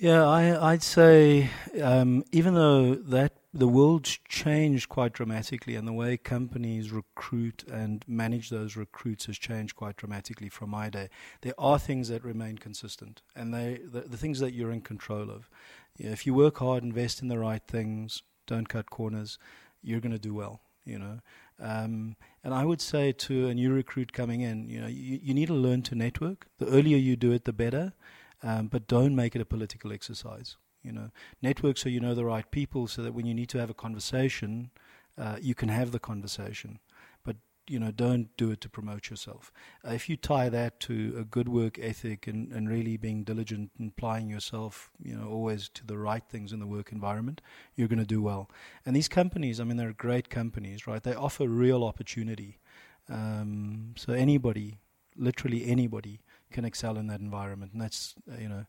Yeah, 0.02 0.26
I, 0.26 0.72
would 0.72 0.82
say 0.82 1.52
um, 1.80 2.24
even 2.32 2.56
though 2.56 2.96
that 2.96 3.34
the 3.54 3.68
world's 3.68 4.18
changed 4.28 4.90
quite 4.90 5.14
dramatically, 5.14 5.76
and 5.76 5.88
the 5.88 5.94
way 5.94 6.18
companies 6.18 6.90
recruit 6.90 7.64
and 7.72 8.04
manage 8.08 8.50
those 8.50 8.76
recruits 8.76 9.28
has 9.28 9.38
changed 9.38 9.76
quite 9.76 9.98
dramatically 9.98 10.50
from 10.50 10.72
my 10.72 10.90
day. 10.90 11.10
There 11.42 11.54
are 11.60 11.78
things 11.78 12.08
that 12.08 12.24
remain 12.24 12.58
consistent, 12.58 13.22
and 13.36 13.54
they 13.54 13.80
the, 13.86 14.02
the 14.02 14.18
things 14.18 14.40
that 14.40 14.56
you're 14.56 14.72
in 14.72 14.82
control 14.82 15.30
of. 15.30 15.52
You 15.98 16.08
know, 16.08 16.14
if 16.14 16.26
you 16.26 16.34
work 16.34 16.58
hard, 16.58 16.82
invest 16.82 17.22
in 17.22 17.28
the 17.28 17.38
right 17.38 17.62
things, 17.68 18.24
don't 18.48 18.68
cut 18.68 18.90
corners, 18.90 19.38
you're 19.84 20.02
going 20.02 20.14
to 20.14 20.18
do 20.18 20.34
well. 20.34 20.62
You 20.84 20.98
know, 20.98 21.20
um, 21.60 22.16
and 22.44 22.56
I 22.56 22.66
would 22.66 22.82
say 22.82 23.12
to 23.12 23.50
a 23.50 23.54
new 23.54 23.72
recruit 23.72 24.14
coming 24.14 24.42
in, 24.42 24.68
you 24.68 24.82
know, 24.82 24.88
you, 24.88 25.20
you 25.22 25.36
need 25.36 25.50
to 25.50 25.54
learn 25.54 25.84
to 25.84 25.94
network. 25.94 26.48
The 26.58 26.66
earlier 26.66 26.98
you 26.98 27.16
do 27.16 27.32
it, 27.34 27.46
the 27.46 27.54
better 27.54 27.94
um, 28.44 28.68
but 28.68 28.88
don't 28.88 29.16
make 29.16 29.36
it 29.36 29.42
a 29.42 29.46
political 29.46 29.92
exercise. 29.92 30.58
You 30.84 30.92
know, 30.92 31.12
network 31.42 31.78
so 31.78 31.90
you 31.90 32.00
know 32.00 32.16
the 32.16 32.26
right 32.26 32.50
people, 32.50 32.88
so 32.88 33.04
that 33.04 33.14
when 33.14 33.26
you 33.26 33.34
need 33.34 33.50
to 33.50 33.60
have 33.60 33.70
a 33.70 33.76
conversation, 33.76 34.72
uh, 35.18 35.38
you 35.40 35.54
can 35.54 35.70
have 35.70 35.92
the 35.92 36.00
conversation. 36.00 36.80
But 37.24 37.36
you 37.68 37.80
know, 37.80 37.92
don't 37.92 38.36
do 38.36 38.50
it 38.50 38.62
to 38.62 38.70
promote 38.70 39.12
yourself. 39.12 39.52
Uh, 39.88 39.92
if 39.92 40.10
you 40.10 40.18
tie 40.18 40.50
that 40.50 40.80
to 40.82 41.16
a 41.20 41.24
good 41.24 41.48
work 41.48 41.78
ethic 41.80 42.26
and, 42.26 42.52
and 42.52 42.68
really 42.68 42.98
being 42.98 43.24
diligent 43.24 43.70
and 43.78 43.92
applying 43.92 44.30
yourself, 44.30 44.90
you 45.04 45.16
know, 45.16 45.28
always 45.28 45.70
to 45.70 45.86
the 45.86 45.98
right 45.98 46.24
things 46.28 46.52
in 46.52 46.60
the 46.60 46.66
work 46.66 46.92
environment, 46.92 47.42
you're 47.76 47.88
going 47.88 48.00
to 48.00 48.06
do 48.06 48.22
well. 48.22 48.50
And 48.84 48.96
these 48.96 49.08
companies, 49.08 49.60
I 49.60 49.66
mean, 49.66 49.78
they're 49.78 49.94
great 49.94 50.30
companies, 50.30 50.88
right? 50.88 51.04
They 51.04 51.14
offer 51.14 51.48
real 51.48 51.84
opportunity. 51.84 52.58
Um, 53.08 53.94
so 53.98 54.14
anybody, 54.14 54.80
literally 55.16 55.68
anybody, 55.68 56.22
can 56.52 56.66
excel 56.66 56.98
in 56.98 57.08
that 57.08 57.20
environment. 57.20 57.74
And 57.74 57.82
that's, 57.82 58.16
uh, 58.32 58.40
you 58.40 58.50
know, 58.50 58.66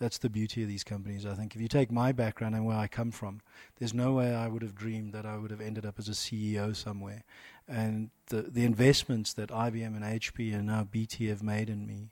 that's 0.00 0.18
the 0.18 0.28
beauty 0.28 0.62
of 0.62 0.68
these 0.68 0.84
companies. 0.84 1.24
I 1.24 1.34
think 1.34 1.54
if 1.54 1.60
you 1.60 1.68
take 1.68 1.92
my 1.92 2.12
background 2.12 2.54
and 2.54 2.66
where 2.66 2.76
I 2.76 2.88
come 2.88 3.10
from, 3.10 3.40
there's 3.78 3.94
no 3.94 4.12
way 4.12 4.34
I 4.34 4.48
would 4.48 4.62
have 4.62 4.74
dreamed 4.74 5.12
that 5.12 5.24
I 5.24 5.36
would 5.36 5.50
have 5.50 5.60
ended 5.60 5.86
up 5.86 5.98
as 5.98 6.08
a 6.08 6.12
CEO 6.12 6.74
somewhere. 6.74 7.24
And 7.68 8.10
the 8.26 8.42
the 8.42 8.64
investments 8.64 9.32
that 9.34 9.50
IBM 9.50 9.96
and 9.96 10.04
HP 10.04 10.54
and 10.54 10.66
now 10.66 10.84
BT 10.84 11.28
have 11.28 11.42
made 11.42 11.70
in 11.70 11.86
me 11.86 12.10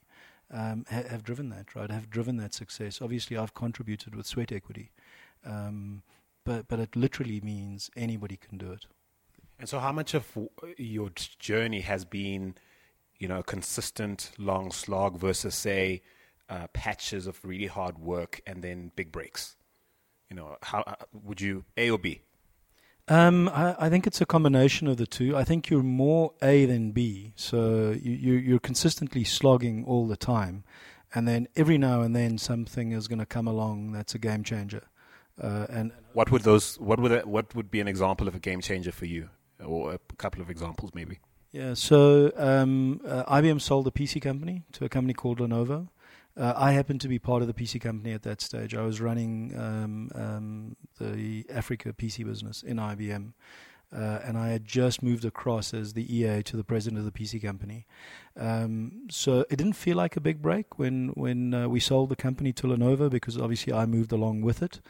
um, 0.51 0.85
ha- 0.89 1.07
have 1.09 1.23
driven 1.23 1.49
that, 1.49 1.75
right? 1.75 1.89
Have 1.89 2.09
driven 2.09 2.37
that 2.37 2.53
success. 2.53 3.01
Obviously, 3.01 3.37
I've 3.37 3.53
contributed 3.53 4.15
with 4.15 4.25
sweat 4.25 4.51
equity, 4.51 4.91
um, 5.45 6.03
but 6.45 6.67
but 6.67 6.79
it 6.79 6.95
literally 6.95 7.41
means 7.41 7.91
anybody 7.95 8.37
can 8.37 8.57
do 8.57 8.71
it. 8.71 8.85
And 9.59 9.67
so, 9.69 9.79
how 9.79 9.91
much 9.91 10.13
of 10.13 10.37
your 10.77 11.11
journey 11.39 11.81
has 11.81 12.05
been 12.05 12.55
you 13.23 13.29
know, 13.29 13.39
a 13.39 13.43
consistent 13.43 14.31
long 14.37 14.69
slog 14.69 15.17
versus 15.17 15.55
say 15.55 16.01
uh, 16.49 16.67
patches 16.73 17.25
of 17.25 17.39
really 17.45 17.67
hard 17.67 17.97
work 17.97 18.41
and 18.45 18.61
then 18.61 18.91
big 18.97 19.13
breaks? 19.13 19.55
You 20.29 20.35
know, 20.35 20.57
how 20.61 20.81
uh, 20.85 20.95
would 21.13 21.39
you 21.39 21.63
A 21.77 21.89
or 21.89 21.97
B? 21.97 22.19
Um, 23.07 23.47
I, 23.47 23.77
I, 23.79 23.89
think 23.89 24.05
it's 24.05 24.19
a 24.19 24.25
combination 24.25 24.89
of 24.89 24.97
the 24.97 25.07
two. 25.07 25.37
I 25.37 25.45
think 25.45 25.69
you're 25.69 25.83
more 25.83 26.33
A 26.41 26.65
than 26.65 26.91
B, 26.91 27.31
so 27.37 27.95
you, 27.97 28.33
you, 28.33 28.55
are 28.57 28.59
consistently 28.59 29.23
slogging 29.23 29.85
all 29.85 30.05
the 30.05 30.17
time, 30.17 30.65
and 31.15 31.25
then 31.25 31.47
every 31.55 31.77
now 31.77 32.01
and 32.01 32.13
then 32.13 32.37
something 32.37 32.91
is 32.91 33.07
going 33.07 33.19
to 33.19 33.25
come 33.25 33.47
along 33.47 33.93
that's 33.93 34.15
a 34.15 34.19
game 34.19 34.43
changer. 34.43 34.83
Uh, 35.41 35.65
and 35.69 35.93
what 36.11 36.29
would 36.29 36.41
those? 36.41 36.77
What 36.77 36.99
would 36.99 37.11
that, 37.11 37.27
what 37.27 37.55
would 37.55 37.71
be 37.71 37.79
an 37.79 37.87
example 37.87 38.27
of 38.27 38.35
a 38.35 38.39
game 38.39 38.59
changer 38.59 38.91
for 38.91 39.05
you, 39.05 39.29
or 39.63 39.93
a 39.93 39.99
couple 40.17 40.41
of 40.41 40.49
examples 40.49 40.91
maybe? 40.93 41.19
Yeah, 41.53 41.75
so 41.75 42.31
um, 42.35 42.99
uh, 43.07 43.25
IBM 43.25 43.61
sold 43.61 43.85
the 43.85 43.91
PC 43.91 44.19
company 44.19 44.63
to 44.71 44.85
a 44.85 44.89
company 44.89 45.13
called 45.13 45.37
Lenovo. 45.37 45.87
Uh, 46.35 46.53
I 46.57 46.71
happened 46.71 46.99
to 47.01 47.07
be 47.07 47.19
part 47.19 47.43
of 47.43 47.47
the 47.47 47.53
PC 47.53 47.79
company 47.79 48.11
at 48.11 48.23
that 48.23 48.41
stage. 48.41 48.73
I 48.73 48.81
was 48.81 48.99
running 48.99 49.53
um, 49.55 50.09
um, 50.15 50.75
the 50.99 51.45
Africa 51.51 51.93
PC 51.93 52.25
business 52.25 52.63
in 52.63 52.77
IBM. 52.77 53.33
Uh, 53.93 54.19
and 54.23 54.37
I 54.37 54.49
had 54.49 54.65
just 54.65 55.03
moved 55.03 55.23
across 55.23 55.73
as 55.73 55.93
the 55.93 56.15
EA 56.15 56.41
to 56.43 56.57
the 56.57 56.63
president 56.63 56.97
of 56.97 57.05
the 57.05 57.11
PC 57.11 57.41
company. 57.41 57.85
Um, 58.35 59.03
so 59.11 59.45
it 59.51 59.57
didn't 59.57 59.73
feel 59.73 59.97
like 59.97 60.17
a 60.17 60.21
big 60.21 60.41
break 60.41 60.79
when 60.79 61.09
when 61.09 61.53
uh, 61.53 61.69
we 61.69 61.79
sold 61.79 62.09
the 62.09 62.15
company 62.15 62.51
to 62.53 62.67
Lenovo 62.67 63.07
because 63.07 63.37
obviously 63.37 63.71
I 63.71 63.85
moved 63.85 64.11
along 64.11 64.41
with 64.41 64.63
it. 64.63 64.81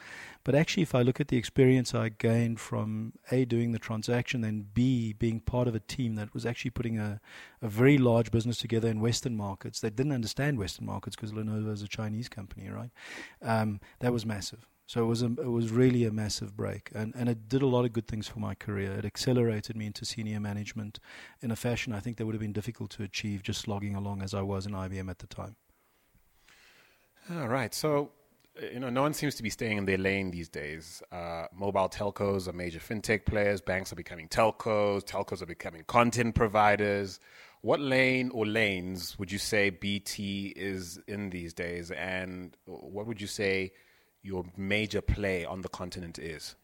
But 0.45 0.55
actually, 0.55 0.83
if 0.83 0.95
I 0.95 1.01
look 1.01 1.19
at 1.19 1.27
the 1.27 1.37
experience 1.37 1.93
I 1.93 2.09
gained 2.09 2.59
from 2.59 3.13
A, 3.31 3.43
doing 3.45 3.71
the 3.71 3.79
transaction, 3.79 4.41
then 4.41 4.67
B, 4.73 5.13
being 5.13 5.39
part 5.39 5.67
of 5.67 5.75
a 5.75 5.79
team 5.79 6.15
that 6.15 6.33
was 6.33 6.45
actually 6.45 6.71
putting 6.71 6.97
a, 6.97 7.19
a 7.61 7.67
very 7.67 7.97
large 7.97 8.31
business 8.31 8.57
together 8.57 8.89
in 8.89 9.01
Western 9.01 9.35
markets 9.35 9.79
that 9.81 9.95
didn't 9.95 10.11
understand 10.13 10.59
Western 10.59 10.85
markets 10.85 11.15
because 11.15 11.31
Lenovo 11.31 11.71
is 11.71 11.81
a 11.81 11.87
Chinese 11.87 12.29
company, 12.29 12.69
right? 12.69 12.91
Um, 13.41 13.79
that 13.99 14.13
was 14.13 14.25
massive. 14.25 14.67
So 14.85 15.01
it 15.01 15.07
was 15.07 15.23
a, 15.23 15.27
it 15.27 15.49
was 15.49 15.71
really 15.71 16.03
a 16.05 16.11
massive 16.11 16.55
break, 16.57 16.91
and 16.93 17.13
and 17.15 17.29
it 17.29 17.47
did 17.47 17.61
a 17.61 17.67
lot 17.67 17.85
of 17.85 17.93
good 17.93 18.07
things 18.07 18.27
for 18.27 18.39
my 18.39 18.53
career. 18.53 18.91
It 18.91 19.05
accelerated 19.05 19.77
me 19.77 19.85
into 19.85 20.05
senior 20.05 20.39
management 20.39 20.99
in 21.41 21.51
a 21.51 21.55
fashion 21.55 21.93
I 21.93 21.99
think 21.99 22.17
that 22.17 22.25
would 22.25 22.35
have 22.35 22.41
been 22.41 22.53
difficult 22.53 22.91
to 22.91 23.03
achieve 23.03 23.43
just 23.43 23.67
logging 23.67 23.95
along 23.95 24.21
as 24.21 24.33
I 24.33 24.41
was 24.41 24.65
in 24.65 24.73
IBM 24.73 25.09
at 25.09 25.19
the 25.19 25.27
time. 25.27 25.55
All 27.31 27.47
right. 27.47 27.73
So 27.73 28.11
you 28.71 28.79
know, 28.79 28.89
no 28.89 29.01
one 29.01 29.13
seems 29.13 29.35
to 29.35 29.43
be 29.43 29.49
staying 29.49 29.77
in 29.77 29.85
their 29.85 29.97
lane 29.97 30.31
these 30.31 30.49
days. 30.49 31.01
Uh, 31.11 31.45
mobile 31.53 31.89
telcos 31.89 32.47
are 32.47 32.53
major 32.53 32.79
fintech 32.79 33.25
players. 33.25 33.61
Banks 33.61 33.91
are 33.91 33.95
becoming 33.95 34.27
telcos. 34.27 35.03
Telcos 35.03 35.41
are 35.41 35.47
becoming 35.47 35.83
content 35.87 36.35
providers. 36.35 37.19
What 37.61 37.79
lane 37.79 38.29
or 38.33 38.45
lanes 38.45 39.17
would 39.17 39.31
you 39.31 39.39
say 39.39 39.69
BT 39.69 40.53
is 40.55 40.99
in 41.07 41.29
these 41.29 41.53
days? 41.53 41.89
And 41.91 42.55
what 42.65 43.07
would 43.07 43.21
you 43.21 43.27
say 43.27 43.71
your 44.23 44.45
major 44.57 45.01
play 45.01 45.45
on 45.45 45.61
the 45.61 45.69
continent 45.69 46.17
is? 46.17 46.55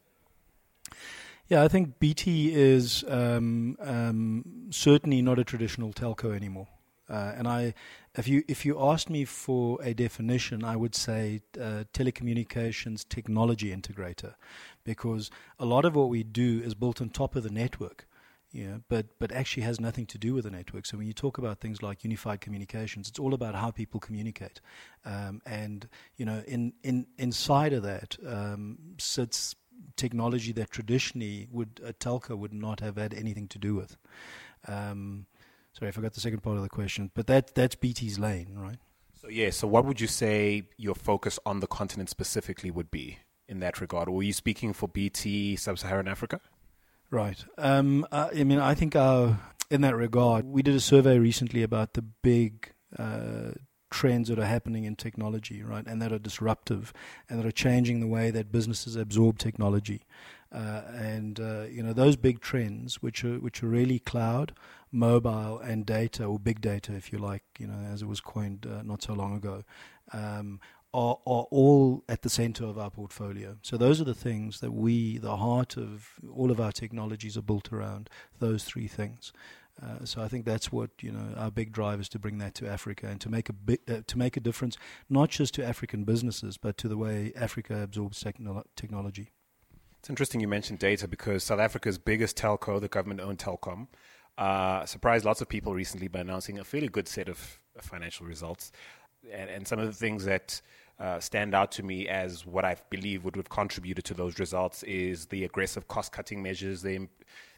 Yeah, 1.47 1.63
I 1.63 1.67
think 1.67 1.99
BT 1.99 2.53
is 2.53 3.03
um, 3.07 3.75
um, 3.79 4.67
certainly 4.69 5.21
not 5.21 5.39
a 5.39 5.43
traditional 5.43 5.91
telco 5.91 6.35
anymore. 6.35 6.67
Uh, 7.09 7.33
and 7.35 7.47
I, 7.47 7.73
if 8.15 8.27
you 8.27 8.43
if 8.47 8.65
you 8.65 8.79
asked 8.79 9.09
me 9.09 9.25
for 9.25 9.81
a 9.81 9.95
definition, 9.95 10.63
I 10.63 10.75
would 10.75 10.93
say 10.93 11.41
uh, 11.59 11.85
telecommunications 11.91 13.07
technology 13.09 13.75
integrator, 13.75 14.35
because 14.83 15.31
a 15.57 15.65
lot 15.65 15.85
of 15.85 15.95
what 15.95 16.09
we 16.09 16.21
do 16.23 16.61
is 16.63 16.75
built 16.75 17.01
on 17.01 17.09
top 17.09 17.35
of 17.35 17.41
the 17.41 17.49
network. 17.49 18.07
Yeah, 18.51 18.77
but 18.87 19.05
but 19.19 19.31
actually 19.31 19.63
has 19.63 19.79
nothing 19.79 20.07
to 20.07 20.17
do 20.17 20.33
with 20.33 20.45
the 20.45 20.51
network. 20.51 20.87
So 20.87 20.97
when 20.97 21.05
you 21.05 21.13
talk 21.13 21.37
about 21.37 21.59
things 21.59 21.83
like 21.83 22.03
unified 22.03 22.41
communications, 22.41 23.07
it's 23.07 23.19
all 23.19 23.35
about 23.35 23.53
how 23.53 23.69
people 23.69 23.99
communicate, 23.99 24.59
um, 25.05 25.41
and 25.45 25.87
you 26.17 26.25
know, 26.25 26.41
in 26.47 26.73
in 26.83 27.05
inside 27.19 27.73
of 27.73 27.83
that 27.83 28.17
um, 28.25 28.79
sits 28.97 29.55
technology 29.95 30.51
that 30.53 30.71
traditionally 30.71 31.47
would 31.51 31.79
a 31.85 31.93
telco 31.93 32.37
would 32.37 32.53
not 32.53 32.79
have 32.79 32.97
had 32.97 33.13
anything 33.13 33.47
to 33.49 33.59
do 33.59 33.75
with. 33.75 33.97
Um, 34.67 35.27
sorry, 35.73 35.89
I 35.89 35.91
forgot 35.91 36.13
the 36.13 36.19
second 36.19 36.41
part 36.41 36.57
of 36.57 36.63
the 36.63 36.69
question, 36.69 37.11
but 37.13 37.27
that 37.27 37.53
that's 37.53 37.75
BT's 37.75 38.17
lane, 38.17 38.55
right? 38.55 38.77
So 39.21 39.27
yeah, 39.29 39.51
so 39.51 39.67
what 39.67 39.85
would 39.85 40.01
you 40.01 40.07
say 40.07 40.63
your 40.77 40.95
focus 40.95 41.37
on 41.45 41.59
the 41.59 41.67
continent 41.67 42.09
specifically 42.09 42.71
would 42.71 42.89
be 42.89 43.19
in 43.47 43.59
that 43.59 43.79
regard? 43.79 44.09
Were 44.09 44.23
you 44.23 44.33
speaking 44.33 44.73
for 44.73 44.87
BT 44.87 45.55
Sub-Saharan 45.55 46.07
Africa? 46.07 46.39
Right. 47.11 47.43
Um, 47.57 48.05
uh, 48.11 48.29
I 48.35 48.43
mean, 48.43 48.59
I 48.59 48.75
think 48.75 48.95
our, 48.95 49.39
in 49.71 49.81
that 49.81 49.95
regard, 49.95 50.45
we 50.45 50.61
did 50.61 50.75
a 50.75 50.79
survey 50.79 51.17
recently 51.17 51.63
about 51.63 51.93
the 51.93 52.03
big 52.03 52.71
uh, 52.97 53.51
trends 53.89 54.29
that 54.29 54.37
are 54.37 54.45
happening 54.45 54.83
in 54.83 54.95
technology, 54.95 55.63
right, 55.63 55.85
and 55.87 55.99
that 56.01 56.13
are 56.13 56.19
disruptive 56.19 56.93
and 57.27 57.39
that 57.39 57.47
are 57.47 57.51
changing 57.51 57.99
the 57.99 58.07
way 58.07 58.29
that 58.29 58.51
businesses 58.51 58.95
absorb 58.95 59.39
technology. 59.39 60.03
Uh, 60.51 60.81
and 60.95 61.39
uh, 61.39 61.63
you 61.69 61.83
know 61.83 61.93
those 61.93 62.15
big 62.15 62.41
trends, 62.41 63.03
which 63.03 63.23
are 63.23 63.39
which 63.39 63.61
are 63.63 63.67
really 63.67 63.99
cloud, 63.99 64.51
mobile, 64.91 65.59
and 65.59 65.85
data, 65.85 66.25
or 66.25 66.39
big 66.39 66.59
data, 66.59 66.95
if 66.95 67.13
you 67.13 67.19
like, 67.19 67.43
you 67.59 67.67
know, 67.67 67.79
as 67.91 68.01
it 68.01 68.07
was 68.07 68.19
coined 68.19 68.65
uh, 68.65 68.81
not 68.81 69.03
so 69.03 69.13
long 69.13 69.35
ago, 69.35 69.63
um, 70.11 70.59
are, 70.93 71.17
are 71.25 71.45
all 71.51 72.03
at 72.09 72.23
the 72.23 72.29
center 72.29 72.65
of 72.65 72.77
our 72.77 72.89
portfolio. 72.89 73.57
So 73.61 73.77
those 73.77 74.01
are 74.01 74.05
the 74.05 74.13
things 74.13 74.59
that 74.59 74.71
we, 74.71 75.17
the 75.17 75.37
heart 75.37 75.77
of 75.77 76.13
all 76.33 76.51
of 76.51 76.59
our 76.59 76.71
technologies, 76.71 77.37
are 77.37 77.43
built 77.43 77.71
around 77.71 78.09
those 78.39 78.63
three 78.63 78.87
things. 78.87 79.31
Uh, 79.81 80.03
so 80.03 80.21
I 80.21 80.27
think 80.27 80.45
that's 80.45 80.71
what 80.71 80.89
you 80.99 81.11
know 81.11 81.33
our 81.37 81.51
big 81.51 81.71
drive 81.71 82.01
is 82.01 82.09
to 82.09 82.19
bring 82.19 82.37
that 82.39 82.53
to 82.55 82.67
Africa 82.67 83.07
and 83.07 83.21
to 83.21 83.29
make 83.29 83.47
a 83.47 83.53
big, 83.53 83.79
uh, 83.87 84.01
to 84.07 84.17
make 84.17 84.35
a 84.35 84.41
difference, 84.41 84.77
not 85.09 85.29
just 85.29 85.53
to 85.53 85.65
African 85.65 86.03
businesses, 86.03 86.57
but 86.57 86.77
to 86.79 86.87
the 86.89 86.97
way 86.97 87.31
Africa 87.35 87.81
absorbs 87.81 88.21
technolo- 88.21 88.65
technology. 88.75 89.31
It's 89.99 90.09
interesting 90.09 90.41
you 90.41 90.47
mentioned 90.47 90.79
data 90.79 91.07
because 91.07 91.43
South 91.43 91.59
Africa's 91.59 91.97
biggest 91.97 92.37
telco, 92.37 92.79
the 92.79 92.87
government-owned 92.87 93.37
Telkom, 93.37 93.87
uh, 94.37 94.85
surprised 94.85 95.25
lots 95.25 95.41
of 95.41 95.49
people 95.49 95.73
recently 95.73 96.07
by 96.07 96.19
announcing 96.19 96.57
a 96.57 96.63
fairly 96.63 96.87
good 96.87 97.07
set 97.07 97.27
of 97.27 97.59
financial 97.81 98.25
results 98.25 98.71
and, 99.31 99.49
and 99.49 99.67
some 99.67 99.79
of 99.79 99.87
the 99.87 99.93
things 99.93 100.25
that 100.25 100.61
uh, 100.99 101.19
stand 101.19 101.55
out 101.55 101.71
to 101.71 101.83
me 101.83 102.07
as 102.07 102.45
what 102.45 102.65
I 102.65 102.75
believe 102.89 103.23
would 103.23 103.35
have 103.37 103.49
contributed 103.49 104.03
to 104.05 104.13
those 104.13 104.37
results 104.37 104.83
is 104.83 105.27
the 105.27 105.45
aggressive 105.45 105.87
cost 105.87 106.11
cutting 106.11 106.43
measures 106.43 106.81
they, 106.81 107.07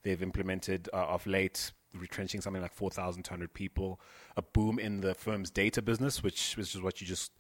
they've 0.04 0.22
implemented 0.22 0.90
uh, 0.94 0.98
of 0.98 1.26
late, 1.26 1.72
retrenching 1.96 2.42
something 2.42 2.62
like 2.62 2.74
4,200 2.74 3.54
people, 3.54 4.00
a 4.38 4.42
boom 4.42 4.78
in 4.78 5.02
the 5.02 5.16
firm's 5.16 5.50
data 5.50 5.82
business, 5.82 6.22
which, 6.22 6.56
which 6.56 6.76
is 6.76 6.82
what 6.82 7.02
you 7.02 7.08
just 7.08 7.32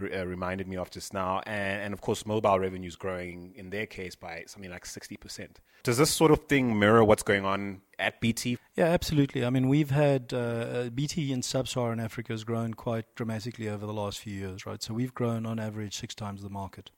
uh, 0.00 0.26
reminded 0.26 0.68
me 0.68 0.76
of 0.76 0.90
just 0.90 1.12
now, 1.12 1.40
and, 1.46 1.82
and 1.82 1.94
of 1.94 2.00
course, 2.00 2.26
mobile 2.26 2.58
revenues 2.58 2.96
growing 2.96 3.52
in 3.56 3.70
their 3.70 3.86
case 3.86 4.14
by 4.14 4.44
something 4.46 4.70
like 4.70 4.84
60%. 4.84 5.56
Does 5.82 5.98
this 5.98 6.10
sort 6.10 6.30
of 6.30 6.44
thing 6.44 6.78
mirror 6.78 7.02
what's 7.04 7.24
going 7.24 7.44
on 7.44 7.80
at 7.98 8.20
BT? 8.20 8.58
Yeah, 8.76 8.84
absolutely. 8.84 9.44
I 9.44 9.50
mean, 9.50 9.68
we've 9.68 9.90
had 9.90 10.32
uh, 10.32 10.90
BT 10.94 11.32
in 11.32 11.42
sub 11.42 11.66
Saharan 11.66 11.98
Africa 11.98 12.32
has 12.32 12.44
grown 12.44 12.74
quite 12.74 13.12
dramatically 13.16 13.68
over 13.68 13.84
the 13.84 13.92
last 13.92 14.20
few 14.20 14.32
years, 14.32 14.64
right? 14.64 14.80
So 14.80 14.94
we've 14.94 15.12
grown 15.12 15.44
on 15.44 15.58
average 15.58 15.96
six 15.96 16.14
times 16.14 16.42
the 16.42 16.50
market. 16.50 16.90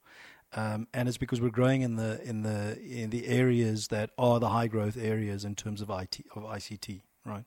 Um, 0.56 0.86
and 0.94 1.08
it's 1.08 1.18
because 1.18 1.40
we're 1.40 1.50
growing 1.50 1.82
in 1.82 1.96
the 1.96 2.22
in 2.22 2.42
the 2.42 2.78
in 2.80 3.10
the 3.10 3.26
areas 3.26 3.88
that 3.88 4.10
are 4.16 4.38
the 4.38 4.50
high 4.50 4.68
growth 4.68 4.96
areas 4.96 5.44
in 5.44 5.54
terms 5.56 5.80
of 5.80 5.90
IT 5.90 6.20
of 6.34 6.44
ICT, 6.44 7.02
right? 7.24 7.44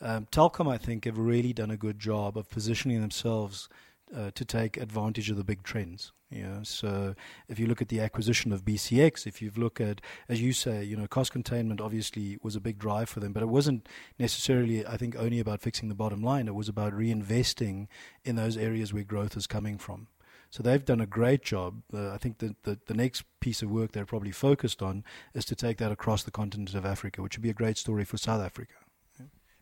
Um, 0.00 0.26
Telkom, 0.32 0.70
I 0.72 0.78
think, 0.78 1.04
have 1.04 1.18
really 1.18 1.52
done 1.52 1.70
a 1.70 1.76
good 1.76 1.98
job 1.98 2.38
of 2.38 2.48
positioning 2.48 3.00
themselves 3.00 3.68
uh, 4.14 4.30
to 4.34 4.44
take 4.44 4.76
advantage 4.76 5.30
of 5.30 5.36
the 5.36 5.44
big 5.44 5.62
trends. 5.62 6.12
You 6.30 6.42
know, 6.42 6.60
so 6.64 7.14
if 7.48 7.60
you 7.60 7.66
look 7.66 7.80
at 7.80 7.88
the 7.88 8.00
acquisition 8.00 8.52
of 8.52 8.64
BCX, 8.64 9.28
if 9.28 9.40
you 9.40 9.52
look 9.56 9.80
at, 9.80 10.00
as 10.28 10.40
you 10.40 10.52
say, 10.52 10.82
you 10.82 10.96
know, 10.96 11.06
cost 11.06 11.30
containment 11.30 11.80
obviously 11.80 12.36
was 12.42 12.56
a 12.56 12.60
big 12.60 12.78
drive 12.78 13.08
for 13.08 13.20
them, 13.20 13.32
but 13.32 13.44
it 13.44 13.48
wasn't 13.48 13.88
necessarily, 14.18 14.84
I 14.84 14.96
think, 14.96 15.14
only 15.16 15.38
about 15.38 15.62
fixing 15.62 15.88
the 15.88 15.94
bottom 15.94 16.22
line. 16.22 16.48
It 16.48 16.54
was 16.56 16.68
about 16.68 16.92
reinvesting 16.92 17.86
in 18.24 18.34
those 18.34 18.56
areas 18.56 18.92
where 18.92 19.04
growth 19.04 19.36
is 19.36 19.46
coming 19.46 19.78
from. 19.78 20.08
So 20.50 20.62
they've 20.62 20.84
done 20.84 21.00
a 21.00 21.06
great 21.06 21.42
job. 21.42 21.82
Uh, 21.94 22.10
I 22.10 22.18
think 22.18 22.38
that 22.38 22.62
the, 22.64 22.78
the 22.86 22.94
next 22.94 23.24
piece 23.40 23.62
of 23.62 23.70
work 23.70 23.92
they're 23.92 24.04
probably 24.04 24.32
focused 24.32 24.82
on 24.82 25.04
is 25.32 25.44
to 25.44 25.54
take 25.54 25.78
that 25.78 25.92
across 25.92 26.24
the 26.24 26.30
continent 26.32 26.74
of 26.74 26.84
Africa, 26.84 27.22
which 27.22 27.36
would 27.36 27.42
be 27.42 27.50
a 27.50 27.54
great 27.54 27.78
story 27.78 28.04
for 28.04 28.16
South 28.16 28.42
Africa. 28.42 28.74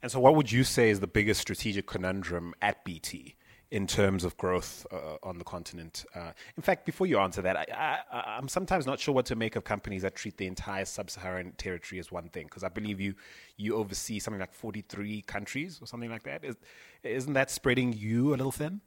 And 0.04 0.12
so, 0.12 0.20
what 0.20 0.34
would 0.34 0.52
you 0.52 0.64
say 0.64 0.90
is 0.90 1.00
the 1.00 1.06
biggest 1.06 1.40
strategic 1.40 1.86
conundrum 1.86 2.52
at 2.60 2.84
BT? 2.84 3.36
In 3.70 3.86
terms 3.86 4.24
of 4.24 4.36
growth 4.36 4.86
uh, 4.92 5.16
on 5.22 5.38
the 5.38 5.44
continent. 5.44 6.04
Uh, 6.14 6.30
in 6.56 6.62
fact, 6.62 6.86
before 6.86 7.06
you 7.06 7.18
answer 7.18 7.42
that, 7.42 7.56
I, 7.56 8.38
am 8.38 8.48
sometimes 8.48 8.86
not 8.86 9.00
sure 9.00 9.14
what 9.14 9.26
to 9.26 9.36
make 9.36 9.56
of 9.56 9.64
companies 9.64 10.02
that 10.02 10.14
treat 10.14 10.36
the 10.36 10.46
entire 10.46 10.84
sub-Saharan 10.84 11.52
territory 11.52 11.98
as 11.98 12.12
one 12.12 12.28
thing. 12.28 12.46
Because 12.46 12.64
I 12.64 12.68
believe 12.68 13.00
you 13.00 13.14
you 13.56 13.76
oversee 13.76 14.18
something 14.18 14.40
like 14.40 14.52
43 14.52 15.22
countries 15.22 15.78
or 15.80 15.86
something 15.86 16.10
like 16.10 16.24
that. 16.24 16.44
Is, 16.44 16.56
isn't 17.02 17.32
that 17.34 17.50
spreading 17.50 17.92
you 17.92 18.30
a 18.30 18.36
little 18.36 18.52
thin? 18.52 18.80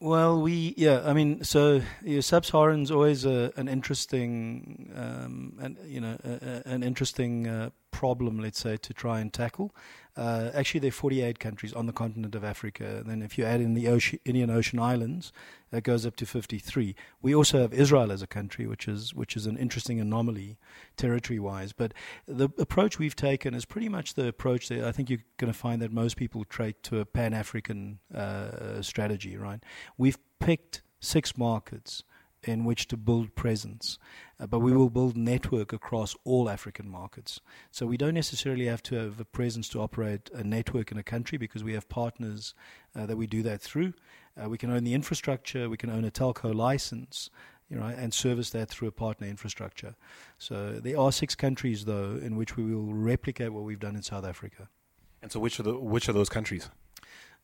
Well, 0.00 0.42
we 0.42 0.74
yeah, 0.76 1.02
I 1.06 1.12
mean, 1.12 1.44
so 1.44 1.80
you 2.02 2.16
know, 2.16 2.20
sub-Saharan's 2.20 2.90
always 2.90 3.24
a, 3.24 3.52
an 3.56 3.68
interesting, 3.68 4.92
um, 4.94 5.58
and 5.60 5.78
you 5.86 6.00
know, 6.00 6.18
a, 6.24 6.62
a, 6.66 6.72
an 6.74 6.82
interesting 6.82 7.46
uh, 7.46 7.70
problem, 7.90 8.38
let's 8.38 8.58
say, 8.58 8.76
to 8.76 8.92
try 8.92 9.20
and 9.20 9.32
tackle. 9.32 9.74
Uh, 10.16 10.50
actually, 10.54 10.80
there 10.80 10.88
are 10.88 10.92
48 10.92 11.38
countries 11.40 11.72
on 11.72 11.86
the 11.86 11.92
continent 11.92 12.34
of 12.34 12.44
Africa. 12.44 13.02
Then, 13.04 13.20
if 13.20 13.36
you 13.36 13.44
add 13.44 13.60
in 13.60 13.74
the 13.74 13.86
Indian 14.24 14.50
Ocean 14.50 14.78
islands, 14.78 15.32
that 15.70 15.82
goes 15.82 16.06
up 16.06 16.14
to 16.16 16.26
53. 16.26 16.94
We 17.20 17.34
also 17.34 17.60
have 17.60 17.72
Israel 17.74 18.12
as 18.12 18.22
a 18.22 18.26
country, 18.28 18.66
which 18.66 18.86
is 18.86 19.12
which 19.12 19.36
is 19.36 19.46
an 19.46 19.56
interesting 19.56 19.98
anomaly, 20.00 20.56
territory-wise. 20.96 21.72
But 21.72 21.94
the 22.26 22.48
approach 22.58 22.98
we've 22.98 23.16
taken 23.16 23.54
is 23.54 23.64
pretty 23.64 23.88
much 23.88 24.14
the 24.14 24.28
approach 24.28 24.68
that 24.68 24.84
I 24.84 24.92
think 24.92 25.10
you're 25.10 25.24
going 25.36 25.52
to 25.52 25.58
find 25.58 25.82
that 25.82 25.92
most 25.92 26.16
people 26.16 26.44
trade 26.44 26.76
to 26.84 27.00
a 27.00 27.04
Pan-African 27.04 27.98
uh, 28.14 28.82
strategy. 28.82 29.36
Right? 29.36 29.62
We've 29.98 30.18
picked 30.38 30.82
six 31.00 31.36
markets 31.36 32.04
in 32.46 32.64
which 32.64 32.88
to 32.88 32.96
build 32.96 33.34
presence. 33.34 33.98
Uh, 34.38 34.46
but 34.46 34.60
we 34.60 34.72
will 34.72 34.90
build 34.90 35.16
network 35.16 35.72
across 35.72 36.16
all 36.24 36.48
African 36.48 36.88
markets. 36.88 37.40
So 37.70 37.86
we 37.86 37.96
don't 37.96 38.14
necessarily 38.14 38.66
have 38.66 38.82
to 38.84 38.96
have 38.96 39.20
a 39.20 39.24
presence 39.24 39.68
to 39.70 39.80
operate 39.80 40.30
a 40.34 40.44
network 40.44 40.92
in 40.92 40.98
a 40.98 41.02
country 41.02 41.38
because 41.38 41.64
we 41.64 41.74
have 41.74 41.88
partners 41.88 42.54
uh, 42.96 43.06
that 43.06 43.16
we 43.16 43.26
do 43.26 43.42
that 43.42 43.60
through. 43.60 43.94
Uh, 44.40 44.48
we 44.48 44.58
can 44.58 44.70
own 44.70 44.84
the 44.84 44.94
infrastructure, 44.94 45.68
we 45.68 45.76
can 45.76 45.90
own 45.90 46.04
a 46.04 46.10
telco 46.10 46.54
license. 46.54 47.30
You 47.70 47.78
know, 47.80 47.86
and 47.86 48.12
service 48.12 48.50
that 48.50 48.68
through 48.68 48.88
a 48.88 48.92
partner 48.92 49.26
infrastructure. 49.26 49.96
So 50.36 50.80
there 50.80 51.00
are 51.00 51.10
six 51.10 51.34
countries, 51.34 51.86
though, 51.86 52.20
in 52.22 52.36
which 52.36 52.58
we 52.58 52.74
will 52.74 52.92
replicate 52.92 53.54
what 53.54 53.64
we've 53.64 53.80
done 53.80 53.96
in 53.96 54.02
South 54.02 54.26
Africa. 54.26 54.68
And 55.22 55.32
so, 55.32 55.40
which 55.40 55.58
are 55.58 55.62
the 55.62 55.78
which 55.78 56.06
are 56.06 56.12
those 56.12 56.28
countries? 56.28 56.68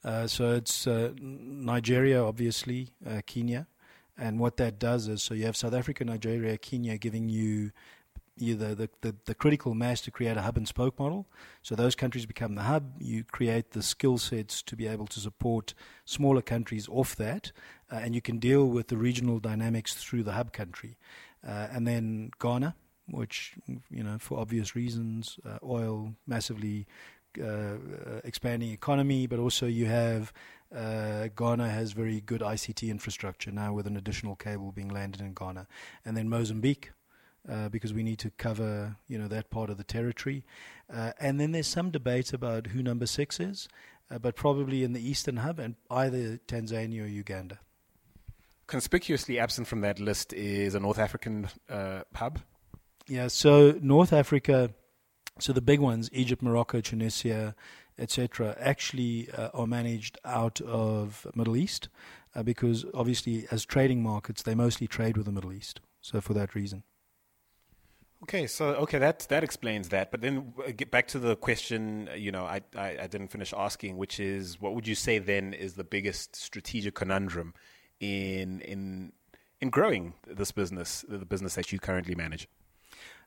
Uh, 0.04 0.26
so 0.26 0.52
it's 0.54 0.86
uh, 0.86 1.12
Nigeria, 1.20 2.22
obviously, 2.22 2.90
uh, 3.06 3.20
Kenya, 3.26 3.66
and 4.20 4.38
what 4.38 4.58
that 4.58 4.78
does 4.78 5.08
is, 5.08 5.22
so 5.22 5.34
you 5.34 5.46
have 5.46 5.56
South 5.56 5.72
Africa, 5.72 6.04
Nigeria, 6.04 6.58
Kenya 6.58 6.98
giving 6.98 7.28
you 7.28 7.72
either 8.36 8.74
the, 8.74 8.88
the, 9.00 9.14
the, 9.24 9.34
critical 9.34 9.74
mass 9.74 10.00
to 10.02 10.10
create 10.10 10.36
a 10.36 10.42
hub 10.42 10.56
and 10.56 10.68
spoke 10.68 10.98
model. 10.98 11.26
So 11.62 11.74
those 11.74 11.94
countries 11.94 12.26
become 12.26 12.54
the 12.54 12.62
hub. 12.62 12.94
You 12.98 13.24
create 13.24 13.72
the 13.72 13.82
skill 13.82 14.18
sets 14.18 14.62
to 14.62 14.76
be 14.76 14.86
able 14.86 15.06
to 15.08 15.20
support 15.20 15.74
smaller 16.04 16.42
countries 16.42 16.88
off 16.88 17.16
that, 17.16 17.52
uh, 17.90 17.96
and 17.96 18.14
you 18.14 18.20
can 18.20 18.38
deal 18.38 18.66
with 18.66 18.88
the 18.88 18.96
regional 18.96 19.40
dynamics 19.40 19.94
through 19.94 20.22
the 20.22 20.32
hub 20.32 20.52
country. 20.52 20.96
Uh, 21.46 21.68
and 21.72 21.86
then 21.86 22.30
Ghana, 22.40 22.74
which, 23.08 23.54
you 23.90 24.02
know, 24.02 24.18
for 24.18 24.38
obvious 24.38 24.74
reasons, 24.76 25.38
uh, 25.46 25.58
oil 25.62 26.14
massively 26.26 26.86
uh, 27.40 27.44
uh, 27.44 27.76
expanding 28.24 28.70
economy, 28.70 29.26
but 29.26 29.38
also 29.38 29.66
you 29.66 29.86
have 29.86 30.32
Uh, 30.74 31.28
Ghana 31.36 31.68
has 31.68 31.92
very 31.92 32.20
good 32.20 32.40
ICT 32.40 32.88
infrastructure 32.88 33.50
now, 33.50 33.72
with 33.72 33.86
an 33.86 33.96
additional 33.96 34.36
cable 34.36 34.72
being 34.72 34.88
landed 34.88 35.20
in 35.20 35.34
Ghana, 35.34 35.66
and 36.04 36.16
then 36.16 36.28
Mozambique. 36.28 36.92
Uh, 37.48 37.70
because 37.70 37.94
we 37.94 38.02
need 38.02 38.18
to 38.18 38.28
cover, 38.32 38.94
you 39.08 39.16
know, 39.16 39.26
that 39.26 39.48
part 39.48 39.70
of 39.70 39.78
the 39.78 39.82
territory, 39.82 40.44
uh, 40.92 41.12
and 41.18 41.40
then 41.40 41.52
there's 41.52 41.66
some 41.66 41.90
debate 41.90 42.34
about 42.34 42.66
who 42.66 42.82
number 42.82 43.06
six 43.06 43.40
is, 43.40 43.66
uh, 44.10 44.18
but 44.18 44.36
probably 44.36 44.84
in 44.84 44.92
the 44.92 45.00
Eastern 45.00 45.38
Hub 45.38 45.58
and 45.58 45.74
either 45.90 46.38
Tanzania 46.46 47.04
or 47.04 47.06
Uganda. 47.06 47.58
Conspicuously 48.66 49.38
absent 49.38 49.66
from 49.68 49.80
that 49.80 49.98
list 49.98 50.32
is 50.32 50.74
a 50.74 50.80
North 50.80 50.98
African 50.98 51.48
uh, 51.68 52.02
hub. 52.14 52.40
Yeah, 53.08 53.28
so 53.28 53.74
North 53.80 54.12
Africa, 54.12 54.70
so 55.38 55.52
the 55.52 55.62
big 55.62 55.80
ones, 55.80 56.10
Egypt, 56.12 56.42
Morocco, 56.42 56.80
Tunisia, 56.80 57.54
etc., 58.00 58.56
actually 58.58 59.30
uh, 59.32 59.50
are 59.54 59.66
managed 59.66 60.18
out 60.24 60.60
of 60.62 61.26
Middle 61.34 61.56
East 61.56 61.88
uh, 62.34 62.42
because 62.42 62.84
obviously, 62.94 63.46
as 63.50 63.64
trading 63.64 64.02
markets, 64.02 64.42
they 64.42 64.54
mostly 64.54 64.86
trade 64.86 65.16
with 65.16 65.26
the 65.26 65.32
Middle 65.32 65.52
East. 65.52 65.80
So 66.00 66.20
for 66.20 66.34
that 66.34 66.54
reason. 66.54 66.82
Okay, 68.22 68.46
so 68.46 68.66
okay, 68.74 68.98
that 68.98 69.20
that 69.30 69.42
explains 69.42 69.88
that. 69.88 70.10
But 70.10 70.20
then 70.20 70.52
uh, 70.66 70.72
get 70.76 70.90
back 70.90 71.08
to 71.08 71.18
the 71.18 71.36
question. 71.36 72.08
uh, 72.10 72.14
You 72.14 72.32
know, 72.32 72.44
I, 72.44 72.60
I 72.76 72.98
I 73.02 73.06
didn't 73.06 73.28
finish 73.28 73.54
asking, 73.56 73.96
which 73.96 74.20
is, 74.20 74.60
what 74.60 74.74
would 74.74 74.86
you 74.86 74.94
say 74.94 75.18
then 75.18 75.54
is 75.54 75.74
the 75.74 75.84
biggest 75.84 76.36
strategic 76.36 76.94
conundrum 76.94 77.54
in 77.98 78.60
in 78.60 79.12
in 79.60 79.70
growing 79.70 80.14
this 80.26 80.52
business, 80.52 81.04
the 81.08 81.24
business 81.24 81.54
that 81.54 81.72
you 81.72 81.78
currently 81.78 82.14
manage? 82.14 82.46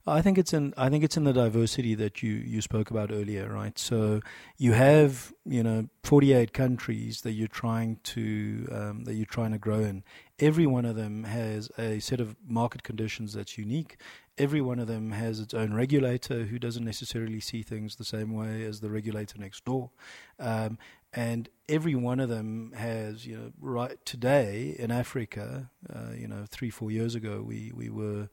I 0.05 0.21
think 0.21 0.37
it's 0.37 0.53
in 0.53 0.73
I 0.75 0.89
think 0.89 1.03
it's 1.03 1.15
in 1.15 1.23
the 1.23 1.31
diversity 1.31 1.95
that 1.95 2.21
you, 2.21 2.33
you 2.33 2.61
spoke 2.61 2.91
about 2.91 3.11
earlier, 3.11 3.47
right? 3.47 3.77
So 3.79 4.19
you 4.57 4.73
have 4.73 5.33
you 5.45 5.63
know 5.63 5.87
48 6.03 6.51
countries 6.51 7.21
that 7.21 7.31
you're 7.31 7.47
trying 7.47 7.99
to 8.03 8.67
um, 8.71 9.03
that 9.05 9.13
you're 9.13 9.25
trying 9.25 9.51
to 9.51 9.57
grow 9.57 9.79
in. 9.79 10.03
Every 10.39 10.67
one 10.67 10.83
of 10.83 10.97
them 10.97 11.23
has 11.23 11.71
a 11.77 11.99
set 11.99 12.19
of 12.19 12.35
market 12.45 12.83
conditions 12.83 13.33
that's 13.33 13.57
unique. 13.57 13.97
Every 14.37 14.59
one 14.59 14.79
of 14.79 14.87
them 14.87 15.11
has 15.11 15.39
its 15.39 15.53
own 15.53 15.73
regulator 15.73 16.45
who 16.45 16.59
doesn't 16.59 16.83
necessarily 16.83 17.39
see 17.39 17.61
things 17.61 17.95
the 17.95 18.03
same 18.03 18.33
way 18.33 18.63
as 18.63 18.81
the 18.81 18.89
regulator 18.89 19.39
next 19.39 19.63
door. 19.63 19.91
Um, 20.39 20.79
and 21.13 21.47
every 21.69 21.93
one 21.93 22.19
of 22.19 22.29
them 22.29 22.73
has, 22.75 23.27
you 23.27 23.37
know, 23.37 23.51
right 23.61 24.03
today 24.03 24.75
in 24.79 24.89
Africa, 24.89 25.69
uh, 25.87 26.13
you 26.17 26.27
know, 26.27 26.45
three, 26.49 26.71
four 26.71 26.89
years 26.89 27.13
ago, 27.13 27.43
we, 27.45 27.71
we 27.75 27.91
were 27.91 28.29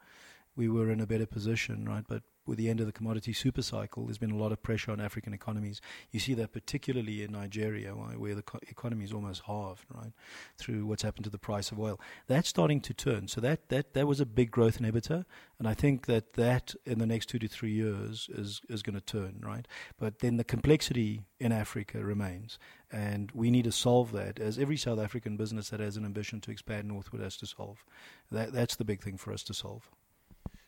we 0.61 0.69
were 0.69 0.91
in 0.91 1.01
a 1.01 1.07
better 1.07 1.25
position, 1.25 1.87
right? 1.89 2.05
But 2.07 2.23
with 2.47 2.59
the 2.59 2.69
end 2.69 2.81
of 2.81 2.87
the 2.87 2.93
commodity 2.93 3.33
super 3.33 3.63
cycle, 3.63 4.05
there's 4.05 4.19
been 4.19 4.31
a 4.31 4.37
lot 4.37 4.53
of 4.53 4.63
pressure 4.63 4.93
on 4.93 5.01
African 5.01 5.33
economies. 5.33 5.81
You 6.11 6.21
see 6.21 6.35
that 6.35 6.53
particularly 6.53 7.23
in 7.23 7.33
Nigeria, 7.33 7.93
where 7.93 8.35
the 8.35 8.43
co- 8.43 8.59
economy 8.69 9.07
is 9.07 9.13
almost 9.15 9.45
halved, 9.47 9.87
right, 9.95 10.13
through 10.59 10.85
what's 10.85 11.03
happened 11.03 11.25
to 11.25 11.31
the 11.31 11.39
price 11.39 11.73
of 11.73 11.81
oil. 11.81 11.99
That's 12.27 12.51
starting 12.51 12.83
to 12.83 12.93
turn. 12.93 13.29
So 13.29 13.41
that, 13.41 13.71
that, 13.71 13.95
that 13.95 14.07
was 14.07 14.21
a 14.21 14.27
big 14.27 14.51
growth 14.51 14.79
inhibitor, 14.81 15.25
and 15.59 15.67
I 15.67 15.73
think 15.73 16.05
that 16.07 16.35
that 16.35 16.75
in 16.85 16.99
the 16.99 17.07
next 17.07 17.31
two 17.31 17.39
to 17.39 17.49
three 17.49 17.73
years 17.73 18.29
is, 18.31 18.61
is 18.69 18.83
going 18.83 18.97
to 18.97 19.01
turn, 19.01 19.41
right? 19.43 19.67
But 19.99 20.19
then 20.19 20.37
the 20.37 20.45
complexity 20.45 21.23
in 21.39 21.53
Africa 21.53 22.05
remains, 22.05 22.59
and 22.93 23.31
we 23.33 23.51
need 23.51 23.65
to 23.65 23.73
solve 23.73 24.13
that, 24.13 24.39
as 24.39 24.59
every 24.59 24.77
South 24.77 24.99
African 24.99 25.39
business 25.39 25.71
that 25.71 25.81
has 25.81 25.97
an 25.97 26.05
ambition 26.05 26.43
to 26.43 26.51
expand 26.51 26.87
northward 26.87 27.23
has 27.23 27.39
to 27.39 27.47
solve. 27.47 27.83
That, 28.31 28.53
that's 28.53 28.77
the 28.77 28.85
big 28.85 29.01
thing 29.01 29.17
for 29.17 29.33
us 29.33 29.43
to 29.45 29.55
solve. 29.55 29.91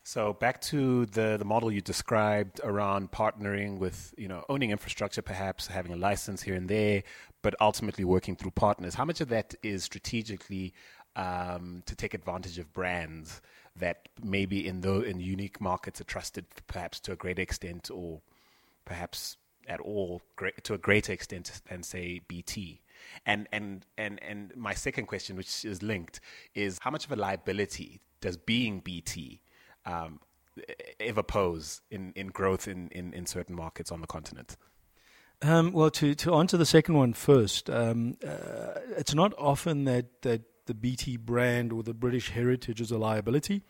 So 0.04 0.32
back 0.32 0.60
to 0.62 1.06
the 1.06 1.36
the 1.38 1.44
model 1.44 1.70
you 1.70 1.80
described 1.80 2.60
around 2.64 3.12
partnering 3.12 3.78
with, 3.78 4.12
you 4.18 4.26
know, 4.26 4.44
owning 4.48 4.72
infrastructure, 4.72 5.22
perhaps 5.22 5.68
having 5.68 5.92
a 5.92 5.96
license 5.96 6.42
here 6.42 6.54
and 6.56 6.68
there, 6.68 7.04
but 7.40 7.54
ultimately 7.60 8.04
working 8.04 8.34
through 8.34 8.50
partners. 8.50 8.94
How 8.94 9.04
much 9.04 9.20
of 9.20 9.28
that 9.28 9.54
is 9.62 9.84
strategically 9.84 10.74
um, 11.14 11.82
to 11.86 11.94
take 11.94 12.14
advantage 12.14 12.58
of 12.58 12.72
brands 12.72 13.40
that 13.76 14.08
maybe 14.22 14.66
in 14.66 14.80
the 14.80 15.02
in 15.02 15.20
unique 15.20 15.60
markets 15.60 16.00
are 16.00 16.04
trusted, 16.04 16.46
perhaps 16.66 16.98
to 17.00 17.12
a 17.12 17.16
greater 17.16 17.42
extent, 17.42 17.88
or 17.88 18.20
perhaps 18.84 19.36
at 19.68 19.78
all 19.78 20.20
to 20.64 20.74
a 20.74 20.78
greater 20.78 21.12
extent 21.12 21.62
than 21.68 21.84
say 21.84 22.20
BT. 22.26 22.80
And 23.24 23.46
and 23.52 23.86
and 23.96 24.20
and 24.20 24.52
my 24.56 24.74
second 24.74 25.06
question, 25.06 25.36
which 25.36 25.64
is 25.64 25.80
linked, 25.80 26.18
is 26.56 26.78
how 26.80 26.90
much 26.90 27.04
of 27.04 27.12
a 27.12 27.16
liability 27.16 28.00
does 28.20 28.36
being 28.36 28.80
BT 28.80 29.41
um, 29.86 30.20
ever 31.00 31.22
pose 31.22 31.80
in, 31.90 32.12
in 32.14 32.28
growth 32.28 32.68
in, 32.68 32.88
in, 32.88 33.12
in 33.12 33.26
certain 33.26 33.54
markets 33.56 33.90
on 33.90 34.00
the 34.00 34.06
continent? 34.06 34.56
Um, 35.42 35.72
well, 35.72 35.90
to, 35.90 36.14
to 36.14 36.34
answer 36.34 36.56
the 36.56 36.66
second 36.66 36.94
one 36.94 37.14
first, 37.14 37.68
um, 37.68 38.16
uh, 38.24 38.78
it's 38.96 39.14
not 39.14 39.34
often 39.36 39.84
that, 39.84 40.22
that 40.22 40.42
the 40.66 40.74
BT 40.74 41.16
brand 41.16 41.72
or 41.72 41.82
the 41.82 41.94
British 41.94 42.30
heritage 42.30 42.80
is 42.80 42.92
a 42.92 42.98
liability, 42.98 43.62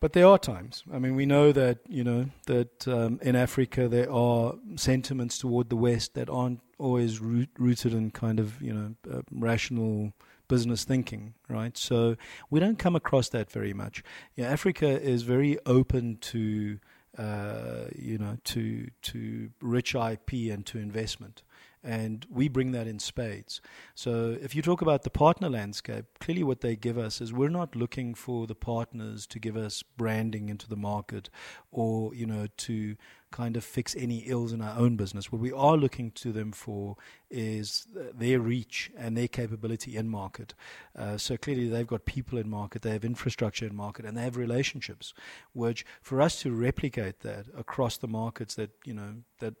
but 0.00 0.12
there 0.12 0.26
are 0.26 0.38
times. 0.38 0.82
I 0.92 0.98
mean, 0.98 1.14
we 1.14 1.24
know 1.24 1.52
that 1.52 1.78
you 1.88 2.04
know 2.04 2.26
that 2.46 2.86
um, 2.88 3.18
in 3.22 3.34
Africa 3.34 3.88
there 3.88 4.10
are 4.10 4.54
sentiments 4.74 5.38
toward 5.38 5.70
the 5.70 5.76
West 5.76 6.14
that 6.14 6.28
aren't 6.28 6.60
always 6.78 7.20
root, 7.20 7.48
rooted 7.58 7.94
in 7.94 8.10
kind 8.10 8.38
of 8.38 8.60
you 8.60 8.74
know 8.74 8.94
uh, 9.10 9.22
rational 9.30 10.12
business 10.48 10.84
thinking, 10.84 11.34
right? 11.48 11.76
So 11.76 12.16
we 12.50 12.60
don't 12.60 12.78
come 12.78 12.96
across 12.96 13.28
that 13.30 13.50
very 13.50 13.72
much. 13.72 14.02
Africa 14.38 15.00
is 15.00 15.22
very 15.22 15.58
open 15.66 16.16
to 16.16 16.78
uh, 17.18 17.86
you 17.94 18.18
know 18.18 18.36
to 18.44 18.88
to 19.02 19.50
rich 19.60 19.94
IP 19.94 20.32
and 20.52 20.66
to 20.66 20.78
investment. 20.78 21.42
And 21.86 22.26
we 22.28 22.48
bring 22.48 22.72
that 22.72 22.88
in 22.88 22.98
spades. 22.98 23.60
So, 23.94 24.36
if 24.42 24.56
you 24.56 24.62
talk 24.62 24.82
about 24.82 25.04
the 25.04 25.10
partner 25.10 25.48
landscape, 25.48 26.06
clearly 26.18 26.42
what 26.42 26.60
they 26.60 26.74
give 26.74 26.98
us 26.98 27.20
is 27.20 27.32
we're 27.32 27.48
not 27.48 27.76
looking 27.76 28.14
for 28.14 28.48
the 28.48 28.56
partners 28.56 29.26
to 29.28 29.38
give 29.38 29.56
us 29.56 29.84
branding 29.96 30.48
into 30.48 30.68
the 30.68 30.76
market 30.76 31.30
or, 31.70 32.12
you 32.12 32.26
know, 32.26 32.48
to 32.56 32.96
kind 33.30 33.56
of 33.56 33.64
fix 33.64 33.94
any 33.96 34.18
ills 34.18 34.52
in 34.52 34.62
our 34.62 34.78
own 34.78 34.96
business. 34.96 35.30
What 35.30 35.40
we 35.40 35.52
are 35.52 35.76
looking 35.76 36.10
to 36.12 36.32
them 36.32 36.52
for 36.52 36.96
is 37.30 37.86
their 37.94 38.40
reach 38.40 38.90
and 38.96 39.16
their 39.16 39.28
capability 39.28 39.96
in 39.96 40.08
market. 40.08 40.54
Uh, 40.96 41.18
so 41.18 41.36
clearly 41.36 41.68
they've 41.68 41.86
got 41.86 42.04
people 42.04 42.38
in 42.38 42.48
market, 42.48 42.82
they 42.82 42.92
have 42.92 43.04
infrastructure 43.04 43.66
in 43.66 43.76
market, 43.76 44.04
and 44.04 44.16
they 44.16 44.22
have 44.22 44.36
relationships. 44.36 45.12
Which 45.52 45.84
for 46.00 46.20
us 46.20 46.40
to 46.42 46.50
replicate 46.50 47.20
that 47.20 47.46
across 47.56 47.96
the 47.98 48.08
markets 48.08 48.54
that 48.54 48.70
you 48.84 48.94
know 48.94 49.16
that 49.40 49.54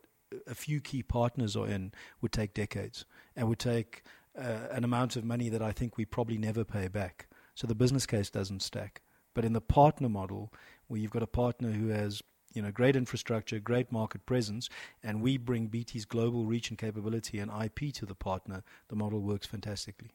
a 0.46 0.54
few 0.54 0.80
key 0.80 1.02
partners 1.02 1.56
are 1.56 1.66
in 1.66 1.92
would 2.20 2.32
take 2.32 2.54
decades 2.54 3.04
and 3.34 3.48
would 3.48 3.58
take 3.58 4.02
uh, 4.38 4.68
an 4.70 4.84
amount 4.84 5.16
of 5.16 5.24
money 5.24 5.48
that 5.48 5.62
I 5.62 5.72
think 5.72 5.96
we 5.96 6.04
probably 6.04 6.38
never 6.38 6.64
pay 6.64 6.88
back. 6.88 7.28
So 7.54 7.66
the 7.66 7.74
business 7.74 8.06
case 8.06 8.30
doesn't 8.30 8.62
stack. 8.62 9.02
But 9.34 9.44
in 9.44 9.52
the 9.52 9.60
partner 9.60 10.08
model, 10.08 10.52
where 10.88 11.00
you've 11.00 11.10
got 11.10 11.22
a 11.22 11.26
partner 11.26 11.70
who 11.70 11.88
has 11.88 12.22
you 12.56 12.62
know, 12.62 12.70
great 12.70 12.96
infrastructure, 12.96 13.58
great 13.58 13.92
market 13.92 14.24
presence, 14.24 14.70
and 15.02 15.20
we 15.20 15.36
bring 15.36 15.68
BT's 15.68 16.06
global 16.06 16.46
reach 16.46 16.70
and 16.70 16.78
capability 16.78 17.38
and 17.38 17.50
IP 17.50 17.92
to 17.94 18.06
the 18.06 18.14
partner, 18.14 18.62
the 18.88 18.96
model 18.96 19.20
works 19.20 19.46
fantastically. 19.46 20.12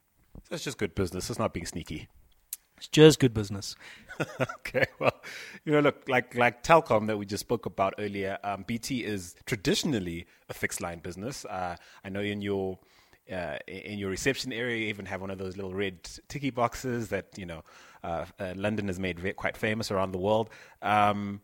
That's 0.49 0.63
just 0.63 0.79
good 0.79 0.95
business. 0.95 1.29
It's 1.29 1.37
not 1.37 1.53
being 1.53 1.67
sneaky. 1.67 2.07
It's 2.81 2.87
just 2.87 3.19
good 3.19 3.35
business. 3.35 3.75
okay, 4.41 4.85
well, 4.97 5.13
you 5.65 5.71
know, 5.71 5.81
look, 5.81 6.09
like 6.09 6.33
like 6.33 6.63
Telkom 6.63 7.05
that 7.05 7.17
we 7.19 7.27
just 7.27 7.41
spoke 7.41 7.67
about 7.67 7.93
earlier, 7.99 8.39
um, 8.43 8.63
BT 8.65 9.03
is 9.03 9.35
traditionally 9.45 10.25
a 10.49 10.55
fixed 10.55 10.81
line 10.81 10.97
business. 10.97 11.45
Uh, 11.45 11.75
I 12.03 12.09
know 12.09 12.21
in 12.21 12.41
your 12.41 12.79
uh, 13.31 13.59
in 13.67 13.99
your 13.99 14.09
reception 14.09 14.51
area, 14.51 14.77
you 14.77 14.87
even 14.87 15.05
have 15.05 15.21
one 15.21 15.29
of 15.29 15.37
those 15.37 15.57
little 15.57 15.75
red 15.75 16.09
ticky 16.27 16.49
boxes 16.49 17.09
that 17.09 17.37
you 17.37 17.45
know 17.45 17.63
uh, 18.03 18.25
uh, 18.39 18.53
London 18.55 18.87
has 18.87 18.99
made 18.99 19.35
quite 19.35 19.55
famous 19.55 19.91
around 19.91 20.11
the 20.11 20.17
world. 20.17 20.49
Um, 20.81 21.41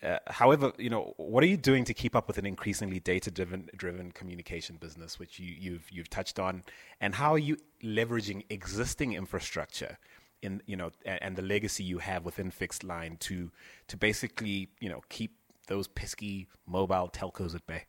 uh, 0.00 0.18
however, 0.28 0.70
you 0.78 0.90
know, 0.90 1.12
what 1.16 1.42
are 1.42 1.48
you 1.48 1.56
doing 1.56 1.82
to 1.82 1.92
keep 1.92 2.14
up 2.14 2.28
with 2.28 2.38
an 2.38 2.46
increasingly 2.46 3.00
data-driven 3.00 3.68
driven 3.76 4.12
communication 4.12 4.76
business, 4.76 5.18
which 5.18 5.40
you, 5.40 5.52
you've 5.58 5.90
you've 5.90 6.08
touched 6.08 6.38
on, 6.38 6.62
and 7.00 7.16
how 7.16 7.32
are 7.32 7.38
you 7.38 7.56
leveraging 7.82 8.44
existing 8.48 9.14
infrastructure 9.14 9.98
in 10.42 10.62
you 10.66 10.76
know 10.76 10.90
and, 11.04 11.22
and 11.22 11.36
the 11.36 11.42
legacy 11.42 11.84
you 11.84 11.98
have 11.98 12.24
within 12.24 12.50
fixed 12.50 12.84
line 12.84 13.16
to 13.20 13.50
to 13.88 13.96
basically 13.96 14.68
you 14.80 14.88
know 14.88 15.02
keep 15.08 15.32
those 15.68 15.86
pesky 15.86 16.48
mobile 16.66 17.08
telcos 17.08 17.54
at 17.54 17.66
bay? 17.66 17.84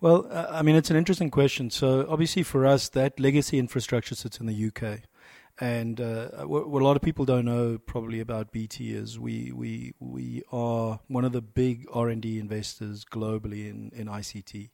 Well, 0.00 0.26
uh, 0.30 0.48
I 0.50 0.60
mean, 0.60 0.76
it's 0.76 0.90
an 0.90 0.96
interesting 0.96 1.30
question. 1.30 1.70
So, 1.70 2.06
obviously, 2.10 2.42
for 2.42 2.66
us, 2.66 2.90
that 2.90 3.18
legacy 3.18 3.58
infrastructure 3.58 4.14
sits 4.14 4.38
in 4.38 4.46
the 4.46 4.66
UK. 4.66 5.00
And 5.58 5.98
uh, 6.02 6.44
what, 6.44 6.68
what, 6.68 6.82
a 6.82 6.84
lot 6.84 6.96
of 6.96 7.02
people 7.02 7.24
don't 7.24 7.46
know 7.46 7.78
probably 7.78 8.20
about 8.20 8.52
BT 8.52 8.92
is 8.92 9.18
we 9.18 9.52
we 9.52 9.94
we 9.98 10.42
are 10.52 11.00
one 11.08 11.24
of 11.24 11.32
the 11.32 11.40
big 11.40 11.86
R 11.90 12.10
and 12.10 12.20
D 12.20 12.38
investors 12.38 13.06
globally 13.10 13.70
in 13.70 13.90
in 13.96 14.06
ICT. 14.06 14.68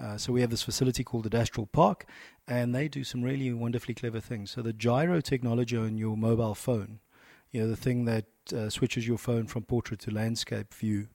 Uh, 0.00 0.16
so 0.16 0.32
we 0.32 0.40
have 0.40 0.50
this 0.50 0.62
facility 0.62 1.04
called 1.04 1.26
Adastral 1.26 1.66
Park, 1.66 2.06
and 2.48 2.74
they 2.74 2.88
do 2.88 3.04
some 3.04 3.22
really 3.22 3.52
wonderfully 3.52 3.94
clever 3.94 4.20
things. 4.20 4.50
So 4.50 4.62
the 4.62 4.72
gyro 4.72 5.20
technology 5.20 5.76
on 5.76 5.98
your 5.98 6.16
mobile 6.16 6.54
phone, 6.54 7.00
you 7.50 7.60
know, 7.60 7.68
the 7.68 7.76
thing 7.76 8.06
that 8.06 8.24
uh, 8.54 8.70
switches 8.70 9.06
your 9.06 9.18
phone 9.18 9.46
from 9.46 9.64
portrait 9.64 10.00
to 10.00 10.10
landscape 10.10 10.72
view, 10.72 11.08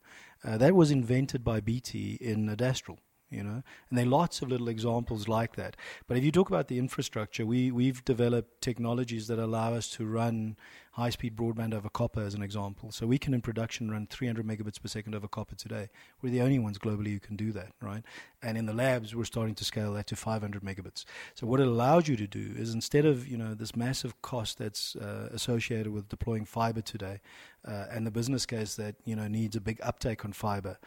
uh, 0.43 0.57
that 0.57 0.75
was 0.75 0.91
invented 0.91 1.43
by 1.43 1.59
BT 1.59 2.17
in 2.21 2.47
Adastral 2.47 2.99
you 3.29 3.43
know. 3.43 3.63
And 3.89 3.97
there 3.97 4.05
are 4.05 4.09
lots 4.09 4.41
of 4.41 4.49
little 4.49 4.67
examples 4.67 5.27
like 5.27 5.55
that. 5.55 5.75
But 6.07 6.17
if 6.17 6.23
you 6.23 6.31
talk 6.31 6.49
about 6.49 6.67
the 6.67 6.79
infrastructure, 6.79 7.45
we, 7.45 7.71
we've 7.71 8.03
developed 8.05 8.61
technologies 8.61 9.27
that 9.27 9.39
allow 9.39 9.73
us 9.73 9.89
to 9.91 10.05
run 10.05 10.55
high 10.95 11.09
speed 11.09 11.35
broadband 11.35 11.73
over 11.73 11.89
copper, 11.89 12.21
as 12.21 12.35
an 12.35 12.41
example. 12.41 12.89
So 12.89 13.05
we 13.05 13.17
can, 13.17 13.33
in 13.33 13.41
production, 13.41 13.91
run 13.91 14.07
300 14.07 14.47
megabits 14.47 14.81
per 14.81 14.87
second 14.87 15.13
over 15.13 15.27
copper 15.27 15.55
today. 15.55 15.89
We're 16.21 16.29
the 16.29 16.41
only 16.41 16.57
ones 16.57 16.79
globally 16.79 17.11
who 17.11 17.19
can 17.19 17.35
do 17.35 17.51
that, 17.51 17.73
right? 17.81 18.01
And 18.41 18.57
in 18.57 18.65
the 18.65 18.73
labs, 18.73 19.13
we're 19.13 19.25
starting 19.25 19.55
to 19.55 19.65
scale 19.65 19.93
that 19.93 20.07
to 20.07 20.15
500 20.15 20.63
megabits. 20.63 21.03
So 21.33 21.47
what 21.47 21.59
it 21.59 21.67
allows 21.67 22.07
you 22.07 22.15
to 22.15 22.27
do 22.27 22.53
is 22.55 22.73
instead 22.73 23.05
of 23.05 23.27
you 23.27 23.37
know 23.37 23.53
this 23.53 23.75
massive 23.75 24.21
cost 24.21 24.57
that's 24.57 24.95
uh, 24.95 25.29
associated 25.33 25.91
with 25.91 26.07
deploying 26.07 26.45
fiber 26.45 26.81
today, 26.81 27.19
uh, 27.67 27.87
and 27.91 28.07
the 28.07 28.11
business 28.11 28.45
case 28.45 28.75
that 28.75 28.95
you 29.03 29.17
know 29.17 29.27
needs 29.27 29.57
a 29.57 29.61
big 29.61 29.79
uptake 29.83 30.23
on 30.23 30.31
fiber, 30.31 30.77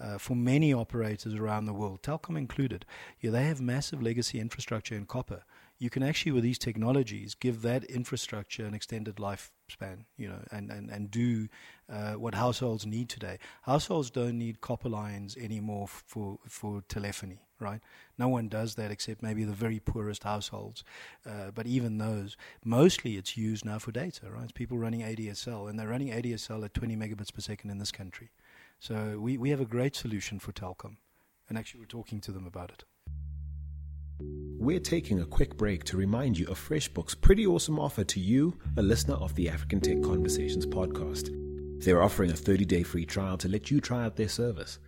uh, 0.00 0.18
for 0.18 0.36
many 0.36 0.72
operators 0.72 1.34
around 1.34 1.66
the 1.66 1.72
world, 1.72 2.02
Telkom 2.02 2.36
included, 2.36 2.84
yeah, 3.20 3.30
they 3.30 3.44
have 3.44 3.60
massive 3.60 4.02
legacy 4.02 4.38
infrastructure 4.40 4.94
in 4.94 5.06
copper. 5.06 5.42
You 5.78 5.90
can 5.90 6.02
actually, 6.02 6.32
with 6.32 6.42
these 6.42 6.58
technologies, 6.58 7.34
give 7.34 7.62
that 7.62 7.84
infrastructure 7.84 8.64
an 8.64 8.74
extended 8.74 9.16
lifespan, 9.16 10.04
you 10.16 10.28
know, 10.28 10.40
and, 10.50 10.70
and, 10.70 10.90
and 10.90 11.08
do 11.10 11.48
uh, 11.88 12.14
what 12.14 12.34
households 12.34 12.84
need 12.84 13.08
today. 13.08 13.38
Households 13.62 14.10
don't 14.10 14.38
need 14.38 14.60
copper 14.60 14.88
lines 14.88 15.36
anymore 15.36 15.86
for, 15.86 16.38
for 16.48 16.82
telephony, 16.88 17.38
right? 17.60 17.80
No 18.18 18.28
one 18.28 18.48
does 18.48 18.74
that 18.74 18.90
except 18.90 19.22
maybe 19.22 19.44
the 19.44 19.52
very 19.52 19.78
poorest 19.78 20.24
households. 20.24 20.82
Uh, 21.24 21.52
but 21.54 21.66
even 21.66 21.98
those, 21.98 22.36
mostly 22.64 23.16
it's 23.16 23.36
used 23.36 23.64
now 23.64 23.78
for 23.78 23.92
data, 23.92 24.28
right? 24.30 24.44
It's 24.44 24.52
people 24.52 24.78
running 24.78 25.02
ADSL, 25.02 25.70
and 25.70 25.78
they're 25.78 25.86
running 25.86 26.08
ADSL 26.08 26.64
at 26.64 26.74
20 26.74 26.96
megabits 26.96 27.32
per 27.32 27.40
second 27.40 27.70
in 27.70 27.78
this 27.78 27.92
country. 27.92 28.30
So 28.78 29.18
we, 29.18 29.36
we 29.38 29.50
have 29.50 29.60
a 29.60 29.64
great 29.66 29.96
solution 29.96 30.38
for 30.38 30.52
Telkom, 30.52 30.96
and 31.48 31.58
actually 31.58 31.80
we're 31.80 31.86
talking 31.86 32.20
to 32.20 32.32
them 32.32 32.46
about 32.46 32.70
it. 32.70 32.84
We're 34.20 34.80
taking 34.80 35.20
a 35.20 35.26
quick 35.26 35.56
break 35.56 35.84
to 35.84 35.96
remind 35.96 36.38
you 36.38 36.46
of 36.48 36.58
FreshBooks' 36.58 37.20
pretty 37.20 37.46
awesome 37.46 37.78
offer 37.78 38.04
to 38.04 38.20
you, 38.20 38.58
a 38.76 38.82
listener 38.82 39.14
of 39.14 39.34
the 39.34 39.48
African 39.48 39.80
Tech 39.80 40.02
Conversations 40.02 40.66
podcast. 40.66 41.30
They're 41.84 42.02
offering 42.02 42.30
a 42.32 42.36
30 42.36 42.64
day 42.64 42.82
free 42.82 43.06
trial 43.06 43.36
to 43.38 43.48
let 43.48 43.70
you 43.70 43.80
try 43.80 44.04
out 44.04 44.16
their 44.16 44.28
service. 44.28 44.78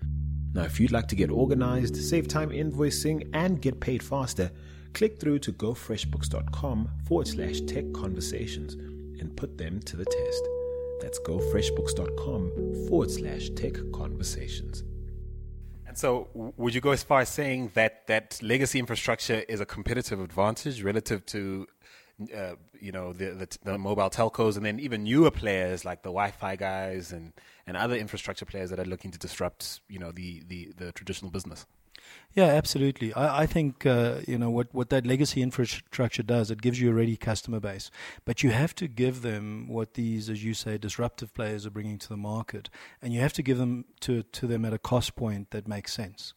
Now, 0.53 0.65
if 0.65 0.81
you'd 0.81 0.91
like 0.91 1.07
to 1.09 1.17
get 1.17 1.31
organized, 1.31 1.97
save 1.97 2.27
time 2.27 2.51
invoicing, 2.51 3.29
and 3.33 3.63
get 3.63 3.81
paid 3.81 4.03
faster, 4.03 4.51
click 4.95 5.21
through 5.21 5.39
to 5.41 5.53
gofreshbooks.com 5.53 6.91
forward 7.07 7.29
slash 7.29 7.61
tech 7.63 7.85
conversations 7.93 8.75
and 9.21 9.37
put 9.37 9.57
them 9.57 9.79
to 9.81 9.97
the 9.97 10.05
test. 10.05 10.60
That's 11.01 11.19
gofreshbooks.com 11.21 12.87
forward 12.89 13.11
slash 13.11 13.51
tech 13.51 13.75
conversations. 13.93 14.85
And 15.87 15.99
so, 15.99 16.29
would 16.35 16.73
you 16.73 16.81
go 16.81 16.93
as 16.93 17.03
far 17.03 17.21
as 17.21 17.29
saying 17.29 17.73
that 17.75 18.07
that 18.07 18.39
legacy 18.43 18.79
infrastructure 18.79 19.43
is 19.49 19.61
a 19.61 19.67
competitive 19.67 20.21
advantage 20.21 20.85
relative 20.85 21.27
to, 21.27 21.67
uh, 22.33 22.53
you 22.81 22.93
know, 22.93 23.13
the, 23.13 23.31
the, 23.31 23.59
the 23.65 23.77
mobile 23.77 24.09
telcos, 24.09 24.57
and 24.57 24.65
then 24.65 24.79
even 24.79 25.03
newer 25.03 25.33
players 25.33 25.85
like 25.85 26.03
the 26.03 26.11
Wi-Fi 26.11 26.55
guys 26.55 27.11
and, 27.11 27.33
and 27.67 27.77
other 27.77 27.97
infrastructure 27.97 28.45
players 28.45 28.71
that 28.71 28.79
are 28.79 28.85
looking 28.85 29.11
to 29.11 29.19
disrupt, 29.19 29.81
you 29.89 29.99
know, 29.99 30.13
the, 30.13 30.45
the, 30.47 30.73
the 30.77 30.93
traditional 30.93 31.31
business? 31.31 31.67
Yeah, 32.33 32.45
absolutely. 32.45 33.13
I, 33.15 33.43
I 33.43 33.47
think 33.47 33.85
uh, 33.85 34.21
you 34.27 34.39
know 34.39 34.51
what, 34.51 34.73
what 34.73 34.91
that 34.91 35.05
legacy 35.07 35.43
infrastructure 35.43 36.23
does. 36.23 36.51
It 36.51 36.63
gives 36.63 36.81
you 36.81 36.91
a 36.91 36.95
ready 36.95 37.17
customer 37.17 37.59
base, 37.59 37.91
but 38.25 38.43
you 38.43 38.51
have 38.51 38.75
to 38.77 38.87
give 38.87 39.23
them 39.23 39.67
what 39.69 39.95
these, 39.95 40.31
as 40.31 40.45
you 40.45 40.55
say, 40.55 40.79
disruptive 40.79 41.35
players 41.35 41.67
are 41.67 41.71
bringing 41.71 41.99
to 41.99 42.09
the 42.09 42.17
market, 42.17 42.71
and 43.03 43.13
you 43.13 43.21
have 43.21 43.33
to 43.33 43.43
give 43.43 43.59
them 43.59 43.85
to 44.01 44.23
to 44.23 44.47
them 44.47 44.65
at 44.65 44.73
a 44.73 44.79
cost 44.79 45.17
point 45.17 45.51
that 45.51 45.67
makes 45.67 45.93
sense. 45.93 46.35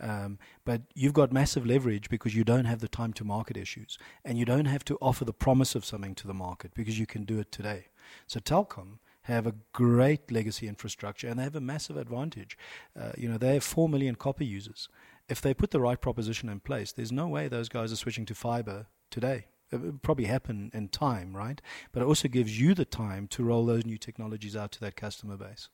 Um, 0.00 0.38
but 0.64 0.82
you've 0.94 1.12
got 1.12 1.32
massive 1.32 1.66
leverage 1.66 2.08
because 2.08 2.34
you 2.34 2.44
don't 2.44 2.64
have 2.64 2.80
the 2.80 2.88
time 2.88 3.12
to 3.14 3.24
market 3.24 3.56
issues, 3.56 3.98
and 4.24 4.38
you 4.38 4.44
don't 4.44 4.66
have 4.66 4.84
to 4.86 4.98
offer 5.00 5.24
the 5.24 5.32
promise 5.32 5.74
of 5.74 5.84
something 5.84 6.14
to 6.16 6.26
the 6.26 6.34
market 6.34 6.72
because 6.74 6.98
you 6.98 7.06
can 7.06 7.24
do 7.24 7.40
it 7.40 7.50
today. 7.50 7.86
So 8.26 8.38
Telkom 8.38 8.98
have 9.22 9.46
a 9.46 9.54
great 9.72 10.30
legacy 10.30 10.66
infrastructure 10.66 11.28
and 11.28 11.38
they 11.38 11.44
have 11.44 11.56
a 11.56 11.60
massive 11.60 11.96
advantage. 11.96 12.58
Uh, 12.98 13.12
you 13.16 13.28
know, 13.28 13.38
they 13.38 13.54
have 13.54 13.64
4 13.64 13.88
million 13.88 14.14
copper 14.14 14.44
users 14.44 14.88
if 15.28 15.40
they 15.40 15.54
put 15.54 15.70
the 15.70 15.80
right 15.80 16.00
proposition 16.00 16.48
in 16.48 16.60
place, 16.60 16.92
there's 16.92 17.12
no 17.12 17.28
way 17.28 17.48
those 17.48 17.68
guys 17.68 17.92
are 17.92 17.96
switching 17.96 18.26
to 18.26 18.34
fiber 18.34 18.86
today. 19.10 19.46
It 19.70 19.80
will 19.80 19.98
probably 20.02 20.26
happen 20.26 20.70
in 20.74 20.88
time, 20.88 21.34
right? 21.34 21.60
But 21.92 22.02
it 22.02 22.06
also 22.06 22.28
gives 22.28 22.60
you 22.60 22.74
the 22.74 22.84
time 22.84 23.26
to 23.28 23.42
roll 23.42 23.64
those 23.64 23.86
new 23.86 23.96
technologies 23.96 24.54
out 24.54 24.72
to 24.72 24.80
that 24.80 24.96
customer 24.96 25.36
base. 25.36 25.68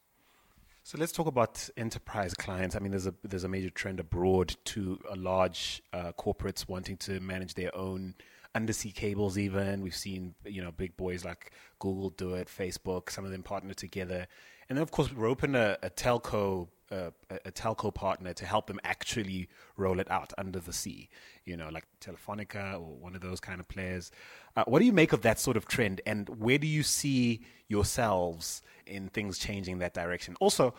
So 0.85 0.97
let's 0.97 1.13
talk 1.13 1.27
about 1.27 1.69
enterprise 1.77 2.33
clients. 2.35 2.77
I 2.77 2.79
mean, 2.79 2.93
there's 2.93 3.09
a 3.09 3.15
there's 3.23 3.45
a 3.45 3.49
major 3.49 3.69
trend 3.69 4.01
abroad 4.01 4.57
to 4.67 4.99
a 5.11 5.17
large 5.17 5.83
uh, 5.93 6.13
corporates 6.13 6.69
wanting 6.69 6.97
to 6.99 7.21
manage 7.21 7.55
their 7.55 7.77
own 7.77 8.15
undersea 8.59 8.93
cables. 8.93 9.39
Even 9.39 9.83
we've 9.83 9.97
seen 9.97 10.35
you 10.45 10.63
know 10.63 10.73
big 10.73 10.97
boys 10.97 11.25
like 11.25 11.53
Google 11.79 12.11
do 12.11 12.35
it, 12.35 12.49
Facebook. 12.49 13.11
Some 13.11 13.25
of 13.25 13.31
them 13.31 13.43
partner 13.43 13.75
together, 13.75 14.27
and 14.69 14.77
then 14.77 14.83
of 14.83 14.91
course 14.91 15.13
we're 15.13 15.29
open 15.29 15.55
a, 15.55 15.79
a 15.83 15.91
telco 15.91 16.69
a, 16.91 17.13
a, 17.31 17.53
telco 17.53 17.95
partner 17.95 18.33
to 18.33 18.47
help 18.47 18.67
them 18.67 18.81
actually 18.85 19.49
roll 19.77 20.01
it 20.01 20.11
out 20.11 20.33
under 20.39 20.59
the 20.59 20.73
sea, 20.73 21.09
you 21.45 21.57
know, 21.57 21.69
like 21.71 21.87
Telefonica 22.01 22.75
or 22.75 22.97
one 22.97 23.15
of 23.15 23.21
those 23.21 23.41
kind 23.41 23.61
of 23.61 23.69
players. 23.69 24.11
Uh, 24.57 24.65
what 24.67 24.79
do 24.79 24.87
you 24.87 24.93
make 24.93 25.13
of 25.13 25.23
that 25.23 25.39
sort 25.39 25.57
of 25.57 25.67
trend, 25.67 26.01
and 26.07 26.29
where 26.29 26.59
do 26.59 26.67
you 26.67 26.83
see 26.83 27.45
yourselves 27.69 28.63
in 28.87 29.09
things 29.09 29.39
changing 29.39 29.79
that 29.79 29.95
direction? 29.95 30.37
Also, 30.41 30.75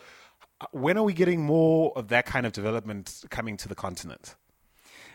uh, 0.60 0.66
when 0.72 0.98
are 0.98 1.04
we 1.04 1.12
getting 1.12 1.42
more 1.42 1.92
of 1.96 2.08
that 2.08 2.26
kind 2.26 2.44
of 2.44 2.52
development 2.52 3.24
coming 3.30 3.56
to 3.56 3.68
the 3.68 3.74
continent? 3.74 4.34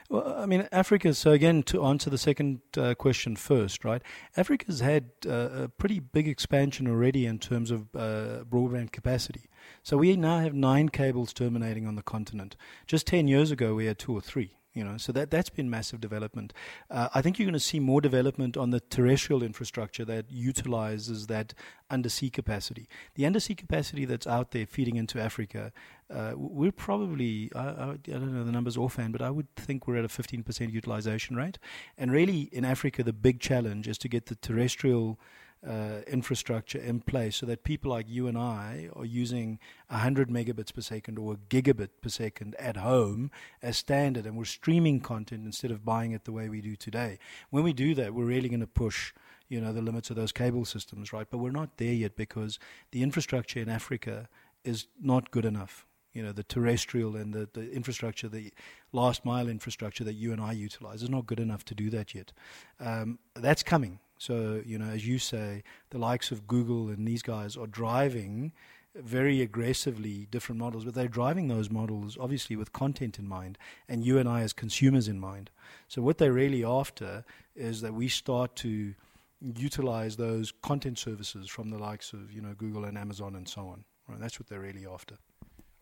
Well, 0.10 0.36
I 0.38 0.46
mean, 0.46 0.68
Africa. 0.72 1.14
So 1.14 1.32
again, 1.32 1.64
to 1.64 1.84
answer 1.84 2.10
the 2.10 2.18
second 2.18 2.62
uh, 2.78 2.94
question 2.94 3.36
first, 3.36 3.84
right? 3.84 4.02
Africa's 4.38 4.80
had 4.80 5.10
uh, 5.28 5.64
a 5.64 5.70
pretty 5.70 6.00
big 6.00 6.28
expansion 6.28 6.88
already 6.88 7.26
in 7.26 7.40
terms 7.40 7.72
of 7.72 7.88
uh, 7.96 8.44
broadband 8.50 8.92
capacity. 8.92 9.50
So 9.82 9.98
we 9.98 10.16
now 10.16 10.40
have 10.40 10.54
nine 10.54 10.90
cables 10.90 11.34
terminating 11.34 11.88
on 11.88 11.96
the 11.96 12.04
continent. 12.04 12.56
Just 12.86 13.08
ten 13.08 13.28
years 13.28 13.50
ago, 13.52 13.74
we 13.74 13.86
had 13.86 13.98
two 13.98 14.14
or 14.14 14.22
three. 14.22 14.58
You 14.76 14.84
know, 14.84 14.98
so 14.98 15.14
that 15.14 15.32
that's 15.32 15.50
been 15.50 15.70
massive 15.70 16.02
development. 16.02 16.52
Uh, 16.92 17.08
I 17.16 17.22
think 17.22 17.40
you're 17.40 17.46
going 17.46 17.54
to 17.54 17.60
see 17.62 17.80
more 17.80 18.02
development 18.02 18.58
on 18.58 18.72
the 18.72 18.82
terrestrial 18.82 19.42
infrastructure 19.42 20.04
that 20.04 20.26
utilizes 20.30 21.28
that 21.28 21.54
undersea 21.90 22.30
capacity. 22.30 22.90
The 23.16 23.26
undersea 23.26 23.56
capacity 23.56 24.04
that's 24.04 24.28
out 24.28 24.52
there 24.52 24.66
feeding 24.66 24.98
into 24.98 25.18
Africa, 25.18 25.72
uh, 26.14 26.34
we're 26.36 26.74
probably 26.74 27.50
I, 27.56 27.60
I, 27.60 27.90
I, 27.92 27.96
don't 28.06 28.34
know 28.34 28.44
the 28.44 28.52
numbers 28.52 28.76
offhand, 28.76 29.14
but 29.14 29.22
I 29.22 29.30
would 29.30 29.48
think 29.56 29.88
we're 29.88 29.96
at 29.98 30.06
a 30.06 30.10
15% 30.10 30.72
utilization 30.72 31.38
rate. 31.38 31.58
And 31.98 32.12
really, 32.12 32.50
in 32.52 32.66
Africa, 32.66 33.02
the 33.02 33.14
big 33.14 33.40
challenge 33.40 33.88
is 33.88 33.98
to 34.00 34.10
get 34.10 34.26
the 34.26 34.36
terrestrial 34.36 35.18
uh, 35.68 36.02
infrastructure 36.08 36.78
in 36.78 37.00
place 37.00 37.38
so 37.38 37.46
that 37.46 37.64
people 37.64 37.92
like 37.92 38.08
you 38.08 38.28
and 38.28 38.38
I 38.38 38.90
are 38.96 39.06
using 39.06 39.60
100 39.88 40.30
megabits 40.30 40.74
per 40.74 40.82
second 40.82 41.18
or 41.18 41.34
a 41.34 41.38
gigabit 41.38 41.90
per 42.02 42.10
second 42.10 42.56
at 42.56 42.78
home 42.78 43.32
as 43.62 43.78
standard, 43.78 44.26
and 44.26 44.38
we're 44.38 44.46
streaming 44.46 45.00
content 45.00 45.46
instead 45.46 45.72
of 45.72 45.84
buying 45.84 46.12
it 46.12 46.26
the 46.26 46.32
way 46.32 46.50
we 46.50 46.62
do 46.62 46.76
today. 46.76 47.18
When 47.50 47.64
we 47.64 47.74
do 47.74 47.96
that, 47.96 48.14
we're 48.14 48.26
really 48.26 48.50
going 48.50 48.60
to 48.60 48.68
push 48.68 49.14
you 49.48 49.62
know 49.62 49.72
the 49.72 49.82
limits 49.82 50.10
of 50.10 50.16
those 50.16 50.32
cable 50.32 50.66
systems, 50.66 51.14
right? 51.14 51.28
But 51.30 51.38
we're 51.38 51.52
not 51.52 51.78
there 51.78 51.94
yet 51.94 52.16
because 52.16 52.60
the 52.92 53.04
infrastructure 53.04 53.60
in 53.60 53.70
Africa 53.70 54.28
is 54.64 54.88
not 55.02 55.32
good 55.32 55.46
enough. 55.46 55.86
You 56.14 56.24
know, 56.24 56.32
the 56.32 56.44
terrestrial 56.44 57.16
and 57.18 57.34
the, 57.34 57.50
the 57.54 57.72
infrastructure, 57.72 58.30
the 58.30 58.54
last 58.94 59.26
mile 59.26 59.50
infrastructure 59.50 60.04
that 60.06 60.14
you 60.14 60.32
and 60.32 60.42
I 60.42 60.54
utilize 60.54 61.04
is 61.04 61.10
not 61.10 61.26
good 61.26 61.42
enough 61.42 61.66
to 61.66 61.76
do 61.76 61.90
that 61.90 62.16
yet. 62.16 62.32
Um, 62.80 63.20
that's 63.36 63.64
coming. 63.64 64.00
So, 64.18 64.62
you 64.66 64.78
know, 64.78 64.86
as 64.86 65.08
you 65.08 65.20
say, 65.20 65.64
the 65.90 65.98
likes 65.98 66.32
of 66.32 66.48
Google 66.48 66.90
and 66.90 67.08
these 67.08 67.22
guys 67.22 67.58
are 67.58 67.68
driving 67.68 68.54
very 68.96 69.42
aggressively 69.42 70.28
different 70.32 70.60
models, 70.60 70.86
but 70.86 70.94
they're 70.94 71.10
driving 71.10 71.50
those 71.50 71.70
models 71.70 72.18
obviously 72.20 72.56
with 72.56 72.72
content 72.72 73.20
in 73.20 73.28
mind 73.28 73.58
and 73.90 74.06
you 74.06 74.18
and 74.18 74.30
I 74.30 74.42
as 74.42 74.54
consumers 74.54 75.08
in 75.10 75.20
mind. 75.20 75.50
So, 75.88 76.02
what 76.02 76.18
they're 76.18 76.34
really 76.34 76.64
after 76.64 77.26
is 77.56 77.82
that 77.82 77.94
we 77.94 78.08
start 78.08 78.56
to 78.58 78.94
utilize 79.42 80.16
those 80.16 80.54
content 80.62 80.98
services 80.98 81.50
from 81.50 81.70
the 81.70 81.78
likes 81.78 82.14
of, 82.14 82.32
you 82.32 82.42
know, 82.42 82.54
Google 82.58 82.86
and 82.86 82.98
Amazon 82.98 83.36
and 83.36 83.48
so 83.48 83.68
on. 83.68 83.84
Right? 84.08 84.20
That's 84.20 84.40
what 84.40 84.48
they're 84.48 84.62
really 84.62 84.88
after. 84.88 85.18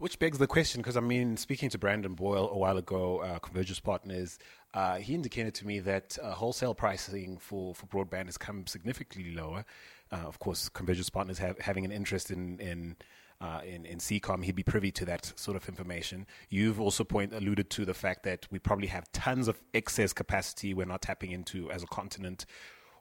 Which 0.04 0.20
begs 0.20 0.38
the 0.38 0.48
question, 0.48 0.82
because 0.82 0.98
I 0.98 1.00
mean, 1.00 1.38
speaking 1.38 1.70
to 1.70 1.78
Brandon 1.78 2.14
Doyle 2.14 2.50
a 2.52 2.58
while 2.58 2.76
ago, 2.76 3.20
uh, 3.20 3.40
Convergence 3.40 3.80
Partners, 3.80 4.38
uh, 4.74 4.96
he 4.96 5.16
indicated 5.16 5.56
to 5.56 5.66
me 5.66 5.80
that 5.80 6.18
uh, 6.22 6.34
wholesale 6.34 6.76
pricing 6.76 7.38
for, 7.38 7.74
for 7.74 7.86
broadband 7.86 8.26
has 8.26 8.38
come 8.38 8.68
significantly 8.68 9.34
lower. 9.34 9.64
Uh, 10.12 10.18
of 10.28 10.40
course, 10.40 10.68
Convergence 10.68 11.10
Partners 11.10 11.38
have, 11.38 11.58
having 11.60 11.86
an 11.86 11.92
interest 11.94 12.32
in 12.32 12.60
in, 12.60 12.98
uh, 13.40 13.62
in 13.66 13.86
in 13.86 14.00
SEACOM, 14.00 14.44
he'd 14.44 14.58
be 14.58 14.62
privy 14.64 14.92
to 14.92 15.06
that 15.06 15.32
sort 15.38 15.56
of 15.56 15.70
information. 15.70 16.28
You've 16.50 16.82
also 16.82 17.06
point 17.06 17.34
alluded 17.34 17.70
to 17.70 17.86
the 17.86 17.94
fact 17.94 18.24
that 18.24 18.46
we 18.52 18.60
probably 18.60 18.88
have 18.88 19.10
tons 19.14 19.48
of 19.48 19.62
excess 19.74 20.12
capacity 20.12 20.74
we're 20.74 20.86
not 20.86 21.02
tapping 21.02 21.32
into 21.32 21.72
as 21.72 21.82
a 21.82 21.88
continent. 21.88 22.46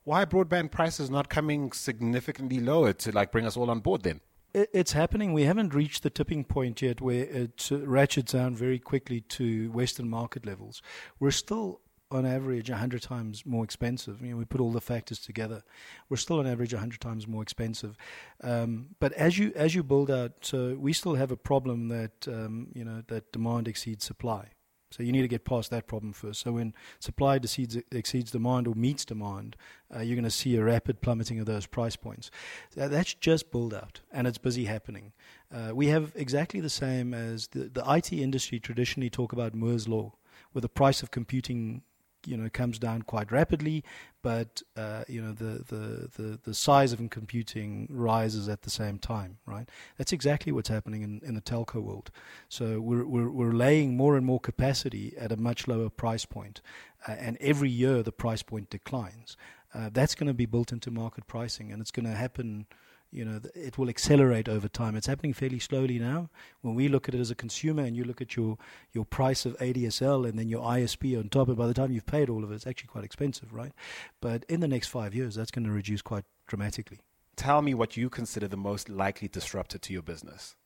Why 0.05 0.25
broadband 0.25 0.71
prices 0.71 1.11
not 1.11 1.29
coming 1.29 1.73
significantly 1.73 2.61
lower 2.61 2.93
to 2.93 3.11
like 3.11 3.33
bring 3.33 3.45
us 3.45 3.57
all 3.57 3.71
on 3.71 3.81
board 3.81 4.05
then? 4.05 4.21
It, 4.55 4.71
it's 4.73 4.93
happening. 4.93 5.33
We 5.33 5.45
haven't 5.45 5.75
reached 5.75 6.03
the 6.03 6.11
tipping 6.11 6.45
point 6.45 6.83
yet 6.83 7.01
where 7.01 7.25
it 7.25 7.69
uh, 7.71 7.79
ratchets 7.87 8.33
down 8.33 8.55
very 8.55 8.79
quickly 8.79 9.21
to 9.21 9.71
Western 9.71 10.09
market 10.09 10.47
levels. 10.47 10.83
We're 11.19 11.31
still 11.31 11.81
on 12.13 12.27
average 12.27 12.71
100 12.71 13.03
times 13.03 13.45
more 13.47 13.65
expensive. 13.65 14.21
You 14.21 14.33
know, 14.33 14.37
we 14.37 14.45
put 14.45 14.61
all 14.61 14.71
the 14.71 14.81
factors 14.81 15.19
together. 15.19 15.63
We're 16.09 16.19
still 16.19 16.39
on 16.39 16.47
average 16.47 16.75
100 16.75 17.01
times 17.01 17.27
more 17.27 17.43
expensive. 17.43 17.97
Um, 18.43 18.89
but 19.01 19.13
as 19.15 19.39
you 19.39 19.53
as 19.57 19.75
you 19.75 19.83
build 19.83 20.11
out, 20.11 20.33
so 20.43 20.77
we 20.79 20.93
still 20.93 21.15
have 21.15 21.31
a 21.31 21.37
problem 21.37 21.89
that 21.89 22.29
um, 22.29 22.69
you 22.75 22.85
know 22.85 23.03
that 23.09 23.33
demand 23.33 23.67
exceeds 23.67 24.05
supply. 24.05 24.49
So 24.93 25.03
you 25.03 25.12
need 25.12 25.22
to 25.22 25.28
get 25.28 25.45
past 25.45 25.70
that 25.70 25.86
problem 25.86 26.12
first. 26.12 26.40
So 26.40 26.53
when 26.53 26.74
supply 27.01 27.36
exceeds, 27.36 27.76
exceeds 27.90 28.30
demand 28.30 28.68
or 28.68 28.74
meets 28.74 29.05
demand, 29.05 29.57
uh, 29.95 30.01
you're 30.01 30.16
going 30.16 30.24
to 30.24 30.30
see 30.30 30.57
a 30.57 30.62
rapid 30.62 31.01
plummeting 31.01 31.40
of 31.40 31.47
those 31.47 31.66
price 31.66 31.97
points. 31.97 32.30
That's 32.74 33.14
just 33.14 33.51
build 33.51 33.74
out, 33.74 34.01
and 34.12 34.26
it's 34.26 34.38
busy 34.38 34.66
happening. 34.66 35.12
Uh, 35.53 35.74
we 35.74 35.88
have 35.88 36.12
exactly 36.14 36.61
the 36.61 36.70
same 36.70 37.14
as 37.14 37.49
the, 37.49 37.68
the 37.68 37.84
IT 37.90 38.12
industry 38.12 38.61
traditionally 38.61 39.11
talk 39.11 39.32
about 39.32 39.55
Moore's 39.55 39.88
law, 39.88 40.12
where 40.53 40.61
the 40.61 40.68
price 40.68 41.03
of 41.03 41.11
computing 41.11 41.82
you 42.27 42.37
know 42.37 42.49
comes 42.51 42.79
down 42.79 43.03
quite 43.03 43.33
rapidly, 43.33 43.85
but 44.23 44.62
uh, 44.77 45.05
you 45.09 45.20
know 45.20 45.33
the, 45.33 45.64
the, 45.68 46.09
the, 46.16 46.39
the 46.43 46.55
size 46.55 46.93
of 46.93 47.01
computing 47.11 47.89
rises 47.91 48.49
at 48.49 48.62
the 48.62 48.70
same 48.70 48.99
time, 48.99 49.39
right? 49.47 49.68
That's 49.99 50.12
exactly 50.12 50.53
what's 50.53 50.68
happening 50.68 51.03
in, 51.03 51.20
in 51.25 51.35
the 51.35 51.41
telco 51.41 51.83
world. 51.83 52.11
So 52.49 52.81
we're, 52.81 53.05
we're 53.05 53.31
we're 53.31 53.53
laying 53.53 53.97
more 53.97 54.16
and 54.16 54.25
more 54.25 54.41
capacity 54.41 55.14
at 55.18 55.33
a 55.33 55.37
much 55.37 55.66
lower 55.66 55.91
price 55.91 56.25
point, 56.25 56.61
uh, 57.07 57.12
and 57.12 57.37
every 57.41 57.70
year 57.70 58.03
the 58.03 58.12
price 58.12 58.43
point 58.43 58.70
declines. 58.70 59.37
Uh, 59.75 59.89
that's 59.91 60.14
going 60.14 60.27
to 60.27 60.35
be 60.35 60.45
built 60.45 60.70
into 60.70 60.91
market 60.91 61.27
pricing, 61.27 61.73
and 61.73 61.81
it's 61.81 61.91
going 61.91 62.05
to 62.05 62.14
happen 62.14 62.66
you 63.13 63.25
know, 63.25 63.41
it 63.55 63.77
will 63.77 63.91
accelerate 63.91 64.49
over 64.49 64.69
time. 64.69 64.97
It's 64.97 65.07
happening 65.07 65.35
fairly 65.35 65.59
slowly 65.59 65.99
now. 65.99 66.31
When 66.63 66.75
we 66.75 66.89
look 66.89 67.09
at 67.09 67.15
it 67.15 67.21
as 67.21 67.31
a 67.31 67.35
consumer 67.35 67.83
and 67.83 67.95
you 67.95 68.05
look 68.05 68.23
at 68.23 68.37
your, 68.37 68.57
your 68.93 69.05
price 69.05 69.45
of 69.45 69.57
ADSL 69.59 70.27
and 70.27 70.39
then 70.39 70.49
your 70.49 70.63
ISP 70.63 71.19
on 71.19 71.29
top, 71.29 71.49
and 71.49 71.57
by 71.57 71.67
the 71.67 71.75
time 71.75 71.93
you've 71.93 72.07
paid 72.07 72.31
all 72.31 72.43
of 72.43 72.51
it, 72.51 72.55
it's 72.55 72.67
actually 72.67 72.89
quite 72.89 73.05
expensive, 73.05 73.53
right? 73.53 73.73
But 74.21 74.45
in 74.49 74.61
the 74.61 74.69
next 74.69 74.89
five 74.89 75.15
years, 75.15 75.35
that's 75.35 75.51
going 75.51 75.67
to 75.67 75.71
reduce 75.71 76.01
quite 76.01 76.25
dramatically. 76.47 77.01
Tell 77.37 77.61
me 77.61 77.75
what 77.75 77.97
you 77.97 78.09
consider 78.09 78.49
the 78.49 78.57
most 78.57 78.89
likely 78.89 79.29
disruptor 79.29 79.79
to 79.79 79.93
your 79.93 80.03
business. 80.03 80.57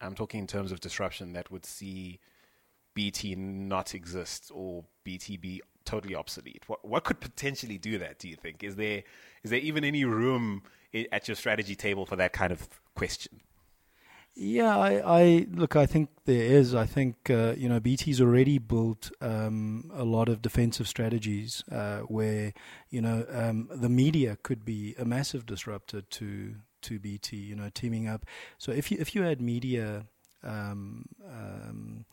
I'm 0.00 0.14
talking 0.14 0.40
in 0.40 0.46
terms 0.46 0.72
of 0.72 0.80
disruption 0.80 1.32
that 1.32 1.50
would 1.50 1.66
see 1.66 2.20
BT 2.94 3.34
not 3.34 3.94
exist 3.94 4.50
or 4.54 4.84
BT 5.04 5.36
be 5.36 5.62
totally 5.84 6.14
obsolete. 6.14 6.64
What 6.66 6.84
what 6.84 7.04
could 7.04 7.20
potentially 7.20 7.78
do 7.78 7.98
that? 7.98 8.18
Do 8.18 8.28
you 8.28 8.36
think? 8.36 8.62
Is 8.62 8.76
there 8.76 9.02
is 9.42 9.50
there 9.50 9.60
even 9.60 9.84
any 9.84 10.04
room 10.04 10.62
at 11.12 11.28
your 11.28 11.34
strategy 11.34 11.74
table 11.74 12.06
for 12.06 12.16
that 12.16 12.32
kind 12.32 12.52
of 12.52 12.68
question? 12.94 13.40
Yeah, 14.38 14.76
I, 14.76 15.20
I 15.20 15.46
look. 15.50 15.76
I 15.76 15.86
think 15.86 16.10
there 16.26 16.42
is. 16.42 16.74
I 16.74 16.84
think 16.84 17.30
uh, 17.30 17.54
you 17.56 17.70
know 17.70 17.80
BT's 17.80 18.20
already 18.20 18.58
built 18.58 19.10
um, 19.22 19.90
a 19.94 20.04
lot 20.04 20.28
of 20.28 20.42
defensive 20.42 20.86
strategies 20.86 21.64
uh, 21.72 22.00
where 22.00 22.52
you 22.90 23.00
know 23.00 23.24
um, 23.30 23.70
the 23.72 23.88
media 23.88 24.36
could 24.42 24.62
be 24.62 24.94
a 24.98 25.06
massive 25.06 25.46
disruptor 25.46 26.02
to 26.02 26.54
to 26.82 26.98
BT. 26.98 27.36
You 27.36 27.56
know, 27.56 27.70
teaming 27.72 28.08
up. 28.08 28.26
So 28.58 28.72
if 28.72 28.90
you 28.90 28.98
if 29.00 29.14
you 29.14 29.22
had 29.22 29.40
media. 29.40 30.06
Um, 30.44 31.06
um 31.26 32.04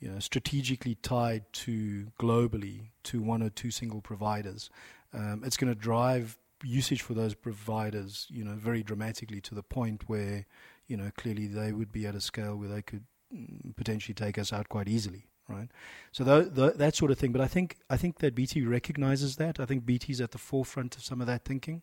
you 0.00 0.10
know, 0.10 0.18
strategically 0.18 0.94
tied 0.96 1.44
to 1.52 2.06
globally 2.18 2.88
to 3.02 3.20
one 3.20 3.42
or 3.42 3.50
two 3.50 3.70
single 3.70 4.00
providers, 4.00 4.70
um, 5.12 5.42
it's 5.44 5.56
going 5.56 5.72
to 5.72 5.78
drive 5.78 6.38
usage 6.62 7.02
for 7.02 7.14
those 7.14 7.34
providers, 7.34 8.26
you 8.30 8.44
know, 8.44 8.54
very 8.54 8.82
dramatically 8.82 9.40
to 9.42 9.54
the 9.54 9.62
point 9.62 10.08
where, 10.08 10.46
you 10.86 10.96
know, 10.96 11.10
clearly 11.16 11.46
they 11.46 11.72
would 11.72 11.92
be 11.92 12.06
at 12.06 12.14
a 12.14 12.20
scale 12.20 12.56
where 12.56 12.68
they 12.68 12.82
could 12.82 13.04
mm, 13.34 13.74
potentially 13.76 14.14
take 14.14 14.38
us 14.38 14.52
out 14.52 14.68
quite 14.68 14.88
easily, 14.88 15.26
right? 15.48 15.68
So 16.12 16.24
th- 16.24 16.54
th- 16.54 16.74
that 16.74 16.94
sort 16.94 17.10
of 17.10 17.18
thing. 17.18 17.32
But 17.32 17.40
I 17.40 17.46
think 17.46 17.78
I 17.88 17.96
think 17.96 18.18
that 18.18 18.34
BT 18.34 18.62
recognizes 18.62 19.36
that. 19.36 19.60
I 19.60 19.66
think 19.66 19.86
BT 19.86 20.12
is 20.12 20.20
at 20.20 20.32
the 20.32 20.38
forefront 20.38 20.96
of 20.96 21.04
some 21.04 21.20
of 21.20 21.26
that 21.26 21.44
thinking, 21.44 21.82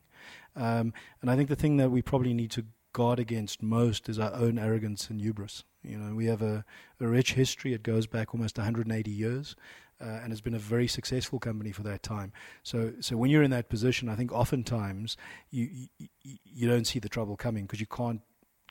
um, 0.55 0.93
and 1.21 1.29
I 1.29 1.35
think 1.35 1.49
the 1.49 1.55
thing 1.55 1.77
that 1.77 1.89
we 1.89 2.01
probably 2.01 2.33
need 2.33 2.51
to 2.51 2.65
guard 2.93 3.19
against 3.19 3.61
most 3.61 4.09
is 4.09 4.17
our 4.17 4.33
own 4.33 4.57
arrogance 4.57 5.09
and 5.09 5.21
hubris. 5.21 5.63
You 5.83 5.97
know, 5.97 6.15
we 6.15 6.25
have 6.25 6.41
a, 6.41 6.65
a 6.99 7.07
rich 7.07 7.33
history. 7.33 7.73
It 7.73 7.83
goes 7.83 8.07
back 8.07 8.33
almost 8.33 8.57
180 8.57 9.11
years 9.11 9.55
uh, 10.01 10.05
and 10.05 10.31
has 10.31 10.41
been 10.41 10.53
a 10.53 10.59
very 10.59 10.87
successful 10.87 11.39
company 11.39 11.71
for 11.71 11.83
that 11.83 12.03
time. 12.03 12.31
So, 12.63 12.93
so 12.99 13.17
when 13.17 13.29
you're 13.29 13.43
in 13.43 13.51
that 13.51 13.69
position, 13.69 14.09
I 14.09 14.15
think 14.15 14.31
oftentimes 14.31 15.17
you 15.49 15.87
you, 15.97 16.07
you 16.43 16.67
don't 16.67 16.85
see 16.85 16.99
the 16.99 17.09
trouble 17.09 17.35
coming 17.35 17.65
because 17.65 17.79
you 17.79 17.87
can't 17.87 18.21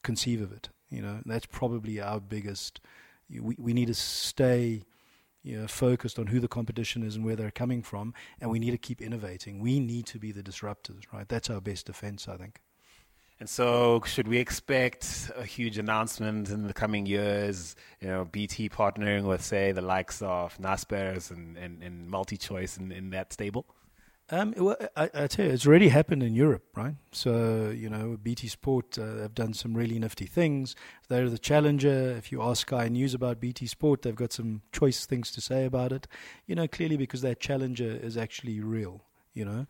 conceive 0.03 0.41
of 0.41 0.53
it. 0.53 0.69
You 0.91 1.03
know, 1.03 1.21
that's 1.27 1.47
probably 1.47 2.01
our 2.01 2.21
biggest. 2.21 2.81
We 3.31 3.57
we 3.59 3.73
need 3.73 3.89
to 3.89 3.95
stay. 3.95 4.83
You 5.43 5.61
know, 5.61 5.69
focused 5.69 6.19
on 6.19 6.27
who 6.27 6.41
the 6.41 6.49
competition 6.49 7.05
is 7.05 7.15
and 7.15 7.25
where 7.25 7.37
they're 7.37 7.53
coming 7.53 7.81
from, 7.81 8.15
and 8.41 8.51
we 8.51 8.59
need 8.59 8.73
to 8.73 8.79
keep 8.79 9.01
innovating. 9.01 9.61
We 9.61 9.79
need 9.79 10.07
to 10.07 10.19
be 10.19 10.33
the 10.33 10.43
disruptors, 10.43 11.03
right? 11.13 11.29
That's 11.29 11.49
our 11.49 11.61
best 11.61 11.87
defense, 11.87 12.27
I 12.27 12.37
think. 12.37 12.61
And 13.39 13.49
so, 13.49 14.03
should 14.07 14.29
we 14.29 14.39
expect 14.39 15.31
a 15.37 15.45
huge 15.45 15.77
announcement 15.77 16.49
in 16.49 16.67
the 16.67 16.73
coming 16.73 17.05
years? 17.05 17.77
You 18.01 18.09
know, 18.09 18.25
BT 18.25 18.71
partnering 18.71 19.25
with, 19.25 19.43
say, 19.43 19.73
the 19.73 19.83
likes 19.83 20.23
of 20.23 20.57
Naspers 20.59 21.31
and, 21.31 21.59
and, 21.59 21.83
and 21.83 22.11
MultiChoice 22.11 22.79
in, 22.79 22.93
in 22.93 23.11
that 23.11 23.35
stable? 23.35 23.67
Um, 24.29 24.55
well, 24.57 24.77
I, 24.97 25.11
I, 25.15 25.27
tell 25.29 25.47
you, 25.47 25.53
it's 25.53 25.67
already 25.67 25.89
happened 25.89 26.23
in 26.23 26.35
Europe, 26.35 26.65
right? 26.75 26.95
So, 27.13 27.71
you 27.71 27.89
know, 27.89 28.19
BT 28.21 28.49
Sport 28.49 28.99
uh, 28.99 29.19
have 29.19 29.35
done 29.35 29.53
some 29.53 29.75
really 29.75 30.01
nifty 30.01 30.27
things. 30.27 30.75
They're 31.09 31.31
the 31.31 31.39
challenger. 31.39 32.11
If 32.17 32.33
you 32.33 32.43
ask 32.43 32.63
Sky 32.63 32.89
News 32.89 33.15
about 33.15 33.39
BT 33.39 33.67
Sport, 33.67 34.03
they've 34.03 34.17
got 34.17 34.33
some 34.33 34.63
choice 34.73 35.07
things 35.07 35.31
to 35.33 35.41
say 35.41 35.65
about 35.65 35.93
it. 35.93 36.09
You 36.47 36.57
know, 36.57 36.67
clearly 36.67 36.97
because 36.97 37.21
that 37.21 37.39
challenger 37.39 37.85
is 37.85 38.17
actually 38.17 38.61
real. 38.61 39.03
You 39.37 39.45
know, 39.45 39.67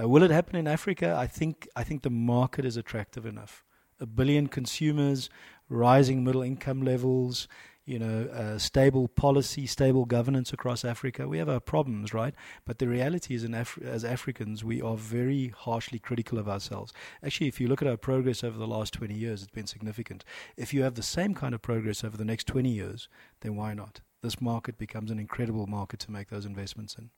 uh, 0.00 0.08
will 0.08 0.22
it 0.22 0.30
happen 0.30 0.56
in 0.56 0.66
Africa? 0.66 1.14
I 1.16 1.26
think 1.26 1.68
I 1.76 1.84
think 1.84 2.02
the 2.02 2.10
market 2.10 2.64
is 2.64 2.78
attractive 2.78 3.26
enough. 3.26 3.64
A 4.00 4.06
billion 4.06 4.46
consumers, 4.46 5.28
rising 5.68 6.24
middle 6.24 6.40
income 6.40 6.80
levels, 6.80 7.46
you 7.84 7.98
know, 7.98 8.28
uh, 8.32 8.56
stable 8.56 9.08
policy, 9.08 9.66
stable 9.66 10.06
governance 10.06 10.54
across 10.54 10.86
Africa. 10.86 11.28
We 11.28 11.36
have 11.36 11.50
our 11.50 11.60
problems, 11.60 12.14
right? 12.14 12.34
But 12.64 12.78
the 12.78 12.88
reality 12.88 13.34
is, 13.34 13.44
Af- 13.44 13.78
as 13.82 14.06
Africans, 14.06 14.64
we 14.64 14.80
are 14.80 14.96
very 14.96 15.48
harshly 15.48 15.98
critical 15.98 16.38
of 16.38 16.48
ourselves. 16.48 16.94
Actually, 17.22 17.48
if 17.48 17.60
you 17.60 17.68
look 17.68 17.82
at 17.82 17.88
our 17.88 17.98
progress 17.98 18.42
over 18.42 18.56
the 18.56 18.66
last 18.66 18.94
20 18.94 19.12
years, 19.12 19.42
it's 19.42 19.50
been 19.50 19.66
significant. 19.66 20.24
If 20.56 20.72
you 20.72 20.82
have 20.82 20.94
the 20.94 21.02
same 21.02 21.34
kind 21.34 21.54
of 21.54 21.60
progress 21.60 22.04
over 22.04 22.16
the 22.16 22.24
next 22.24 22.46
20 22.46 22.70
years, 22.70 23.08
then 23.42 23.54
why 23.54 23.74
not? 23.74 24.00
This 24.22 24.40
market 24.40 24.78
becomes 24.78 25.10
an 25.10 25.18
incredible 25.18 25.66
market 25.66 26.00
to 26.00 26.10
make 26.10 26.28
those 26.28 26.46
investments 26.46 26.94
in. 26.96 27.10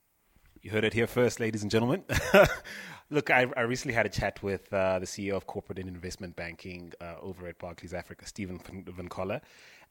You 0.62 0.70
heard 0.70 0.84
it 0.84 0.94
here 0.94 1.08
first, 1.08 1.40
ladies 1.40 1.62
and 1.62 1.70
gentlemen. 1.72 2.04
Look, 3.10 3.30
I, 3.30 3.48
I, 3.56 3.62
recently 3.62 3.94
had 3.94 4.06
a 4.06 4.08
chat 4.08 4.40
with 4.44 4.72
uh, 4.72 5.00
the 5.00 5.06
CEO 5.06 5.32
of 5.32 5.44
Corporate 5.44 5.80
and 5.80 5.88
Investment 5.88 6.36
Banking 6.36 6.92
uh, 7.00 7.14
over 7.20 7.48
at 7.48 7.58
Barclays 7.58 7.92
Africa, 7.92 8.28
Stephen 8.28 8.60
Van 8.86 9.08
Coller, 9.08 9.40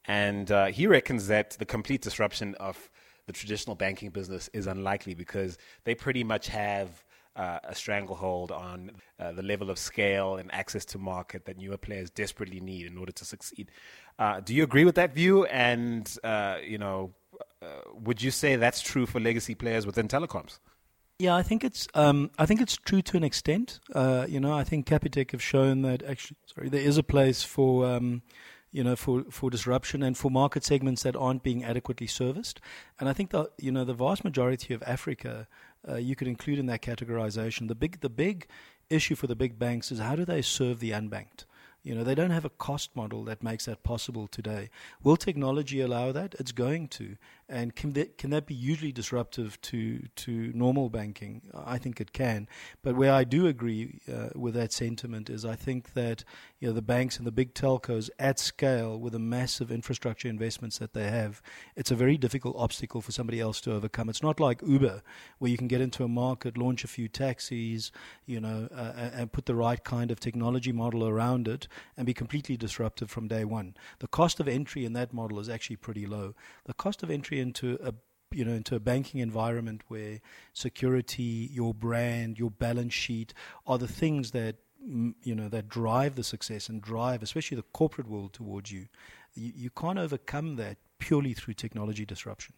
and 0.06 0.50
uh, 0.50 0.68
he 0.68 0.88
reckons 0.88 1.28
that 1.28 1.58
the 1.60 1.66
complete 1.66 2.02
disruption 2.02 2.56
of 2.56 2.90
the 3.26 3.34
traditional 3.34 3.76
banking 3.76 4.12
business 4.12 4.50
is 4.54 4.66
unlikely 4.66 5.14
because 5.14 5.58
they 5.84 5.94
pretty 5.94 6.24
much 6.24 6.48
have 6.48 7.04
uh, 7.36 7.60
a 7.66 7.76
stranglehold 7.76 8.54
on 8.54 8.92
uh, 9.20 9.34
the 9.34 9.44
level 9.44 9.70
of 9.70 9.78
scale 9.78 10.38
and 10.38 10.50
access 10.54 10.86
to 10.86 10.98
market 10.98 11.44
that 11.44 11.58
newer 11.58 11.76
players 11.76 12.10
desperately 12.10 12.62
need 12.62 12.86
in 12.86 12.98
order 12.98 13.12
to 13.12 13.26
succeed. 13.26 13.70
Uh, 14.18 14.40
do 14.40 14.56
you 14.56 14.64
agree 14.64 14.86
with 14.86 14.96
that 14.96 15.14
view? 15.14 15.44
And 15.48 16.10
you 16.64 16.78
know, 16.78 17.12
would 17.94 18.22
you 18.22 18.32
say 18.32 18.56
that's 18.56 18.82
true 18.82 19.06
for 19.06 19.20
legacy 19.20 19.56
players 19.56 19.86
within 19.86 20.08
telecoms? 20.08 20.60
Yeah, 21.20 21.36
I 21.36 21.44
think 21.44 21.64
it's 21.64 21.88
um, 21.94 22.32
I 22.40 22.48
think 22.48 22.62
it's 22.62 22.76
true 22.76 23.04
to 23.04 23.18
an 23.18 23.24
extent. 23.24 23.80
Uh, 23.94 24.26
you 24.28 24.40
know, 24.40 24.54
I 24.54 24.64
think 24.64 24.88
Capitec 24.88 25.32
have 25.32 25.44
shown 25.44 25.84
that 25.84 26.02
actually, 26.02 26.38
sorry, 26.48 26.70
there 26.70 26.82
is 26.82 26.98
a 26.98 27.04
place 27.04 27.44
for 27.44 27.86
um, 27.86 28.24
you 28.72 28.84
know 28.84 28.96
for, 28.96 29.26
for 29.30 29.52
disruption 29.52 30.02
and 30.02 30.18
for 30.18 30.32
market 30.32 30.64
segments 30.64 31.04
that 31.04 31.16
aren't 31.16 31.44
being 31.44 31.64
adequately 31.64 32.08
serviced. 32.08 32.60
And 33.00 33.08
I 33.08 33.14
think 33.14 33.30
that 33.32 33.52
you 33.60 33.72
know 33.72 33.86
the 33.86 33.94
vast 33.94 34.24
majority 34.24 34.74
of 34.74 34.82
Africa, 34.88 35.48
uh, 35.88 35.98
you 35.98 36.16
could 36.16 36.28
include 36.28 36.58
in 36.58 36.66
that 36.68 36.82
categorization. 36.82 37.68
The 37.68 37.76
big 37.76 38.00
the 38.02 38.10
big 38.10 38.48
issue 38.90 39.14
for 39.14 39.28
the 39.28 39.36
big 39.36 39.60
banks 39.60 39.92
is 39.92 40.00
how 40.00 40.16
do 40.16 40.26
they 40.26 40.42
serve 40.42 40.80
the 40.80 40.90
unbanked. 40.90 41.46
You 41.84 41.96
know, 41.96 42.04
they 42.04 42.14
don't 42.14 42.32
have 42.32 42.46
a 42.46 42.50
cost 42.50 42.96
model 42.96 43.24
that 43.24 43.42
makes 43.42 43.66
that 43.66 43.82
possible 43.82 44.28
today. 44.28 44.70
Will 45.04 45.18
technology 45.18 45.82
allow 45.82 46.12
that? 46.12 46.36
It's 46.38 46.52
going 46.52 46.88
to. 46.90 47.18
And 47.52 47.76
can 47.76 47.92
that, 47.94 48.18
can 48.18 48.30
that 48.30 48.46
be 48.46 48.56
hugely 48.56 48.94
disruptive 48.94 49.60
to, 49.64 50.08
to 50.16 50.32
normal 50.56 50.90
banking? 50.90 51.42
I 51.54 51.78
think 51.78 52.00
it 52.00 52.14
can. 52.14 52.48
But 52.82 52.96
where 52.96 53.12
I 53.12 53.26
do 53.26 53.46
agree 53.46 54.00
uh, 54.12 54.30
with 54.36 54.54
that 54.54 54.72
sentiment 54.72 55.30
is 55.30 55.44
I 55.44 55.56
think 55.56 55.92
that 55.94 56.24
you 56.60 56.70
know, 56.70 56.74
the 56.74 56.82
banks 56.82 57.18
and 57.18 57.28
the 57.28 57.32
big 57.32 57.54
telcos 57.54 58.10
at 58.18 58.40
scale 58.40 58.98
with 58.98 59.12
the 59.12 59.20
massive 59.20 59.70
infrastructure 59.70 60.30
investments 60.30 60.78
that 60.78 60.94
they 60.94 61.10
have, 61.10 61.42
it's 61.76 61.92
a 61.92 61.96
very 61.96 62.16
difficult 62.18 62.56
obstacle 62.58 63.02
for 63.02 63.12
somebody 63.12 63.42
else 63.42 63.60
to 63.62 63.74
overcome. 63.74 64.08
It's 64.08 64.24
not 64.24 64.40
like 64.40 64.62
Uber, 64.66 65.02
where 65.40 65.52
you 65.52 65.58
can 65.58 65.68
get 65.68 65.82
into 65.82 66.06
a 66.06 66.08
market, 66.08 66.58
launch 66.58 66.86
a 66.86 66.88
few 66.88 67.10
taxis, 67.10 67.92
you 68.26 68.40
know, 68.40 68.70
uh, 68.74 68.94
and 69.14 69.34
put 69.34 69.46
the 69.46 69.56
right 69.56 69.84
kind 69.84 70.10
of 70.10 70.22
technology 70.22 70.72
model 70.72 71.06
around 71.06 71.50
it 71.50 71.68
and 71.98 72.06
be 72.06 72.14
completely 72.14 72.56
disruptive 72.56 73.12
from 73.12 73.28
day 73.28 73.44
one. 73.44 73.76
The 74.00 74.08
cost 74.08 74.40
of 74.40 74.48
entry 74.48 74.86
in 74.86 74.94
that 74.94 75.14
model 75.14 75.38
is 75.38 75.50
actually 75.50 75.76
pretty 75.76 76.06
low. 76.06 76.34
The 76.64 76.74
cost 76.74 77.04
of 77.04 77.12
entry 77.12 77.41
into 77.42 77.78
a 77.84 77.94
you 78.34 78.46
know 78.46 78.54
into 78.54 78.76
a 78.76 78.80
banking 78.80 79.20
environment 79.20 79.82
where 79.88 80.20
security, 80.54 81.50
your 81.52 81.74
brand, 81.74 82.40
your 82.40 82.52
balance 82.52 82.94
sheet 82.94 83.34
are 83.68 83.78
the 83.78 83.88
things 83.88 84.32
that 84.32 84.56
you 85.24 85.36
know 85.36 85.50
that 85.50 85.68
drive 85.68 86.16
the 86.16 86.24
success 86.24 86.68
and 86.68 86.82
drive 86.82 87.22
especially 87.22 87.56
the 87.56 87.64
corporate 87.74 88.08
world 88.08 88.34
towards 88.34 88.72
you. 88.72 88.88
You, 89.34 89.52
you 89.56 89.70
can't 89.70 90.00
overcome 90.00 90.56
that 90.56 90.78
purely 91.00 91.34
through 91.34 91.56
technology 91.56 92.06
disruption. 92.06 92.54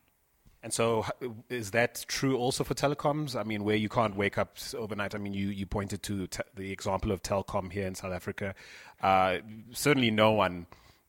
And 0.64 0.74
so, 0.74 1.06
is 1.50 1.72
that 1.72 2.06
true 2.08 2.38
also 2.38 2.64
for 2.64 2.74
telecoms? 2.74 3.36
I 3.38 3.44
mean, 3.44 3.66
where 3.66 3.76
you 3.76 3.90
can't 3.90 4.16
wake 4.16 4.38
up 4.38 4.58
overnight. 4.78 5.14
I 5.14 5.18
mean, 5.18 5.34
you, 5.34 5.50
you 5.50 5.66
pointed 5.66 6.02
to 6.04 6.28
te- 6.28 6.44
the 6.56 6.72
example 6.72 7.12
of 7.12 7.22
Telkom 7.22 7.70
here 7.70 7.86
in 7.86 7.96
South 7.96 8.14
Africa. 8.14 8.56
Uh, 9.02 9.40
certainly, 9.74 10.10
no 10.10 10.32
one 10.32 10.68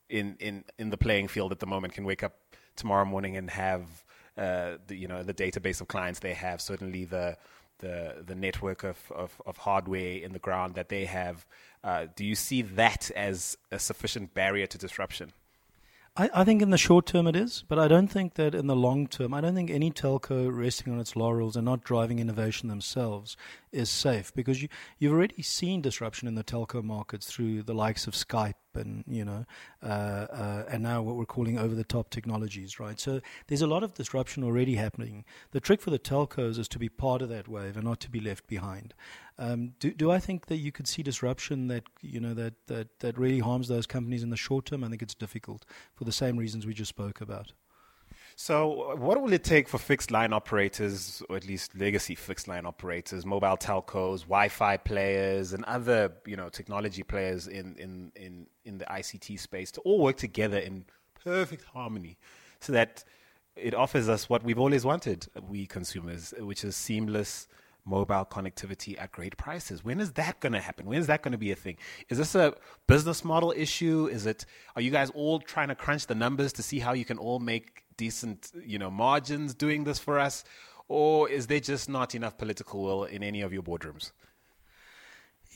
in, 0.09 0.37
in, 0.41 0.65
in 0.77 0.91
the 0.91 0.97
playing 0.97 1.29
field 1.29 1.53
at 1.53 1.61
the 1.61 1.67
moment 1.67 1.95
can 1.95 2.05
wake 2.05 2.25
up 2.25 2.35
tomorrow 2.77 3.05
morning 3.05 3.37
and 3.37 3.51
have 3.51 4.05
uh, 4.37 4.79
the 4.87 4.97
you 4.97 5.09
know 5.09 5.23
the 5.23 5.35
database 5.35 5.81
of 5.81 5.89
clients 5.89 6.21
they 6.21 6.35
have. 6.35 6.61
Certainly, 6.61 7.07
the 7.07 7.37
the 7.79 8.25
the 8.27 8.35
network 8.35 8.85
of, 8.85 8.99
of, 9.13 9.41
of 9.47 9.57
hardware 9.59 10.19
in 10.19 10.33
the 10.33 10.39
ground 10.39 10.75
that 10.75 10.89
they 10.89 11.05
have. 11.05 11.47
Uh, 11.83 12.07
do 12.17 12.25
you 12.25 12.35
see 12.35 12.63
that 12.63 13.11
as 13.15 13.57
a 13.71 13.79
sufficient 13.79 14.33
barrier 14.35 14.67
to 14.67 14.79
disruption? 14.79 15.33
I, 16.17 16.31
I, 16.33 16.45
think 16.45 16.63
in 16.63 16.71
the 16.71 16.79
short 16.79 17.07
term 17.07 17.27
it 17.27 17.35
is, 17.35 17.65
but 17.67 17.77
I 17.77 17.89
don't 17.89 18.07
think 18.07 18.35
that 18.35 18.55
in 18.55 18.69
the 18.69 18.77
long 18.77 19.09
term, 19.09 19.35
I 19.35 19.41
don't 19.41 19.57
think 19.57 19.69
any 19.69 19.91
telco 19.91 20.49
resting 20.49 20.93
on 20.93 21.01
its 21.01 21.17
laurels 21.17 21.57
and 21.57 21.65
not 21.65 21.83
driving 21.83 22.21
innovation 22.21 22.69
themselves 22.69 23.37
is 23.73 23.91
safe 23.91 24.33
because 24.33 24.63
you, 24.63 24.69
you've 24.99 25.13
already 25.13 25.43
seen 25.43 25.83
disruption 25.83 26.29
in 26.29 26.37
the 26.37 26.45
telco 26.45 26.85
markets 26.85 27.27
through 27.27 27.65
the 27.65 27.75
likes 27.75 28.07
of 28.07 28.15
Skype 28.15 28.55
and 28.77 29.05
you 29.07 29.25
know, 29.25 29.45
uh, 29.83 29.87
uh, 29.87 30.65
and 30.69 30.83
now 30.83 31.03
what 31.03 31.17
we're 31.17 31.25
calling 31.25 31.59
over-the-top 31.59 32.11
technologies, 32.11 32.81
right? 32.81 32.99
So 32.99 33.21
there's 33.47 33.63
a 33.63 33.67
lot 33.67 33.83
of 33.83 33.95
disruption 33.95 34.45
already 34.45 34.75
happening. 34.75 35.25
The 35.53 35.61
trick 35.61 35.81
for 35.81 35.91
the 35.91 35.99
telcos 35.99 36.59
is 36.59 36.69
to 36.69 36.79
be 36.79 36.89
part 36.89 37.23
of 37.23 37.29
that 37.29 37.49
wave 37.49 37.77
and 37.77 37.85
not 37.85 38.01
to 38.01 38.11
be 38.11 38.21
left 38.21 38.47
behind. 38.47 38.95
Um, 39.39 39.73
do, 39.81 39.93
do 39.93 40.11
I 40.11 40.19
think 40.21 40.47
that 40.47 40.57
you 40.57 40.71
could 40.71 40.87
see 40.87 41.03
disruption 41.03 41.69
that 41.69 41.85
you 42.01 42.21
know 42.21 42.35
that, 42.35 42.55
that 42.67 43.01
that 43.01 43.19
really 43.19 43.41
harms 43.41 43.69
those 43.69 43.87
companies 43.87 44.23
in 44.23 44.31
the 44.31 44.37
short 44.37 44.67
term? 44.67 44.85
I 44.85 44.89
think 44.89 45.03
it's 45.03 45.15
difficult 45.15 45.65
for 45.95 46.05
the 46.05 46.13
same 46.13 46.37
reasons 46.37 46.67
we 46.67 46.75
just 46.75 46.91
spoke 46.91 47.21
about. 47.21 47.53
So, 48.37 48.91
uh, 48.91 48.97
what 48.97 49.21
will 49.23 49.33
it 49.33 49.45
take 49.45 49.69
for 49.69 49.79
fixed 49.79 50.11
line 50.11 50.33
operators, 50.33 51.23
or 51.29 51.37
at 51.37 51.47
least 51.47 51.79
legacy 51.79 52.15
fixed 52.15 52.49
line 52.49 52.67
operators, 52.67 53.25
mobile 53.25 53.57
telcos, 53.57 54.23
Wi-Fi 54.23 54.77
players, 54.79 55.53
and 55.53 55.65
other 55.65 56.13
you 56.27 56.37
know 56.37 56.49
technology 56.49 57.03
players 57.03 57.47
in 57.47 57.77
in 57.77 58.13
in 58.17 58.47
in 58.65 58.79
the 58.79 58.87
ICT 58.87 59.39
space 59.39 59.71
to 59.73 59.81
all 59.83 60.01
work 60.01 60.17
together 60.17 60.59
in 60.59 60.85
perfect 61.23 61.65
harmony, 61.65 62.19
so 62.61 62.73
that 62.73 63.05
it 63.55 63.73
offers 63.73 64.09
us 64.09 64.29
what 64.29 64.43
we've 64.43 64.59
always 64.59 64.85
wanted, 64.85 65.29
we 65.49 65.65
consumers, 65.67 66.35
which 66.39 66.65
is 66.65 66.75
seamless 66.75 67.47
mobile 67.85 68.25
connectivity 68.25 68.99
at 68.99 69.13
great 69.13 69.37
prices. 69.37 69.85
When 69.85 70.01
is 70.01 70.13
that 70.13 70.41
going 70.41 70.55
to 70.55 70.61
happen? 70.61 70.87
When 70.87 70.99
is 70.99 71.07
that 71.07 71.23
going 71.23 71.33
to 71.33 71.39
be 71.39 71.53
a 71.53 71.57
thing? 71.57 71.77
Is 72.09 72.19
this 72.19 72.35
a 72.35 72.55
business 72.87 73.25
model 73.25 73.53
issue? 73.57 74.09
Is 74.11 74.27
it? 74.27 74.47
Are 74.75 74.83
you 74.83 74.91
guys 74.91 75.11
all 75.11 75.39
trying 75.39 75.69
to 75.69 75.75
crunch 75.75 76.07
the 76.07 76.15
numbers 76.15 76.53
to 76.55 76.63
see 76.63 76.79
how 76.79 76.95
you 76.95 77.05
can 77.05 77.19
all 77.19 77.39
make 77.39 77.84
decent, 77.97 78.51
you 78.65 78.79
know, 78.79 78.91
margins 78.91 79.55
doing 79.55 79.85
this 79.85 79.99
for 79.99 80.19
us, 80.19 80.45
or 80.89 81.29
is 81.29 81.47
there 81.47 81.61
just 81.61 81.89
not 81.89 82.15
enough 82.15 82.37
political 82.39 82.83
will 82.83 83.05
in 83.05 83.23
any 83.23 83.41
of 83.41 83.53
your 83.53 83.63
boardrooms? 83.63 84.13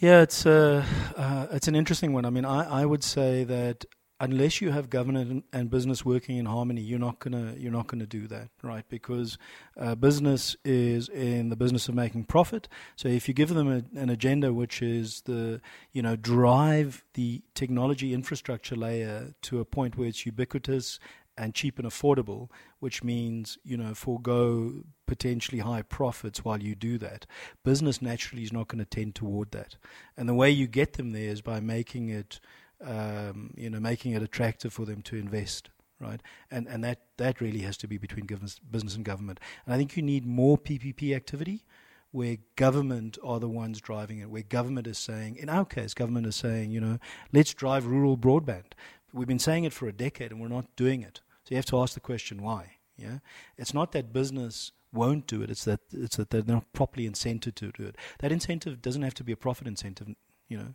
Yeah, 0.01 0.23
it's 0.23 0.47
a 0.47 0.87
uh, 1.17 1.21
uh, 1.21 1.47
it's 1.51 1.67
an 1.67 1.75
interesting 1.75 2.13
one. 2.13 2.25
I 2.25 2.31
mean, 2.31 2.45
I, 2.45 2.83
I 2.83 2.87
would 2.87 3.03
say 3.03 3.43
that 3.45 3.85
unless 4.21 4.61
you 4.61 4.71
have 4.71 4.91
government 4.91 5.45
and 5.53 5.71
business 5.71 6.05
working 6.05 6.39
in 6.39 6.47
harmony, 6.47 6.81
you're 6.81 6.99
not 6.99 7.19
gonna 7.19 7.55
you're 7.57 7.73
not 7.73 7.87
gonna 7.87 8.07
do 8.07 8.27
that, 8.29 8.49
right? 8.63 8.85
Because 8.89 9.39
uh, 9.77 9.95
business 9.95 10.57
is 10.65 11.09
in 11.09 11.49
the 11.49 11.57
business 11.57 11.89
of 11.89 11.95
making 11.95 12.25
profit. 12.25 12.69
So 12.97 13.09
if 13.09 13.29
you 13.29 13.35
give 13.35 13.51
them 13.51 13.71
a, 13.71 13.99
an 13.99 14.11
agenda 14.11 14.53
which 14.53 14.83
is 14.83 15.23
the 15.23 15.61
you 15.93 16.03
know 16.03 16.17
drive 16.17 17.05
the 17.15 17.43
technology 17.55 18.15
infrastructure 18.15 18.77
layer 18.77 19.35
to 19.43 19.61
a 19.61 19.65
point 19.65 19.97
where 19.97 20.09
it's 20.09 20.27
ubiquitous 20.27 20.99
and 21.39 21.55
cheap 21.55 21.79
and 21.79 21.89
affordable, 21.89 22.51
which 22.81 23.03
means, 23.05 23.57
you 23.63 23.77
know, 23.77 23.95
forego 23.95 24.83
potentially 25.07 25.61
high 25.61 25.83
profits 25.83 26.45
while 26.45 26.63
you 26.63 26.75
do 26.75 26.99
that. 26.99 27.27
Business 27.65 28.03
naturally 28.03 28.43
is 28.43 28.53
not 28.53 28.69
going 28.69 28.81
to 28.81 28.85
tend 28.85 29.15
toward 29.15 29.53
that. 29.53 29.77
And 30.17 30.29
the 30.29 30.35
way 30.35 30.51
you 30.51 30.67
get 30.67 30.95
them 30.95 31.13
there 31.13 31.31
is 31.31 31.41
by 31.41 31.61
making 31.61 32.09
it, 32.09 32.41
um, 32.85 33.55
you 33.57 33.71
know, 33.71 33.81
making 33.81 34.13
it 34.13 34.23
attractive 34.23 34.73
for 34.73 34.85
them 34.85 35.01
to 35.03 35.17
invest. 35.17 35.71
Right, 36.01 36.23
and 36.49 36.69
and 36.69 36.85
that 36.85 37.01
that 37.17 37.41
really 37.41 37.63
has 37.63 37.77
to 37.79 37.89
be 37.89 37.99
between 37.99 38.25
business 38.27 38.95
and 38.95 39.05
government. 39.05 39.41
And 39.67 39.75
I 39.75 39.77
think 39.77 39.97
you 39.97 40.03
need 40.05 40.25
more 40.25 40.57
PPP 40.57 41.13
activity, 41.13 41.65
where 42.13 42.37
government 42.55 43.19
are 43.25 43.41
the 43.41 43.49
ones 43.49 43.81
driving 43.81 44.21
it, 44.21 44.31
where 44.31 44.43
government 44.43 44.87
is 44.87 44.97
saying, 44.97 45.35
in 45.37 45.49
our 45.49 45.65
case, 45.65 45.95
government 45.95 46.27
is 46.27 46.37
saying, 46.37 46.71
you 46.71 46.81
know, 46.81 46.99
let's 47.33 47.53
drive 47.53 47.85
rural 47.87 48.17
broadband. 48.17 48.75
We've 49.13 49.27
been 49.27 49.39
saying 49.39 49.65
it 49.65 49.73
for 49.73 49.89
a 49.89 49.93
decade 49.93 50.31
and 50.31 50.41
we're 50.41 50.49
not 50.49 50.77
doing 50.77 51.03
it. 51.03 51.21
So 51.49 51.55
you 51.55 51.57
have 51.57 51.67
to 51.67 51.81
ask 51.81 51.95
the 51.95 52.01
question 52.01 52.43
why. 52.43 52.73
Yeah, 52.99 53.21
it's 53.57 53.73
not 53.73 53.93
that 53.93 54.13
business 54.13 54.71
won't 54.93 55.27
do 55.27 55.41
it; 55.41 55.51
it's 55.51 55.65
that 55.65 55.81
it's 55.93 56.17
that 56.17 56.29
they're 56.29 56.43
not 56.47 56.71
properly 56.75 57.09
incented 57.09 57.55
to 57.55 57.73
do 57.73 57.87
it. 57.87 57.97
That 58.19 58.33
incentive 58.33 58.83
doesn't 58.83 59.01
have 59.01 59.15
to 59.15 59.25
be 59.25 59.33
a 59.33 59.37
profit 59.37 59.67
incentive. 59.67 60.09
You 60.49 60.59
know, 60.59 60.75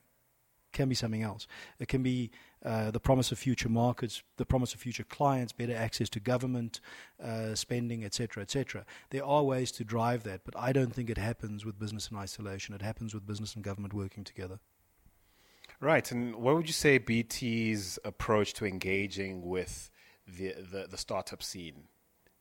can 0.71 0.89
be 0.89 0.95
something 0.95 1.21
else. 1.21 1.45
It 1.77 1.89
can 1.89 2.01
be 2.01 2.31
uh, 2.65 2.89
the 2.89 2.99
promise 2.99 3.31
of 3.31 3.37
future 3.37 3.69
markets, 3.69 4.23
the 4.37 4.47
promise 4.47 4.73
of 4.73 4.79
future 4.79 5.03
clients, 5.03 5.53
better 5.53 5.75
access 5.75 6.09
to 6.09 6.19
government 6.19 6.79
uh, 7.23 7.53
spending, 7.53 8.03
etc., 8.03 8.41
etc. 8.41 8.83
There 9.11 9.23
are 9.23 9.43
ways 9.43 9.71
to 9.73 9.83
drive 9.83 10.23
that, 10.23 10.41
but 10.43 10.55
I 10.57 10.71
don't 10.71 10.91
think 10.91 11.11
it 11.11 11.19
happens 11.19 11.65
with 11.65 11.77
business 11.77 12.09
in 12.09 12.17
isolation. 12.17 12.73
It 12.73 12.81
happens 12.81 13.13
with 13.13 13.27
business 13.27 13.53
and 13.53 13.63
government 13.63 13.93
working 13.93 14.23
together. 14.23 14.59
Right. 15.79 16.09
And 16.11 16.37
what 16.37 16.55
would 16.55 16.65
you 16.65 16.73
say 16.73 16.97
BT's 16.97 17.99
approach 18.03 18.53
to 18.53 18.65
engaging 18.65 19.47
with 19.47 19.91
the, 20.27 20.53
the, 20.71 20.87
the 20.89 20.97
startup 20.97 21.43
scene 21.43 21.83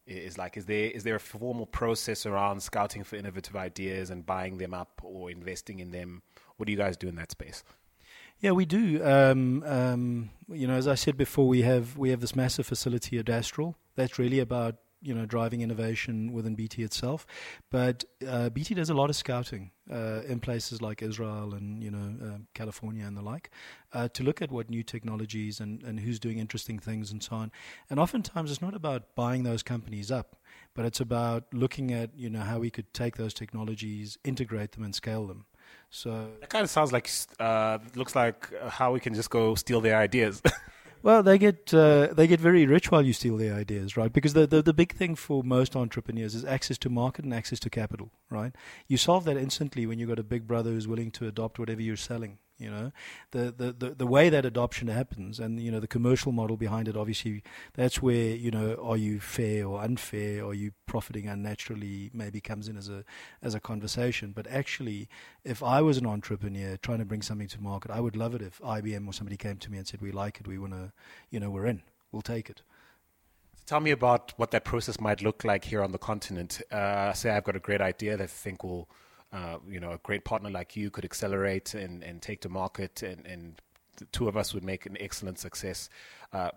is 0.07 0.37
like 0.37 0.57
is 0.57 0.67
there 0.67 0.91
is 0.91 1.05
there 1.05 1.15
a 1.15 1.21
formal 1.21 1.67
process 1.67 2.27
around 2.27 2.61
scouting 2.61 3.05
for 3.05 3.17
innovative 3.17 3.55
ideas 3.55 4.11
and 4.11 4.27
buying 4.27 4.59
them 4.59 4.75
up 4.75 5.01
or 5.05 5.31
investing 5.31 5.79
in 5.79 5.93
them? 5.93 6.23
What 6.57 6.67
do 6.67 6.73
you 6.73 6.79
guys 6.79 6.97
do 6.97 7.09
in 7.09 7.15
that 7.17 7.31
space? 7.31 7.63
Yeah 8.41 8.51
we 8.51 8.65
do. 8.65 9.05
Um, 9.05 9.63
um, 9.65 10.31
you 10.51 10.67
know 10.67 10.75
as 10.75 10.89
i 10.89 10.97
said 10.97 11.17
before 11.17 11.47
we 11.47 11.63
have 11.63 11.97
we 11.97 12.11
have 12.11 12.21
this 12.21 12.35
massive 12.35 12.67
facility 12.67 13.17
at 13.17 13.21
Adastral. 13.21 13.77
That's 13.95 14.19
really 14.19 14.41
about 14.41 14.77
you 15.03 15.15
know 15.15 15.27
driving 15.27 15.61
innovation 15.61 16.33
within 16.33 16.55
BT 16.55 16.83
itself. 16.83 17.27
But 17.71 18.05
uh, 18.27 18.51
BT 18.51 18.75
does 18.75 18.91
a 18.91 18.95
lot 18.95 19.11
of 19.11 19.17
scouting 19.17 19.71
uh, 19.91 20.23
in 20.27 20.41
places 20.41 20.81
like 20.81 21.03
Israel 21.03 21.55
and 21.55 21.83
you 21.83 21.91
know 21.91 22.15
uh, 22.25 22.39
California 22.55 23.05
and 23.05 23.17
the 23.17 23.23
like 23.23 23.51
uh, 23.93 24.09
to 24.09 24.23
look 24.23 24.41
at 24.41 24.51
what 24.51 24.71
new 24.71 24.83
technologies 24.83 25.61
and, 25.61 25.83
and 25.83 26.01
who's 26.01 26.19
doing 26.19 26.39
interesting 26.39 26.79
things 26.79 27.11
and 27.11 27.23
so 27.23 27.37
on. 27.37 27.53
And 27.91 27.99
oftentimes 27.99 28.51
it's 28.51 28.63
not 28.63 28.75
about 28.75 29.15
buying 29.15 29.43
those 29.43 29.63
companies 29.63 30.11
up, 30.11 30.37
but 30.75 30.85
it's 30.85 31.01
about 31.01 31.45
looking 31.53 31.93
at 31.93 32.11
you 32.17 32.31
know 32.31 32.41
how 32.41 32.59
we 32.59 32.71
could 32.71 32.93
take 32.95 33.17
those 33.17 33.35
technologies, 33.35 34.19
integrate 34.25 34.73
them, 34.73 34.85
and 34.85 34.95
scale 34.95 35.27
them. 35.27 35.47
So 35.91 36.31
that 36.41 36.49
kind 36.49 36.65
of 36.65 36.71
sounds 36.71 36.93
like 36.93 37.11
uh, 37.39 37.79
looks 37.95 38.15
like 38.15 38.51
how 38.69 38.93
we 38.93 39.01
can 39.01 39.15
just 39.15 39.31
go 39.31 39.55
steal 39.55 39.81
their 39.81 39.97
ideas. 39.97 40.43
Well, 41.03 41.25
they 41.25 41.37
get 41.37 41.75
uh, 41.75 42.09
they 42.13 42.29
get 42.29 42.39
very 42.39 42.65
rich 42.65 42.91
while 42.91 43.03
you 43.05 43.13
steal 43.13 43.37
their 43.37 43.55
ideas, 43.55 43.97
right? 43.97 44.13
Because 44.13 44.35
the, 44.35 44.47
the 44.47 44.63
the 44.63 44.73
big 44.73 44.93
thing 44.95 45.17
for 45.17 45.43
most 45.43 45.75
entrepreneurs 45.75 46.35
is 46.35 46.45
access 46.45 46.79
to 46.79 46.91
market 46.91 47.25
and 47.25 47.35
access 47.35 47.59
to 47.61 47.71
capital, 47.71 48.13
right? 48.31 48.55
You 48.87 48.97
solve 48.97 49.25
that 49.25 49.37
instantly 49.37 49.85
when 49.85 49.99
you've 49.99 50.09
got 50.09 50.21
a 50.21 50.25
big 50.25 50.47
brother 50.47 50.71
who's 50.71 50.87
willing 50.87 51.11
to 51.13 51.27
adopt 51.27 51.59
whatever 51.59 51.83
you're 51.83 51.97
selling. 51.97 52.39
You 52.63 52.71
know, 52.71 52.93
the, 53.33 53.53
the, 53.57 53.73
the, 53.73 53.95
the 53.95 54.07
way 54.07 54.29
that 54.29 54.45
adoption 54.45 54.89
happens 54.89 55.41
and, 55.41 55.61
you 55.61 55.71
know, 55.71 55.81
the 55.81 55.89
commercial 55.89 56.33
model 56.33 56.57
behind 56.57 56.89
it, 56.89 56.97
obviously, 56.97 57.43
that's 57.75 58.01
where, 58.01 58.35
you 58.35 58.51
know, 58.51 58.77
are 58.83 58.97
you 58.97 59.19
fair 59.21 59.67
or 59.67 59.83
unfair? 59.83 60.45
Are 60.45 60.55
you 60.55 60.73
profiting 60.87 61.27
unnaturally? 61.27 62.11
Maybe 62.15 62.41
comes 62.41 62.69
in 62.69 62.77
as 62.77 62.89
a, 62.89 63.05
as 63.43 63.55
a 63.55 63.61
conversation. 63.61 64.33
But 64.33 64.47
actually, 64.47 65.09
if 65.45 65.63
I 65.63 65.83
was 65.83 65.99
an 65.99 66.07
entrepreneur 66.07 66.77
trying 66.77 66.99
to 66.99 67.05
bring 67.05 67.23
something 67.23 67.49
to 67.49 67.61
market, 67.61 67.91
I 67.91 68.01
would 68.01 68.17
love 68.17 68.35
it 68.35 68.43
if 68.43 68.61
IBM 68.61 69.07
or 69.07 69.13
somebody 69.13 69.37
came 69.37 69.57
to 69.59 69.71
me 69.71 69.79
and 69.79 69.87
said, 69.87 70.01
we 70.01 70.13
like 70.13 70.39
it, 70.41 70.47
we 70.47 70.59
want 70.59 70.73
to, 70.73 70.93
you 71.31 71.41
know, 71.41 71.51
we're 71.51 71.67
in, 71.67 71.83
we'll 72.13 72.23
take 72.23 72.49
it. 72.49 72.63
Tell 73.67 73.81
me 73.81 73.91
about 73.93 74.33
what 74.37 74.51
that 74.51 74.65
process 74.65 75.01
might 75.01 75.23
look 75.23 75.45
like 75.45 75.65
here 75.65 75.83
on 75.83 75.93
the 75.93 75.99
continent. 75.99 76.61
Uh, 76.71 77.13
say 77.13 77.31
I've 77.31 77.45
got 77.45 77.57
a 77.57 77.61
great 77.61 77.81
idea 77.81 78.17
that 78.17 78.25
I 78.25 78.27
think 78.27 78.65
will 78.65 78.89
uh, 79.33 79.59
you 79.69 79.81
know, 79.81 79.93
a 79.93 79.99
great 79.99 80.25
partner 80.25 80.51
like 80.51 80.77
you 80.77 80.91
could 80.91 81.05
accelerate 81.05 81.75
and, 81.75 82.03
and 82.03 82.21
take 82.21 82.41
to 82.43 82.49
market, 82.49 83.03
and, 83.03 83.27
and 83.27 83.61
the 83.97 84.05
two 84.07 84.29
of 84.29 84.37
us 84.37 84.53
would 84.55 84.65
make 84.65 84.87
an 84.87 84.97
excellent 85.01 85.39
success. 85.39 85.89
Uh, 86.33 86.51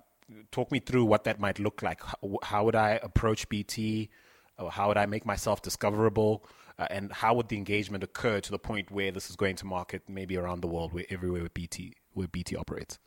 talk 0.51 0.71
me 0.71 0.79
through 0.79 1.05
what 1.05 1.23
that 1.23 1.39
might 1.39 1.59
look 1.59 1.81
like. 1.81 2.01
How, 2.03 2.37
how 2.43 2.63
would 2.65 2.75
I 2.75 2.99
approach 3.01 3.47
BT? 3.49 4.09
How 4.71 4.87
would 4.87 4.97
I 4.97 5.05
make 5.05 5.25
myself 5.25 5.61
discoverable? 5.61 6.45
Uh, 6.77 6.87
and 6.89 7.11
how 7.11 7.33
would 7.33 7.47
the 7.47 7.57
engagement 7.57 8.03
occur 8.03 8.41
to 8.41 8.51
the 8.51 8.59
point 8.59 8.91
where 8.91 9.11
this 9.11 9.29
is 9.29 9.35
going 9.35 9.55
to 9.57 9.65
market 9.65 10.03
maybe 10.09 10.37
around 10.37 10.61
the 10.61 10.67
world, 10.67 10.93
where 10.93 11.05
everywhere 11.09 11.41
where 11.41 11.49
BT 11.49 11.93
where 12.13 12.27
BT 12.27 12.55
operates? 12.55 12.99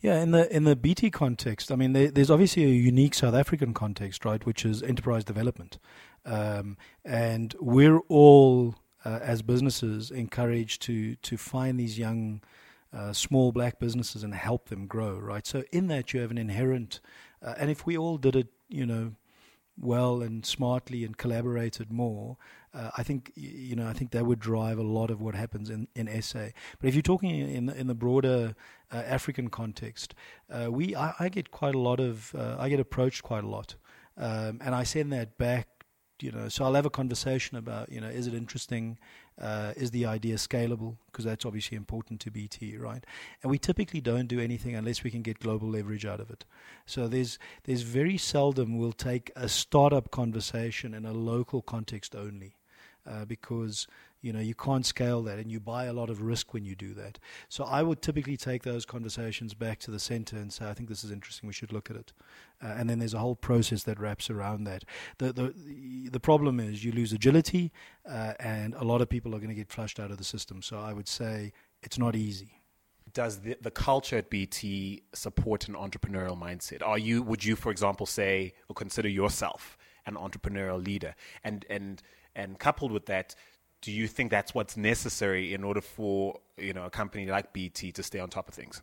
Yeah, 0.00 0.20
in 0.20 0.32
the 0.32 0.54
in 0.54 0.64
the 0.64 0.76
BT 0.76 1.10
context, 1.10 1.70
I 1.70 1.76
mean, 1.76 1.92
there, 1.92 2.10
there's 2.10 2.30
obviously 2.30 2.64
a 2.64 2.68
unique 2.68 3.14
South 3.14 3.34
African 3.34 3.72
context, 3.72 4.24
right, 4.24 4.44
which 4.44 4.64
is 4.64 4.82
enterprise 4.82 5.24
development, 5.24 5.78
um, 6.24 6.76
and 7.04 7.54
we're 7.60 7.98
all 8.08 8.74
uh, 9.04 9.18
as 9.22 9.42
businesses 9.42 10.10
encouraged 10.10 10.82
to 10.82 11.16
to 11.16 11.36
find 11.36 11.78
these 11.78 11.98
young, 11.98 12.42
uh, 12.92 13.12
small 13.12 13.52
black 13.52 13.78
businesses 13.78 14.22
and 14.22 14.34
help 14.34 14.68
them 14.68 14.86
grow, 14.86 15.18
right. 15.18 15.46
So 15.46 15.64
in 15.72 15.88
that 15.88 16.12
you 16.12 16.20
have 16.20 16.30
an 16.30 16.38
inherent, 16.38 17.00
uh, 17.42 17.54
and 17.58 17.70
if 17.70 17.86
we 17.86 17.96
all 17.96 18.18
did 18.18 18.36
it, 18.36 18.48
you 18.68 18.86
know, 18.86 19.12
well 19.78 20.22
and 20.22 20.44
smartly 20.44 21.04
and 21.04 21.16
collaborated 21.16 21.90
more, 21.92 22.36
uh, 22.74 22.90
I 22.96 23.02
think 23.02 23.32
you 23.34 23.76
know 23.76 23.86
I 23.86 23.92
think 23.92 24.12
that 24.12 24.24
would 24.24 24.40
drive 24.40 24.78
a 24.78 24.82
lot 24.82 25.10
of 25.10 25.20
what 25.20 25.34
happens 25.34 25.70
in, 25.70 25.88
in 25.94 26.22
SA. 26.22 26.48
But 26.78 26.88
if 26.88 26.94
you're 26.94 27.02
talking 27.02 27.30
in 27.30 27.68
in 27.68 27.86
the 27.86 27.94
broader 27.94 28.54
uh, 28.92 28.96
African 28.96 29.48
context, 29.48 30.14
uh, 30.50 30.70
we 30.70 30.96
I, 30.96 31.14
I, 31.18 31.28
get 31.28 31.50
quite 31.50 31.74
a 31.74 31.78
lot 31.78 32.00
of 32.00 32.34
uh, 32.34 32.56
I 32.58 32.68
get 32.68 32.80
approached 32.80 33.22
quite 33.22 33.44
a 33.44 33.48
lot, 33.48 33.76
um, 34.16 34.60
and 34.62 34.74
I 34.74 34.84
send 34.84 35.12
that 35.12 35.36
back. 35.38 35.68
You 36.22 36.32
know, 36.32 36.48
so 36.48 36.64
I'll 36.64 36.74
have 36.74 36.86
a 36.86 36.90
conversation 36.90 37.56
about 37.56 37.90
you 37.90 38.00
know 38.00 38.08
is 38.08 38.26
it 38.26 38.34
interesting, 38.34 38.98
uh, 39.40 39.72
is 39.76 39.90
the 39.90 40.06
idea 40.06 40.36
scalable 40.36 40.96
because 41.06 41.24
that's 41.24 41.44
obviously 41.44 41.76
important 41.76 42.20
to 42.20 42.30
BT, 42.30 42.76
right? 42.76 43.04
And 43.42 43.50
we 43.50 43.58
typically 43.58 44.00
don't 44.00 44.28
do 44.28 44.38
anything 44.40 44.74
unless 44.74 45.02
we 45.02 45.10
can 45.10 45.22
get 45.22 45.40
global 45.40 45.68
leverage 45.68 46.06
out 46.06 46.20
of 46.20 46.30
it. 46.30 46.44
So 46.86 47.08
there's 47.08 47.38
there's 47.64 47.82
very 47.82 48.16
seldom 48.18 48.78
we'll 48.78 48.92
take 48.92 49.30
a 49.34 49.48
startup 49.48 50.10
conversation 50.10 50.94
in 50.94 51.04
a 51.04 51.12
local 51.12 51.62
context 51.62 52.14
only 52.14 52.56
uh, 53.06 53.24
because 53.24 53.86
you 54.22 54.32
know 54.32 54.40
you 54.40 54.54
can't 54.54 54.86
scale 54.86 55.22
that 55.22 55.38
and 55.38 55.50
you 55.50 55.60
buy 55.60 55.84
a 55.84 55.92
lot 55.92 56.08
of 56.08 56.22
risk 56.22 56.54
when 56.54 56.64
you 56.64 56.74
do 56.74 56.94
that. 56.94 57.18
So 57.48 57.64
i 57.64 57.82
would 57.82 58.00
typically 58.00 58.36
take 58.36 58.62
those 58.62 58.86
conversations 58.86 59.52
back 59.52 59.78
to 59.80 59.90
the 59.90 59.98
center 59.98 60.36
and 60.36 60.52
say 60.52 60.66
i 60.66 60.74
think 60.74 60.88
this 60.88 61.04
is 61.04 61.10
interesting. 61.10 61.46
We 61.46 61.52
should 61.52 61.72
look 61.72 61.90
at 61.90 61.96
it. 61.96 62.12
Uh, 62.62 62.68
and 62.78 62.88
then 62.88 63.00
there's 63.00 63.14
a 63.14 63.18
whole 63.18 63.34
process 63.34 63.82
that 63.82 63.98
wraps 63.98 64.30
around 64.30 64.64
that. 64.64 64.84
The 65.18 65.32
the 65.32 66.08
the 66.10 66.20
problem 66.20 66.60
is 66.60 66.84
you 66.84 66.92
lose 66.92 67.12
agility 67.12 67.72
uh, 68.08 68.34
and 68.38 68.74
a 68.74 68.84
lot 68.84 69.02
of 69.02 69.08
people 69.08 69.34
are 69.34 69.38
going 69.38 69.48
to 69.48 69.54
get 69.54 69.68
flushed 69.68 69.98
out 70.00 70.10
of 70.10 70.18
the 70.18 70.24
system. 70.24 70.62
So 70.62 70.78
i 70.78 70.92
would 70.92 71.08
say 71.08 71.52
it's 71.82 71.98
not 71.98 72.14
easy. 72.14 72.60
Does 73.12 73.40
the, 73.40 73.56
the 73.60 73.70
culture 73.70 74.16
at 74.16 74.30
BT 74.30 75.02
support 75.12 75.68
an 75.68 75.74
entrepreneurial 75.74 76.38
mindset? 76.40 76.86
Are 76.86 76.98
you 76.98 77.22
would 77.22 77.44
you, 77.44 77.56
for 77.56 77.70
example, 77.70 78.06
say 78.06 78.54
or 78.68 78.74
consider 78.74 79.08
yourself 79.08 79.76
an 80.06 80.14
entrepreneurial 80.14 80.82
leader? 80.82 81.14
And 81.44 81.66
and 81.68 82.02
and 82.34 82.58
coupled 82.58 82.92
with 82.92 83.06
that, 83.06 83.34
do 83.82 83.92
you 83.92 84.06
think 84.06 84.30
that's 84.30 84.54
what's 84.54 84.76
necessary 84.76 85.52
in 85.52 85.62
order 85.62 85.82
for 85.82 86.40
you 86.56 86.72
know 86.72 86.84
a 86.84 86.90
company 86.90 87.26
like 87.26 87.52
BT 87.52 87.92
to 87.92 88.02
stay 88.02 88.18
on 88.18 88.30
top 88.30 88.48
of 88.48 88.54
things? 88.54 88.80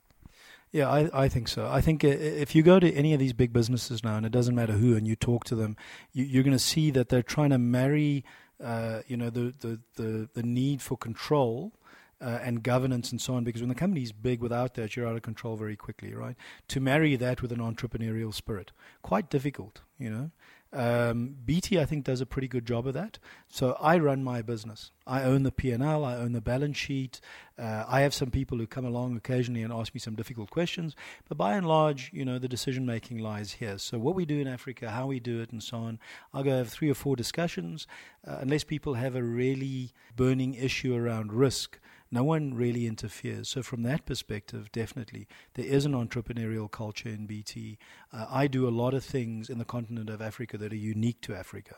Yeah, 0.71 0.87
I, 0.87 1.09
I 1.23 1.29
think 1.29 1.47
so. 1.47 1.67
I 1.67 1.81
think 1.81 2.03
if 2.03 2.53
you 2.53 2.61
go 2.61 2.79
to 2.79 2.93
any 2.93 3.13
of 3.13 3.19
these 3.19 3.33
big 3.33 3.51
businesses 3.51 4.03
now, 4.03 4.17
and 4.17 4.25
it 4.25 4.31
doesn't 4.31 4.53
matter 4.53 4.73
who, 4.73 4.95
and 4.95 5.07
you 5.07 5.15
talk 5.15 5.43
to 5.45 5.55
them, 5.55 5.75
you, 6.13 6.39
are 6.39 6.43
going 6.43 6.55
to 6.55 6.59
see 6.59 6.91
that 6.91 7.09
they're 7.09 7.23
trying 7.23 7.49
to 7.49 7.57
marry, 7.57 8.23
uh, 8.63 8.99
you 9.07 9.17
know, 9.17 9.31
the, 9.31 9.51
the, 9.61 9.79
the, 9.95 10.29
the 10.35 10.43
need 10.43 10.83
for 10.83 10.95
control 10.95 11.73
uh, 12.21 12.37
and 12.43 12.61
governance 12.61 13.11
and 13.11 13.19
so 13.19 13.33
on. 13.33 13.43
Because 13.43 13.63
when 13.63 13.69
the 13.69 13.75
company 13.75 14.03
is 14.03 14.11
big, 14.11 14.41
without 14.41 14.75
that, 14.75 14.95
you're 14.95 15.07
out 15.07 15.15
of 15.15 15.23
control 15.23 15.55
very 15.55 15.75
quickly, 15.75 16.13
right? 16.13 16.35
To 16.67 16.79
marry 16.79 17.15
that 17.15 17.41
with 17.41 17.51
an 17.51 17.59
entrepreneurial 17.59 18.31
spirit, 18.31 18.71
quite 19.01 19.27
difficult, 19.27 19.81
you 19.97 20.11
know. 20.11 20.29
Um, 20.71 21.35
BT, 21.45 21.79
I 21.79 21.85
think, 21.85 22.05
does 22.05 22.21
a 22.21 22.25
pretty 22.25 22.47
good 22.47 22.65
job 22.65 22.85
of 22.85 22.93
that. 22.93 23.17
So 23.47 23.75
I 23.79 23.97
run 23.97 24.23
my 24.23 24.41
business. 24.41 24.91
I 25.07 25.23
own 25.23 25.41
the 25.43 25.51
P&L. 25.51 26.05
I 26.05 26.15
own 26.15 26.33
the 26.33 26.41
balance 26.41 26.77
sheet. 26.77 27.19
Uh, 27.57 27.85
I 27.87 28.01
have 28.01 28.13
some 28.13 28.29
people 28.29 28.57
who 28.59 28.67
come 28.67 28.85
along 28.85 29.17
occasionally 29.17 29.63
and 29.63 29.73
ask 29.73 29.93
me 29.93 29.99
some 29.99 30.15
difficult 30.15 30.51
questions. 30.51 30.95
But 31.27 31.37
by 31.37 31.55
and 31.55 31.67
large, 31.67 32.11
you 32.13 32.23
know, 32.23 32.37
the 32.37 32.47
decision 32.47 32.85
making 32.85 33.17
lies 33.17 33.53
here. 33.53 33.79
So 33.79 33.97
what 33.97 34.13
we 34.13 34.25
do 34.25 34.39
in 34.39 34.47
Africa, 34.47 34.91
how 34.91 35.07
we 35.07 35.19
do 35.19 35.41
it, 35.41 35.51
and 35.51 35.63
so 35.63 35.77
on. 35.77 35.99
I'll 36.33 36.43
go 36.43 36.57
have 36.57 36.69
three 36.69 36.89
or 36.89 36.95
four 36.95 37.15
discussions, 37.15 37.87
uh, 38.27 38.37
unless 38.41 38.63
people 38.63 38.93
have 38.93 39.15
a 39.15 39.23
really 39.23 39.91
burning 40.15 40.53
issue 40.53 40.95
around 40.95 41.33
risk 41.33 41.79
no 42.11 42.23
one 42.23 42.53
really 42.53 42.87
interferes. 42.87 43.49
So, 43.49 43.61
from 43.61 43.83
that 43.83 44.05
perspective, 44.05 44.71
definitely, 44.71 45.27
there 45.53 45.65
is 45.65 45.85
an 45.85 45.93
entrepreneurial 45.93 46.69
culture 46.69 47.09
in 47.09 47.25
BT. 47.25 47.77
Uh, 48.11 48.25
I 48.29 48.47
do 48.47 48.67
a 48.67 48.71
lot 48.71 48.93
of 48.93 49.03
things 49.03 49.49
in 49.49 49.59
the 49.59 49.65
continent 49.65 50.09
of 50.09 50.21
Africa 50.21 50.57
that 50.57 50.73
are 50.73 50.77
unique 50.77 51.21
to 51.21 51.35
Africa. 51.35 51.75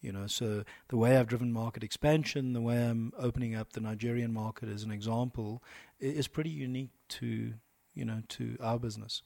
You 0.00 0.12
know, 0.12 0.26
so 0.28 0.62
the 0.88 0.96
way 0.96 1.16
I've 1.16 1.26
driven 1.26 1.52
market 1.52 1.82
expansion, 1.82 2.52
the 2.52 2.60
way 2.60 2.88
I'm 2.88 3.12
opening 3.18 3.56
up 3.56 3.72
the 3.72 3.80
Nigerian 3.80 4.32
market 4.32 4.68
as 4.68 4.84
an 4.84 4.92
example, 4.92 5.62
is 5.98 6.28
pretty 6.28 6.50
unique 6.50 6.92
to 7.08 7.54
you 7.94 8.04
know 8.04 8.22
to 8.28 8.56
our 8.60 8.78
business. 8.78 9.22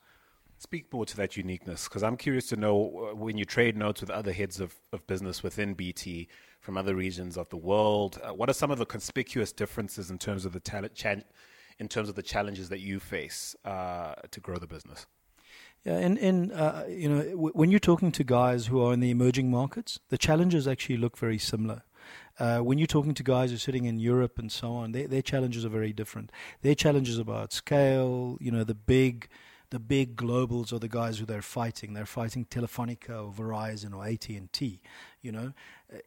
Speak 0.58 0.92
more 0.92 1.04
to 1.04 1.16
that 1.16 1.36
uniqueness 1.36 1.88
because 1.88 2.02
I'm 2.02 2.16
curious 2.16 2.46
to 2.48 2.56
know 2.56 3.10
uh, 3.10 3.16
when 3.16 3.36
you 3.36 3.44
trade 3.44 3.76
notes 3.76 4.00
with 4.00 4.10
other 4.10 4.32
heads 4.32 4.60
of, 4.60 4.76
of 4.92 5.06
business 5.06 5.42
within 5.42 5.74
BT 5.74 6.28
from 6.62 6.78
other 6.78 6.94
regions 6.94 7.36
of 7.36 7.48
the 7.50 7.56
world. 7.56 8.18
Uh, 8.22 8.32
what 8.32 8.48
are 8.48 8.54
some 8.54 8.70
of 8.70 8.78
the 8.78 8.86
conspicuous 8.86 9.52
differences 9.52 10.10
in 10.10 10.18
terms 10.18 10.46
of 10.46 10.52
the 10.52 10.60
talent 10.60 11.26
in 11.78 11.88
terms 11.88 12.08
of 12.08 12.14
the 12.14 12.22
challenges 12.22 12.68
that 12.68 12.80
you 12.80 13.00
face 13.00 13.56
uh, 13.64 14.14
to 14.30 14.40
grow 14.40 14.56
the 14.56 14.66
business? 14.66 15.06
Yeah, 15.84 15.98
and 15.98 16.16
and 16.18 16.52
uh, 16.52 16.84
you 16.88 17.08
know 17.08 17.22
w- 17.22 17.52
when 17.52 17.70
you're 17.70 17.80
talking 17.80 18.12
to 18.12 18.24
guys 18.24 18.68
who 18.68 18.80
are 18.80 18.94
in 18.94 19.00
the 19.00 19.10
emerging 19.10 19.50
markets, 19.50 19.98
the 20.08 20.18
challenges 20.18 20.68
actually 20.68 20.96
look 20.96 21.18
very 21.18 21.38
similar. 21.38 21.82
Uh, 22.38 22.60
when 22.60 22.78
you're 22.78 22.86
talking 22.86 23.14
to 23.14 23.22
guys 23.22 23.50
who 23.50 23.56
are 23.56 23.58
sitting 23.58 23.84
in 23.84 23.98
Europe 23.98 24.38
and 24.38 24.50
so 24.50 24.72
on, 24.72 24.92
they, 24.92 25.06
their 25.06 25.22
challenges 25.22 25.64
are 25.64 25.68
very 25.68 25.92
different. 25.92 26.30
Their 26.62 26.74
challenges 26.74 27.18
about 27.18 27.52
scale, 27.52 28.38
you 28.40 28.50
know, 28.50 28.64
the 28.64 28.74
big 28.74 29.28
the 29.72 29.78
big 29.78 30.16
globals 30.16 30.70
are 30.70 30.78
the 30.78 30.86
guys 30.86 31.18
who 31.18 31.24
they're 31.24 31.40
fighting. 31.40 31.94
They're 31.94 32.04
fighting 32.04 32.44
Telefonica 32.44 33.24
or 33.24 33.32
Verizon 33.32 33.94
or 33.96 34.06
AT 34.06 34.28
and 34.28 34.52
T. 34.52 34.82
You 35.22 35.32
know, 35.32 35.52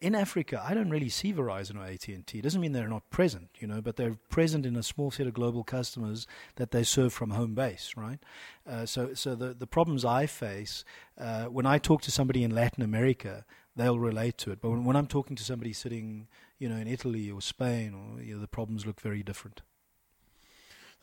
in 0.02 0.16
Africa, 0.16 0.64
I 0.64 0.74
don't 0.74 0.90
really 0.90 1.10
see 1.10 1.34
Verizon 1.34 1.78
or 1.78 1.86
AT 1.86 2.08
and 2.08 2.26
T. 2.26 2.40
It 2.40 2.42
doesn't 2.42 2.62
mean 2.62 2.72
they're 2.72 2.88
not 2.88 3.10
present, 3.10 3.50
you 3.60 3.68
know, 3.68 3.82
but 3.82 3.96
they're 3.96 4.18
present 4.30 4.66
in 4.66 4.76
a 4.76 4.84
small 4.84 5.12
set 5.12 5.28
of 5.28 5.34
global 5.34 5.64
customers 5.64 6.28
that 6.56 6.72
they 6.72 6.84
serve 6.84 7.14
from 7.14 7.32
home 7.32 7.54
base, 7.54 7.94
right? 7.96 8.20
Uh, 8.68 8.86
so, 8.86 9.14
so 9.14 9.36
the 9.36 9.54
the 9.54 9.68
problems 9.68 10.04
I 10.04 10.26
face 10.26 10.84
uh, 11.18 11.46
when 11.46 11.66
I 11.66 11.78
talk 11.78 12.02
to 12.04 12.12
somebody 12.12 12.44
in 12.44 12.54
Latin 12.54 12.84
America, 12.84 13.46
they'll 13.76 14.00
relate 14.00 14.38
to 14.40 14.52
it. 14.52 14.62
But 14.62 14.72
when, 14.72 14.86
when 14.86 14.96
I'm 14.96 15.08
talking 15.08 15.36
to 15.36 15.44
somebody 15.44 15.74
sitting, 15.74 16.28
you 16.58 16.70
know, 16.70 16.78
in 16.78 16.88
Italy 16.88 17.30
or 17.30 17.42
Spain, 17.42 17.94
or 17.94 18.22
you 18.22 18.36
know, 18.36 18.42
the 18.42 18.48
problems 18.48 18.86
look 18.86 19.02
very 19.02 19.24
different. 19.24 19.62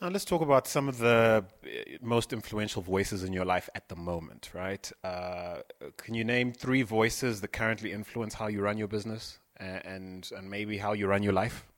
Now 0.03 0.09
let's 0.09 0.25
talk 0.25 0.43
about 0.43 0.67
some 0.67 0.89
of 0.89 0.99
the 0.99 1.45
uh, 1.65 1.71
most 2.01 2.33
influential 2.33 2.83
voices 2.83 3.23
in 3.23 3.33
your 3.33 3.45
life 3.45 3.71
at 3.77 3.89
the 3.89 3.95
moment, 3.95 4.51
right? 4.53 4.91
Uh, 5.05 5.59
can 5.97 6.15
you 6.15 6.25
name 6.25 6.53
three 6.53 6.83
voices 6.83 7.41
that 7.41 7.53
currently 7.53 7.93
influence 7.93 8.35
how 8.35 8.49
you 8.49 8.63
run 8.63 8.77
your 8.77 8.89
business 8.89 9.39
and 9.59 10.29
and 10.37 10.51
maybe 10.51 10.79
how 10.79 10.93
you 10.93 11.07
run 11.07 11.23
your 11.23 11.33
life? 11.33 11.69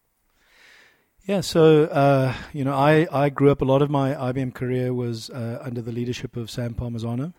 Yeah, 1.27 1.43
so 1.43 1.85
uh, 1.85 2.33
you 2.55 2.65
know, 2.65 2.73
I, 2.73 3.07
I 3.13 3.29
grew 3.29 3.51
up. 3.51 3.61
A 3.61 3.67
lot 3.67 3.83
of 3.83 3.91
my 3.91 4.15
IBM 4.15 4.55
career 4.55 4.95
was 4.95 5.29
uh, 5.29 5.59
under 5.61 5.83
the 5.83 5.93
leadership 5.93 6.35
of 6.35 6.51
Sam 6.51 6.73
Palmisano. 6.73 7.35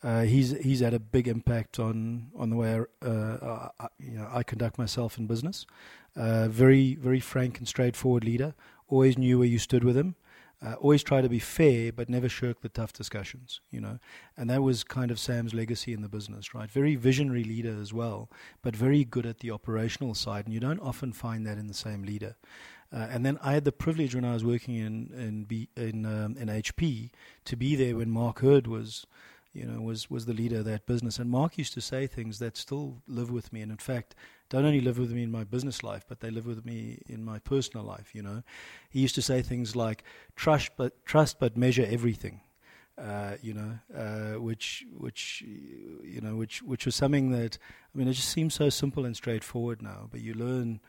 Uh, 0.00 0.22
he's 0.22 0.52
he's 0.62 0.78
had 0.78 0.94
a 0.94 1.00
big 1.00 1.26
impact 1.26 1.80
on 1.80 2.30
on 2.36 2.50
the 2.50 2.56
way 2.56 2.80
I, 3.02 3.04
uh, 3.04 3.68
you 3.98 4.12
know 4.12 4.28
I 4.32 4.44
conduct 4.44 4.78
myself 4.78 5.18
in 5.18 5.26
business. 5.26 5.66
very 6.14 6.94
very 6.94 7.18
frank 7.18 7.58
and 7.58 7.66
straightforward 7.66 8.22
leader. 8.22 8.54
Always 8.86 9.18
knew 9.18 9.38
where 9.38 9.48
you 9.48 9.58
stood 9.58 9.82
with 9.82 9.96
him. 9.96 10.14
Uh, 10.62 10.74
always 10.74 11.02
try 11.02 11.22
to 11.22 11.28
be 11.28 11.38
fair, 11.38 11.90
but 11.90 12.10
never 12.10 12.28
shirk 12.28 12.60
the 12.60 12.68
tough 12.68 12.92
discussions, 12.92 13.60
you 13.70 13.80
know. 13.80 13.98
And 14.36 14.50
that 14.50 14.62
was 14.62 14.84
kind 14.84 15.10
of 15.10 15.18
Sam's 15.18 15.54
legacy 15.54 15.94
in 15.94 16.02
the 16.02 16.08
business, 16.08 16.54
right? 16.54 16.70
Very 16.70 16.96
visionary 16.96 17.44
leader 17.44 17.80
as 17.80 17.94
well, 17.94 18.28
but 18.60 18.76
very 18.76 19.04
good 19.04 19.24
at 19.24 19.38
the 19.38 19.50
operational 19.50 20.14
side. 20.14 20.44
And 20.44 20.52
you 20.52 20.60
don't 20.60 20.80
often 20.80 21.12
find 21.12 21.46
that 21.46 21.56
in 21.56 21.66
the 21.66 21.74
same 21.74 22.02
leader. 22.02 22.36
Uh, 22.92 23.06
and 23.10 23.24
then 23.24 23.38
I 23.42 23.52
had 23.52 23.64
the 23.64 23.72
privilege 23.72 24.14
when 24.14 24.24
I 24.24 24.34
was 24.34 24.44
working 24.44 24.74
in 24.74 25.10
in 25.16 25.44
B, 25.44 25.68
in, 25.76 26.04
um, 26.04 26.36
in 26.36 26.48
HP 26.48 27.10
to 27.46 27.56
be 27.56 27.74
there 27.74 27.96
when 27.96 28.10
Mark 28.10 28.40
Hurd 28.40 28.66
was, 28.66 29.06
you 29.54 29.64
know, 29.64 29.80
was 29.80 30.10
was 30.10 30.26
the 30.26 30.34
leader 30.34 30.58
of 30.58 30.64
that 30.66 30.84
business. 30.84 31.18
And 31.18 31.30
Mark 31.30 31.56
used 31.56 31.72
to 31.74 31.80
say 31.80 32.06
things 32.06 32.38
that 32.38 32.58
still 32.58 33.00
live 33.06 33.30
with 33.30 33.50
me. 33.50 33.62
And 33.62 33.70
in 33.70 33.78
fact, 33.78 34.14
don't 34.50 34.66
only 34.66 34.80
live 34.80 34.98
with 34.98 35.12
me 35.12 35.22
in 35.22 35.30
my 35.30 35.44
business 35.44 35.82
life, 35.82 36.04
but 36.06 36.20
they 36.20 36.30
live 36.30 36.44
with 36.44 36.66
me 36.66 37.00
in 37.08 37.24
my 37.24 37.38
personal 37.38 37.86
life. 37.86 38.14
You 38.14 38.22
know, 38.22 38.42
he 38.90 39.00
used 39.00 39.14
to 39.14 39.22
say 39.22 39.40
things 39.40 39.74
like 39.74 40.04
"trust, 40.36 40.72
but 40.76 41.06
trust, 41.06 41.38
but 41.38 41.56
measure 41.56 41.86
everything." 41.88 42.40
Uh, 42.98 43.36
you 43.40 43.54
know, 43.54 43.78
uh, 43.96 44.38
which 44.38 44.84
which 44.98 45.42
you 45.42 46.20
know, 46.20 46.36
which 46.36 46.62
which 46.62 46.84
was 46.84 46.94
something 46.94 47.30
that 47.30 47.56
I 47.94 47.98
mean, 47.98 48.08
it 48.08 48.12
just 48.12 48.28
seems 48.28 48.54
so 48.54 48.68
simple 48.68 49.06
and 49.06 49.16
straightforward 49.16 49.80
now, 49.80 50.08
but 50.10 50.20
you 50.20 50.34
learn 50.34 50.80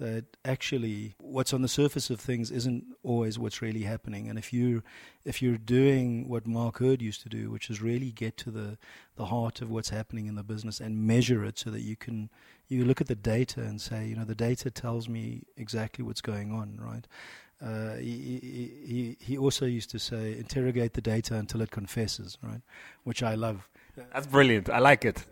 that 0.00 0.24
actually 0.46 1.14
what's 1.18 1.52
on 1.52 1.60
the 1.60 1.68
surface 1.68 2.08
of 2.08 2.18
things 2.18 2.50
isn't 2.50 2.84
always 3.02 3.38
what's 3.38 3.60
really 3.60 3.82
happening. 3.82 4.28
And 4.28 4.38
if 4.38 4.52
you 4.52 4.82
if 5.24 5.42
you're 5.42 5.58
doing 5.58 6.26
what 6.26 6.46
Mark 6.46 6.78
Hurd 6.78 7.02
used 7.02 7.20
to 7.22 7.28
do, 7.28 7.50
which 7.50 7.68
is 7.68 7.82
really 7.82 8.10
get 8.10 8.36
to 8.38 8.50
the 8.50 8.78
the 9.16 9.26
heart 9.26 9.60
of 9.60 9.70
what's 9.70 9.90
happening 9.90 10.26
in 10.26 10.34
the 10.34 10.42
business 10.42 10.80
and 10.80 11.06
measure 11.06 11.44
it 11.44 11.58
so 11.58 11.70
that 11.70 11.82
you 11.82 11.96
can 11.96 12.30
you 12.70 12.84
look 12.84 13.00
at 13.00 13.08
the 13.08 13.16
data 13.16 13.60
and 13.60 13.80
say, 13.80 14.06
you 14.06 14.16
know, 14.16 14.24
the 14.24 14.34
data 14.34 14.70
tells 14.70 15.08
me 15.08 15.42
exactly 15.56 16.04
what's 16.04 16.20
going 16.20 16.52
on, 16.52 16.78
right? 16.80 17.06
Uh, 17.62 17.96
he, 17.96 18.38
he, 18.86 19.16
he 19.20 19.36
also 19.36 19.66
used 19.66 19.90
to 19.90 19.98
say, 19.98 20.38
interrogate 20.38 20.94
the 20.94 21.02
data 21.02 21.34
until 21.34 21.60
it 21.60 21.70
confesses, 21.70 22.38
right? 22.42 22.62
Which 23.04 23.22
I 23.22 23.34
love. 23.34 23.68
That's 24.14 24.26
brilliant. 24.26 24.70
I 24.70 24.78
like 24.78 25.04
it. 25.04 25.26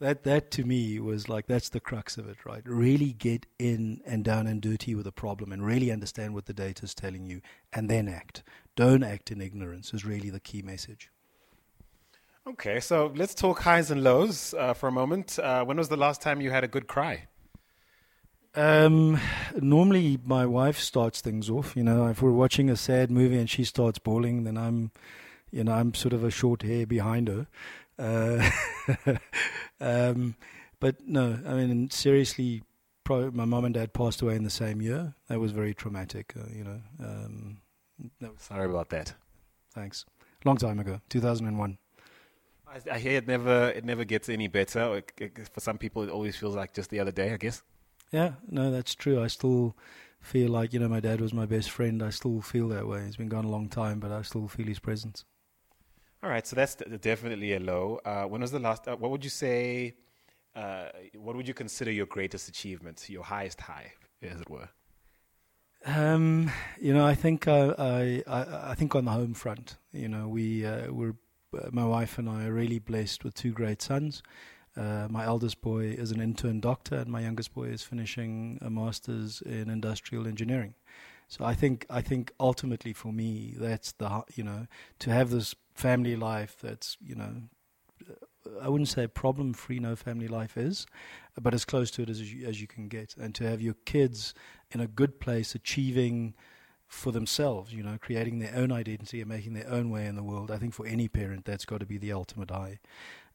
That 0.00 0.24
that 0.24 0.50
to 0.52 0.64
me 0.64 0.98
was 0.98 1.28
like 1.28 1.46
that's 1.46 1.68
the 1.68 1.80
crux 1.80 2.18
of 2.18 2.28
it, 2.28 2.44
right? 2.44 2.62
Really 2.66 3.12
get 3.12 3.46
in 3.58 4.00
and 4.04 4.24
down 4.24 4.46
and 4.46 4.60
dirty 4.60 4.94
with 4.94 5.06
a 5.06 5.12
problem 5.12 5.52
and 5.52 5.64
really 5.64 5.92
understand 5.92 6.34
what 6.34 6.46
the 6.46 6.52
data 6.52 6.84
is 6.84 6.94
telling 6.94 7.26
you 7.26 7.40
and 7.72 7.88
then 7.88 8.08
act. 8.08 8.42
Don't 8.74 9.04
act 9.04 9.30
in 9.30 9.40
ignorance 9.40 9.94
is 9.94 10.04
really 10.04 10.30
the 10.30 10.40
key 10.40 10.62
message. 10.62 11.10
Okay, 12.46 12.78
so 12.78 13.10
let's 13.16 13.34
talk 13.34 13.60
highs 13.60 13.90
and 13.90 14.04
lows 14.04 14.52
uh, 14.58 14.74
for 14.74 14.88
a 14.88 14.92
moment. 14.92 15.38
Uh, 15.38 15.64
when 15.64 15.78
was 15.78 15.88
the 15.88 15.96
last 15.96 16.20
time 16.20 16.42
you 16.42 16.50
had 16.50 16.62
a 16.62 16.68
good 16.68 16.86
cry? 16.86 17.26
Um, 18.54 19.18
normally, 19.56 20.18
my 20.22 20.44
wife 20.44 20.78
starts 20.78 21.22
things 21.22 21.48
off. 21.48 21.74
You 21.74 21.82
know, 21.82 22.06
if 22.08 22.20
we're 22.20 22.32
watching 22.32 22.68
a 22.68 22.76
sad 22.76 23.10
movie 23.10 23.38
and 23.38 23.48
she 23.48 23.64
starts 23.64 23.98
bawling, 23.98 24.44
then 24.44 24.58
I'm, 24.58 24.90
you 25.50 25.64
know, 25.64 25.72
I'm 25.72 25.94
sort 25.94 26.12
of 26.12 26.22
a 26.22 26.30
short 26.30 26.62
hair 26.62 26.86
behind 26.86 27.28
her. 27.28 27.46
Uh, 27.98 28.50
um, 29.80 30.36
but 30.80 30.96
no, 31.06 31.38
I 31.46 31.54
mean, 31.54 31.88
seriously, 31.88 32.62
my 33.08 33.46
mom 33.46 33.64
and 33.64 33.74
dad 33.74 33.94
passed 33.94 34.20
away 34.20 34.36
in 34.36 34.44
the 34.44 34.50
same 34.50 34.82
year. 34.82 35.14
That 35.28 35.40
was 35.40 35.52
very 35.52 35.72
traumatic. 35.72 36.34
Uh, 36.38 36.50
you 36.54 36.64
know. 36.64 36.80
Um, 37.00 37.60
Sorry 38.36 38.68
about 38.68 38.90
that. 38.90 39.14
Thanks. 39.72 40.04
Long 40.44 40.58
time 40.58 40.78
ago, 40.78 41.00
2001. 41.08 41.78
I, 42.66 42.94
I 42.94 42.98
hear 42.98 43.18
it 43.18 43.26
never 43.26 43.70
it 43.70 43.84
never 43.84 44.04
gets 44.04 44.28
any 44.28 44.48
better. 44.48 45.02
For 45.52 45.60
some 45.60 45.78
people, 45.78 46.02
it 46.02 46.10
always 46.10 46.36
feels 46.36 46.54
like 46.54 46.74
just 46.74 46.90
the 46.90 47.00
other 47.00 47.12
day. 47.12 47.32
I 47.32 47.36
guess. 47.36 47.62
Yeah, 48.12 48.32
no, 48.48 48.70
that's 48.70 48.94
true. 48.94 49.22
I 49.22 49.26
still 49.26 49.76
feel 50.20 50.50
like 50.50 50.72
you 50.72 50.80
know 50.80 50.88
my 50.88 51.00
dad 51.00 51.20
was 51.20 51.32
my 51.32 51.46
best 51.46 51.70
friend. 51.70 52.02
I 52.02 52.10
still 52.10 52.40
feel 52.40 52.68
that 52.68 52.86
way. 52.86 53.04
He's 53.04 53.16
been 53.16 53.28
gone 53.28 53.44
a 53.44 53.50
long 53.50 53.68
time, 53.68 54.00
but 54.00 54.12
I 54.12 54.22
still 54.22 54.48
feel 54.48 54.66
his 54.66 54.78
presence. 54.78 55.24
All 56.22 56.30
right, 56.30 56.46
so 56.46 56.56
that's 56.56 56.76
definitely 56.76 57.52
a 57.52 57.60
low. 57.60 58.00
Uh, 58.04 58.24
when 58.24 58.40
was 58.40 58.50
the 58.50 58.58
last? 58.58 58.88
Uh, 58.88 58.96
what 58.96 59.10
would 59.10 59.24
you 59.24 59.30
say? 59.30 59.94
Uh, 60.54 60.88
what 61.16 61.36
would 61.36 61.48
you 61.48 61.54
consider 61.54 61.90
your 61.90 62.06
greatest 62.06 62.48
achievement, 62.48 63.10
your 63.10 63.24
highest 63.24 63.60
high, 63.60 63.92
as 64.22 64.40
it 64.40 64.48
were? 64.48 64.68
Um, 65.84 66.50
you 66.80 66.94
know, 66.94 67.04
I 67.04 67.14
think 67.14 67.46
uh, 67.46 67.74
I, 67.76 68.22
I, 68.26 68.70
I 68.70 68.74
think 68.74 68.94
on 68.94 69.04
the 69.04 69.10
home 69.10 69.34
front, 69.34 69.76
you 69.92 70.08
know, 70.08 70.28
we 70.28 70.64
uh, 70.64 70.90
were 70.90 71.14
my 71.70 71.84
wife 71.84 72.18
and 72.18 72.28
I 72.28 72.46
are 72.46 72.52
really 72.52 72.78
blessed 72.78 73.24
with 73.24 73.34
two 73.34 73.52
great 73.52 73.82
sons. 73.82 74.22
Uh, 74.76 75.06
my 75.08 75.24
eldest 75.24 75.60
boy 75.60 75.84
is 75.84 76.10
an 76.10 76.20
intern 76.20 76.60
doctor, 76.60 76.96
and 76.96 77.08
my 77.08 77.20
youngest 77.20 77.54
boy 77.54 77.64
is 77.64 77.82
finishing 77.82 78.58
a 78.60 78.70
master's 78.70 79.40
in 79.42 79.70
industrial 79.70 80.26
engineering. 80.26 80.74
So 81.28 81.44
I 81.44 81.54
think 81.54 81.86
I 81.88 82.00
think 82.00 82.32
ultimately 82.38 82.92
for 82.92 83.12
me 83.12 83.54
that's 83.56 83.92
the 83.92 84.24
you 84.34 84.44
know 84.44 84.66
to 85.00 85.10
have 85.10 85.30
this 85.30 85.54
family 85.74 86.16
life 86.16 86.56
that's 86.60 86.96
you 87.00 87.14
know 87.14 87.34
I 88.60 88.68
wouldn't 88.68 88.88
say 88.88 89.06
problem 89.06 89.54
free 89.54 89.78
no 89.78 89.96
family 89.96 90.28
life 90.28 90.56
is, 90.56 90.86
but 91.40 91.54
as 91.54 91.64
close 91.64 91.90
to 91.92 92.02
it 92.02 92.10
as 92.10 92.32
you, 92.32 92.46
as 92.46 92.60
you 92.60 92.66
can 92.66 92.88
get, 92.88 93.16
and 93.18 93.34
to 93.36 93.48
have 93.48 93.60
your 93.60 93.74
kids 93.84 94.34
in 94.70 94.80
a 94.80 94.86
good 94.86 95.18
place 95.18 95.54
achieving 95.54 96.34
for 96.94 97.12
themselves, 97.12 97.72
you 97.72 97.82
know, 97.82 97.98
creating 98.00 98.38
their 98.38 98.54
own 98.54 98.72
identity 98.72 99.20
and 99.20 99.28
making 99.28 99.52
their 99.54 99.68
own 99.68 99.90
way 99.90 100.06
in 100.06 100.14
the 100.14 100.22
world. 100.22 100.50
I 100.50 100.58
think 100.58 100.72
for 100.72 100.86
any 100.86 101.08
parent, 101.08 101.44
that's 101.44 101.64
got 101.64 101.80
to 101.80 101.86
be 101.86 101.98
the 101.98 102.12
ultimate 102.12 102.50
high. 102.50 102.78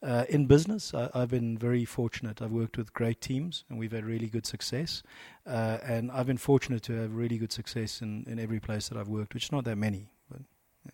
Uh, 0.01 0.23
in 0.29 0.45
business, 0.45 0.93
I, 0.93 1.09
have 1.13 1.29
been 1.29 1.57
very 1.57 1.83
fortunate. 1.83 2.41
I've 2.41 2.51
worked 2.51 2.77
with 2.77 2.93
great 2.93 3.19
teams 3.19 3.65
and 3.69 3.77
we've 3.77 3.91
had 3.91 4.05
really 4.05 4.27
good 4.27 4.45
success. 4.45 5.03
Uh, 5.45 5.77
and 5.83 6.09
I've 6.11 6.25
been 6.25 6.37
fortunate 6.37 6.83
to 6.83 6.93
have 6.93 7.13
really 7.13 7.37
good 7.37 7.51
success 7.51 8.01
in, 8.01 8.23
in 8.27 8.39
every 8.39 8.61
place 8.61 8.87
that 8.87 8.97
I've 8.97 9.09
worked, 9.09 9.33
which 9.33 9.45
is 9.45 9.51
not 9.51 9.65
that 9.65 9.77
many. 9.77 10.09
But, 10.31 10.41
yeah. 10.85 10.91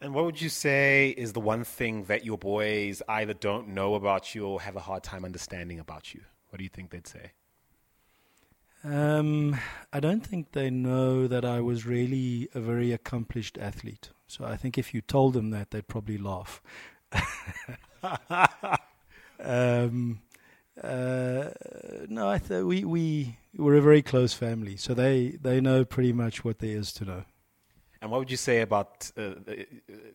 And 0.00 0.14
what 0.14 0.24
would 0.24 0.42
you 0.42 0.48
say 0.48 1.10
is 1.10 1.32
the 1.32 1.40
one 1.40 1.62
thing 1.62 2.04
that 2.04 2.24
your 2.24 2.38
boys 2.38 3.02
either 3.08 3.34
don't 3.34 3.68
know 3.68 3.94
about 3.94 4.34
you 4.34 4.46
or 4.46 4.60
have 4.62 4.74
a 4.74 4.80
hard 4.80 5.04
time 5.04 5.24
understanding 5.24 5.78
about 5.78 6.12
you? 6.12 6.22
What 6.48 6.58
do 6.58 6.64
you 6.64 6.70
think 6.70 6.90
they'd 6.90 7.06
say? 7.06 7.30
Um, 8.84 9.56
I 9.92 10.00
don't 10.00 10.24
think 10.24 10.52
they 10.52 10.70
know 10.70 11.26
that 11.26 11.44
I 11.44 11.60
was 11.60 11.84
really 11.84 12.48
a 12.54 12.60
very 12.60 12.92
accomplished 12.92 13.58
athlete. 13.58 14.10
So 14.26 14.44
I 14.44 14.56
think 14.56 14.78
if 14.78 14.94
you 14.94 15.00
told 15.00 15.34
them 15.34 15.50
that, 15.50 15.70
they'd 15.70 15.88
probably 15.88 16.18
laugh. 16.18 16.62
um, 19.40 20.20
uh, 20.82 21.50
no, 22.08 22.28
I 22.28 22.38
th- 22.38 22.62
we 22.64 22.84
we 22.84 23.38
were 23.56 23.74
a 23.74 23.80
very 23.80 24.02
close 24.02 24.34
family, 24.34 24.76
so 24.76 24.94
they 24.94 25.38
they 25.42 25.60
know 25.60 25.84
pretty 25.84 26.12
much 26.12 26.44
what 26.44 26.58
there 26.58 26.76
is 26.76 26.92
to 26.94 27.04
know. 27.04 27.24
And 28.00 28.12
what 28.12 28.20
would 28.20 28.30
you 28.30 28.36
say 28.36 28.60
about 28.60 29.10
uh, 29.16 29.34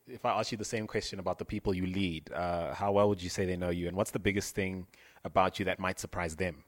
if 0.07 0.23
I 0.23 0.39
ask 0.39 0.53
you 0.53 0.57
the 0.57 0.63
same 0.63 0.87
question 0.87 1.19
about 1.19 1.37
the 1.37 1.45
people 1.45 1.73
you 1.73 1.85
lead? 1.85 2.31
Uh, 2.31 2.73
how 2.73 2.93
well 2.93 3.09
would 3.09 3.21
you 3.21 3.29
say 3.29 3.45
they 3.45 3.57
know 3.57 3.71
you, 3.71 3.87
and 3.87 3.97
what's 3.97 4.11
the 4.11 4.19
biggest 4.19 4.55
thing 4.55 4.87
about 5.25 5.59
you 5.59 5.65
that 5.65 5.79
might 5.79 5.99
surprise 5.99 6.37
them? 6.37 6.63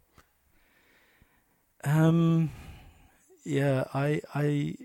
Um, 1.86 2.52
yeah, 3.46 3.86
I 3.94 4.22
I 4.34 4.76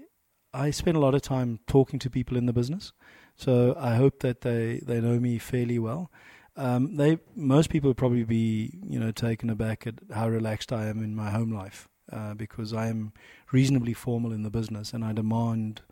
I 0.53 0.71
spend 0.71 0.97
a 0.97 1.01
lot 1.01 1.15
of 1.15 1.23
time 1.23 1.61
talking 1.67 1.99
to 2.01 2.11
people 2.11 2.37
in 2.37 2.47
the 2.47 2.53
business, 2.53 2.93
so 3.37 3.75
I 3.79 3.95
hope 3.97 4.21
that 4.21 4.43
they 4.43 4.81
they 4.85 5.01
know 5.01 5.19
me 5.19 5.39
fairly 5.39 5.79
well. 5.79 6.11
Um, 6.57 6.97
they 6.97 7.19
most 7.35 7.71
people 7.71 7.89
would 7.91 7.97
probably 7.97 8.25
be 8.25 8.79
you 8.87 9.01
know 9.01 9.13
taken 9.13 9.49
aback 9.51 9.87
at 9.87 9.95
how 10.13 10.29
relaxed 10.29 10.73
I 10.73 10.87
am 10.87 11.03
in 11.03 11.15
my 11.15 11.31
home 11.31 11.53
life 11.53 11.89
uh, 12.13 12.35
because 12.35 12.75
I 12.75 12.89
am 12.89 13.13
reasonably 13.53 13.95
formal 13.95 14.33
in 14.33 14.43
the 14.43 14.51
business 14.51 14.93
and 14.93 15.05
I 15.05 15.13
demand 15.13 15.83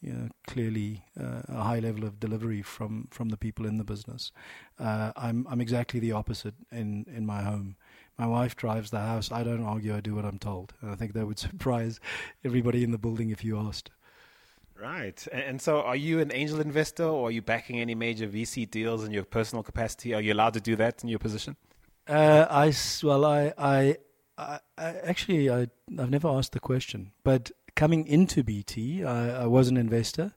you 0.00 0.12
know, 0.12 0.28
clearly 0.46 1.04
uh, 1.18 1.42
a 1.48 1.62
high 1.62 1.78
level 1.80 2.04
of 2.04 2.20
delivery 2.20 2.62
from, 2.62 3.08
from 3.10 3.30
the 3.30 3.36
people 3.36 3.66
in 3.66 3.78
the 3.78 3.84
business. 3.84 4.30
Uh, 4.78 5.12
I'm 5.16 5.46
I'm 5.48 5.60
exactly 5.60 6.00
the 6.00 6.12
opposite 6.12 6.54
in, 6.70 7.06
in 7.08 7.26
my 7.26 7.42
home 7.42 7.76
my 8.18 8.26
wife 8.26 8.56
drives 8.56 8.90
the 8.90 9.00
house. 9.00 9.30
I 9.30 9.42
don't 9.42 9.62
argue. 9.62 9.94
I 9.94 10.00
do 10.00 10.14
what 10.14 10.24
I'm 10.24 10.38
told. 10.38 10.74
And 10.80 10.90
I 10.90 10.94
think 10.94 11.12
that 11.12 11.26
would 11.26 11.38
surprise 11.48 12.00
everybody 12.44 12.82
in 12.82 12.90
the 12.90 12.98
building 12.98 13.30
if 13.30 13.44
you 13.44 13.58
asked. 13.58 13.90
Right. 14.80 15.26
And 15.32 15.60
so 15.60 15.80
are 15.80 15.96
you 15.96 16.20
an 16.20 16.30
angel 16.32 16.60
investor 16.60 17.04
or 17.04 17.28
are 17.28 17.30
you 17.30 17.40
backing 17.40 17.80
any 17.80 17.94
major 17.94 18.26
VC 18.26 18.70
deals 18.70 19.04
in 19.04 19.12
your 19.12 19.24
personal 19.24 19.62
capacity? 19.62 20.14
Are 20.14 20.20
you 20.20 20.32
allowed 20.34 20.54
to 20.54 20.60
do 20.60 20.76
that 20.76 21.02
in 21.02 21.08
your 21.08 21.18
position? 21.18 21.56
Uh, 22.06 22.46
I, 22.48 22.72
well, 23.02 23.24
I, 23.24 23.52
I, 23.58 23.96
I, 24.38 24.60
actually, 24.78 25.50
I, 25.50 25.68
I've 25.98 26.10
never 26.10 26.28
asked 26.28 26.52
the 26.52 26.60
question, 26.60 27.12
but 27.24 27.50
coming 27.74 28.06
into 28.06 28.44
BT, 28.44 29.02
I, 29.02 29.42
I 29.42 29.46
was 29.46 29.68
an 29.68 29.76
investor, 29.76 30.34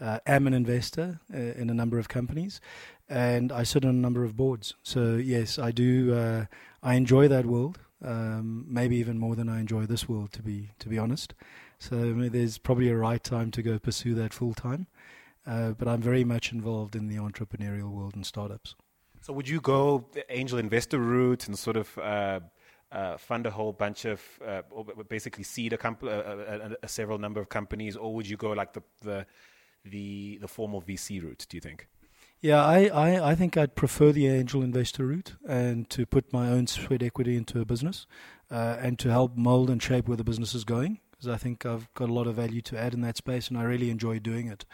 uh, 0.00 0.20
am 0.26 0.46
an 0.46 0.54
investor 0.54 1.20
uh, 1.34 1.38
in 1.38 1.70
a 1.70 1.74
number 1.74 1.98
of 1.98 2.08
companies, 2.08 2.60
and 3.08 3.50
I 3.50 3.64
sit 3.64 3.84
on 3.84 3.90
a 3.90 3.94
number 3.94 4.22
of 4.22 4.36
boards. 4.36 4.74
So 4.82 5.16
yes, 5.16 5.58
I 5.58 5.70
do. 5.72 6.46
I 6.82 6.94
enjoy 6.94 7.28
that 7.28 7.46
world, 7.46 7.78
um, 8.04 8.66
maybe 8.68 8.96
even 8.96 9.18
more 9.18 9.34
than 9.34 9.48
I 9.48 9.60
enjoy 9.60 9.86
this 9.86 10.08
world, 10.08 10.32
to 10.32 10.42
be 10.42 10.70
to 10.78 10.88
be 10.88 10.98
honest. 10.98 11.34
So 11.78 12.12
there's 12.12 12.58
probably 12.58 12.88
a 12.88 12.96
right 12.96 13.22
time 13.22 13.50
to 13.52 13.62
go 13.62 13.78
pursue 13.78 14.14
that 14.14 14.34
full 14.34 14.54
time. 14.54 14.86
Uh, 15.46 15.70
but 15.70 15.88
I'm 15.88 16.02
very 16.02 16.24
much 16.24 16.52
involved 16.52 16.94
in 16.94 17.08
the 17.08 17.16
entrepreneurial 17.16 17.90
world 17.90 18.14
and 18.14 18.26
startups. 18.26 18.74
So 19.22 19.32
would 19.32 19.48
you 19.48 19.60
go 19.60 20.04
the 20.12 20.30
angel 20.32 20.58
investor 20.58 20.98
route 20.98 21.46
and 21.48 21.58
sort 21.58 21.76
of 21.76 21.98
uh, 21.98 22.40
uh, 22.92 23.16
fund 23.16 23.46
a 23.46 23.50
whole 23.50 23.72
bunch 23.72 24.04
of, 24.04 24.20
uh, 24.46 24.62
basically 25.08 25.44
seed 25.44 25.72
a, 25.72 25.78
comp- 25.78 26.02
a, 26.02 26.76
a, 26.82 26.88
several 26.88 27.18
number 27.18 27.40
of 27.40 27.48
companies, 27.48 27.96
or 27.96 28.14
would 28.14 28.28
you 28.28 28.36
go 28.36 28.52
like 28.52 28.72
the 28.74 28.82
the 29.02 29.26
the, 29.84 30.38
the 30.38 30.48
formal 30.48 30.82
VC 30.82 31.22
route? 31.22 31.46
Do 31.48 31.56
you 31.56 31.60
think? 31.60 31.88
Yeah, 32.40 32.64
I, 32.64 32.86
I, 32.86 33.30
I 33.30 33.34
think 33.34 33.56
I'd 33.56 33.74
prefer 33.74 34.12
the 34.12 34.28
angel 34.28 34.62
investor 34.62 35.06
route 35.06 35.34
and 35.48 35.90
to 35.90 36.06
put 36.06 36.32
my 36.32 36.48
own 36.48 36.68
sweat 36.68 37.02
equity 37.02 37.36
into 37.36 37.60
a 37.60 37.64
business 37.64 38.06
uh, 38.48 38.76
and 38.78 38.96
to 39.00 39.10
help 39.10 39.36
mold 39.36 39.70
and 39.70 39.82
shape 39.82 40.06
where 40.06 40.16
the 40.16 40.22
business 40.22 40.54
is 40.54 40.62
going 40.62 41.00
because 41.10 41.26
I 41.26 41.36
think 41.36 41.66
I've 41.66 41.92
got 41.94 42.08
a 42.08 42.12
lot 42.12 42.28
of 42.28 42.36
value 42.36 42.60
to 42.62 42.78
add 42.78 42.94
in 42.94 43.00
that 43.00 43.16
space 43.16 43.48
and 43.48 43.58
I 43.58 43.64
really 43.64 43.90
enjoy 43.90 44.20
doing 44.20 44.46
it. 44.46 44.64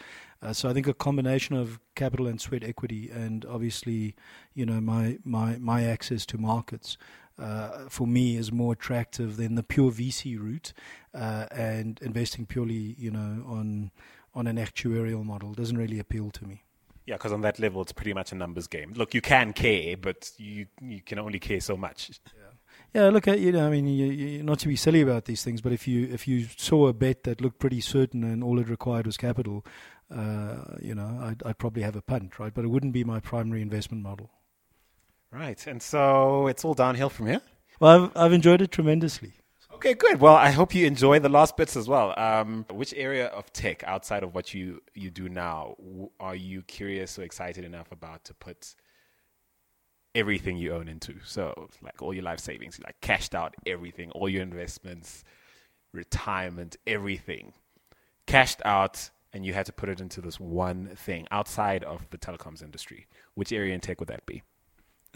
Uh, 0.42 0.52
so 0.52 0.68
I 0.68 0.74
think 0.74 0.86
a 0.86 0.92
combination 0.92 1.56
of 1.56 1.80
capital 1.94 2.26
and 2.26 2.38
sweat 2.38 2.62
equity 2.62 3.10
and 3.10 3.46
obviously, 3.46 4.14
you 4.52 4.66
know, 4.66 4.78
my, 4.82 5.18
my, 5.24 5.56
my 5.56 5.84
access 5.84 6.26
to 6.26 6.38
markets 6.38 6.98
uh, 7.38 7.88
for 7.88 8.06
me 8.06 8.36
is 8.36 8.52
more 8.52 8.74
attractive 8.74 9.38
than 9.38 9.54
the 9.54 9.62
pure 9.62 9.90
VC 9.90 10.38
route 10.38 10.74
uh, 11.14 11.46
and 11.50 11.98
investing 12.02 12.44
purely, 12.44 12.94
you 12.98 13.10
know, 13.10 13.42
on 13.46 13.90
on 14.36 14.48
an 14.48 14.56
actuarial 14.56 15.24
model 15.24 15.54
doesn't 15.54 15.78
really 15.78 16.00
appeal 16.00 16.28
to 16.28 16.44
me. 16.44 16.64
Yeah, 17.06 17.16
because 17.16 17.32
on 17.32 17.42
that 17.42 17.58
level, 17.58 17.82
it's 17.82 17.92
pretty 17.92 18.14
much 18.14 18.32
a 18.32 18.34
numbers 18.34 18.66
game. 18.66 18.94
Look, 18.94 19.14
you 19.14 19.20
can 19.20 19.52
care, 19.52 19.96
but 19.96 20.30
you 20.38 20.66
you 20.80 21.02
can 21.02 21.18
only 21.18 21.38
care 21.38 21.60
so 21.60 21.76
much. 21.76 22.10
Yeah, 22.34 22.42
Yeah, 22.94 23.08
look, 23.08 23.26
at 23.26 23.40
you 23.40 23.50
know, 23.50 23.66
I 23.66 23.70
mean, 23.70 23.88
you, 23.88 24.06
you, 24.06 24.42
not 24.42 24.60
to 24.60 24.68
be 24.68 24.76
silly 24.76 25.00
about 25.00 25.24
these 25.24 25.42
things, 25.42 25.60
but 25.60 25.72
if 25.72 25.86
you 25.88 26.08
if 26.12 26.28
you 26.28 26.46
saw 26.56 26.86
a 26.86 26.92
bet 26.92 27.24
that 27.24 27.40
looked 27.40 27.58
pretty 27.58 27.80
certain 27.80 28.22
and 28.24 28.42
all 28.42 28.58
it 28.58 28.68
required 28.68 29.06
was 29.06 29.16
capital, 29.16 29.66
uh, 30.14 30.76
you 30.80 30.94
know, 30.94 31.18
I'd, 31.22 31.42
I'd 31.44 31.58
probably 31.58 31.82
have 31.82 31.96
a 31.96 32.02
punt, 32.02 32.38
right? 32.38 32.54
But 32.54 32.64
it 32.64 32.68
wouldn't 32.68 32.92
be 32.92 33.04
my 33.04 33.20
primary 33.20 33.62
investment 33.62 34.02
model. 34.02 34.30
Right, 35.32 35.66
and 35.66 35.82
so 35.82 36.46
it's 36.46 36.64
all 36.64 36.74
downhill 36.74 37.08
from 37.08 37.26
here. 37.26 37.40
Well, 37.80 38.04
I've, 38.04 38.16
I've 38.16 38.32
enjoyed 38.32 38.62
it 38.62 38.70
tremendously. 38.70 39.32
Okay, 39.74 39.94
good. 39.94 40.20
Well, 40.20 40.36
I 40.36 40.50
hope 40.50 40.74
you 40.74 40.86
enjoy 40.86 41.18
the 41.18 41.28
last 41.28 41.56
bits 41.56 41.76
as 41.76 41.88
well. 41.88 42.14
Um, 42.16 42.64
which 42.70 42.94
area 42.96 43.26
of 43.26 43.52
tech 43.52 43.82
outside 43.84 44.22
of 44.22 44.34
what 44.34 44.54
you, 44.54 44.80
you 44.94 45.10
do 45.10 45.28
now 45.28 45.74
w- 45.78 46.10
are 46.20 46.36
you 46.36 46.62
curious 46.62 47.18
or 47.18 47.22
excited 47.22 47.64
enough 47.64 47.90
about 47.90 48.24
to 48.26 48.34
put 48.34 48.74
everything 50.14 50.56
you 50.56 50.72
own 50.72 50.86
into? 50.88 51.16
So, 51.24 51.68
like 51.82 52.00
all 52.00 52.14
your 52.14 52.22
life 52.22 52.38
savings, 52.38 52.78
like 52.84 53.00
cashed 53.00 53.34
out 53.34 53.54
everything, 53.66 54.10
all 54.12 54.28
your 54.28 54.42
investments, 54.42 55.24
retirement, 55.92 56.76
everything, 56.86 57.52
cashed 58.26 58.62
out, 58.64 59.10
and 59.32 59.44
you 59.44 59.54
had 59.54 59.66
to 59.66 59.72
put 59.72 59.88
it 59.88 60.00
into 60.00 60.20
this 60.20 60.38
one 60.38 60.94
thing 60.94 61.26
outside 61.32 61.82
of 61.82 62.08
the 62.10 62.18
telecoms 62.18 62.62
industry. 62.62 63.06
Which 63.34 63.52
area 63.52 63.74
in 63.74 63.80
tech 63.80 63.98
would 63.98 64.08
that 64.08 64.24
be? 64.24 64.42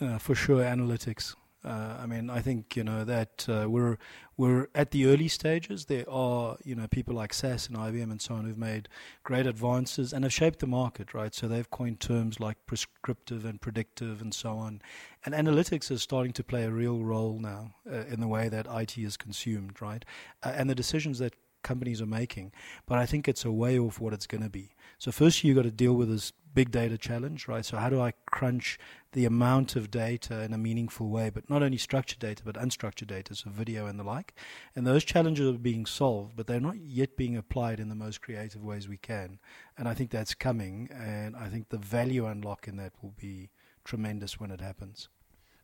Uh, 0.00 0.18
for 0.18 0.34
sure, 0.34 0.62
analytics. 0.64 1.34
Uh, 1.64 1.96
I 2.00 2.06
mean, 2.06 2.30
I 2.30 2.40
think 2.40 2.76
you 2.76 2.84
know 2.84 3.04
that 3.04 3.46
uh, 3.48 3.68
we're 3.68 3.98
we're 4.36 4.68
at 4.74 4.92
the 4.92 5.06
early 5.06 5.26
stages. 5.26 5.86
There 5.86 6.09
are 6.09 6.56
you 6.64 6.76
know 6.76 6.86
people 6.86 7.14
like 7.14 7.34
SAS 7.34 7.66
and 7.66 7.76
IBM 7.76 8.11
and 8.11 8.22
so 8.22 8.34
on 8.34 8.44
who've 8.44 8.56
made 8.56 8.88
great 9.24 9.46
advances 9.46 10.12
and 10.12 10.24
have 10.24 10.32
shaped 10.32 10.61
the 10.61 10.68
market, 10.68 11.14
right? 11.14 11.34
So 11.34 11.48
they've 11.48 11.68
coined 11.68 11.98
terms 11.98 12.38
like 12.38 12.64
prescriptive 12.66 13.44
and 13.44 13.61
predictive 13.61 14.20
and 14.20 14.32
so 14.32 14.50
on. 14.52 14.82
And 15.24 15.34
analytics 15.34 15.90
is 15.90 16.00
starting 16.00 16.32
to 16.34 16.44
play 16.44 16.64
a 16.64 16.70
real 16.70 17.02
role 17.02 17.38
now 17.40 17.74
uh, 17.90 18.04
in 18.04 18.20
the 18.20 18.28
way 18.28 18.48
that 18.48 18.68
IT 18.70 18.96
is 18.96 19.16
consumed, 19.16 19.82
right? 19.82 20.04
Uh, 20.44 20.52
and 20.54 20.70
the 20.70 20.76
decisions 20.76 21.18
that 21.18 21.34
companies 21.62 22.00
are 22.00 22.06
making. 22.06 22.52
But 22.86 22.98
I 22.98 23.06
think 23.06 23.26
it's 23.26 23.44
a 23.44 23.52
way 23.52 23.78
off 23.78 24.00
what 24.00 24.12
it's 24.12 24.26
going 24.26 24.44
to 24.44 24.50
be. 24.50 24.74
So 24.99 25.12
first, 25.12 25.44
you've 25.44 25.57
got 25.57 25.62
to 25.62 25.70
deal 25.70 25.94
with 25.94 26.09
this 26.09 26.32
big 26.55 26.72
data 26.72 26.99
challenge, 26.99 27.46
right? 27.46 27.64
So 27.64 27.76
how 27.76 27.88
do 27.88 28.01
I 28.01 28.14
crunch 28.32 28.80
the 29.12 29.26
amount 29.26 29.76
of 29.76 29.92
data 29.92 30.42
in 30.42 30.53
a 30.53 30.59
meaningful 30.59 31.09
way, 31.09 31.30
but 31.30 31.49
not 31.49 31.62
only 31.62 31.76
structured 31.76 32.18
data, 32.18 32.42
but 32.44 32.57
unstructured 32.57 33.07
data, 33.07 33.36
so 33.36 33.49
video 33.49 33.86
and 33.86 33.96
the 33.96 34.03
like. 34.03 34.34
And 34.74 34.84
those 34.84 35.05
challenges 35.05 35.55
are 35.55 35.59
being 35.59 35.86
solved, 35.86 36.34
but 36.36 36.49
they're 36.49 36.61
not 36.61 36.78
yet 36.80 37.16
being 37.16 37.36
applied 37.36 37.78
in 37.78 37.88
the 37.88 37.94
most 37.94 38.20
creative 38.20 38.64
ways 38.64 38.88
we 38.88 38.96
can. 38.96 39.38
And 39.76 39.88
I 39.88 39.94
think 39.94 40.11
that's 40.11 40.34
coming, 40.34 40.88
and 40.92 41.36
I 41.36 41.49
think 41.49 41.68
the 41.68 41.78
value 41.78 42.26
unlock 42.26 42.66
in 42.66 42.76
that 42.78 42.92
will 43.01 43.14
be 43.16 43.51
tremendous 43.84 44.40
when 44.40 44.51
it 44.51 44.61
happens. 44.61 45.09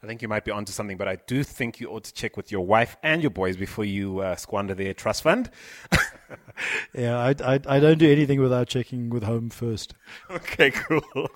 I 0.00 0.06
think 0.06 0.22
you 0.22 0.28
might 0.28 0.44
be 0.44 0.52
onto 0.52 0.70
something, 0.70 0.96
but 0.96 1.08
I 1.08 1.16
do 1.26 1.42
think 1.42 1.80
you 1.80 1.88
ought 1.88 2.04
to 2.04 2.12
check 2.12 2.36
with 2.36 2.52
your 2.52 2.64
wife 2.64 2.96
and 3.02 3.20
your 3.20 3.30
boys 3.30 3.56
before 3.56 3.84
you 3.84 4.20
uh, 4.20 4.36
squander 4.36 4.74
their 4.74 4.94
trust 4.94 5.22
fund. 5.22 5.50
yeah, 6.94 7.18
I, 7.18 7.34
I, 7.44 7.60
I, 7.66 7.80
don't 7.80 7.98
do 7.98 8.10
anything 8.10 8.40
without 8.40 8.68
checking 8.68 9.10
with 9.10 9.22
home 9.22 9.50
first. 9.50 9.94
Okay, 10.30 10.70
cool. 10.70 11.02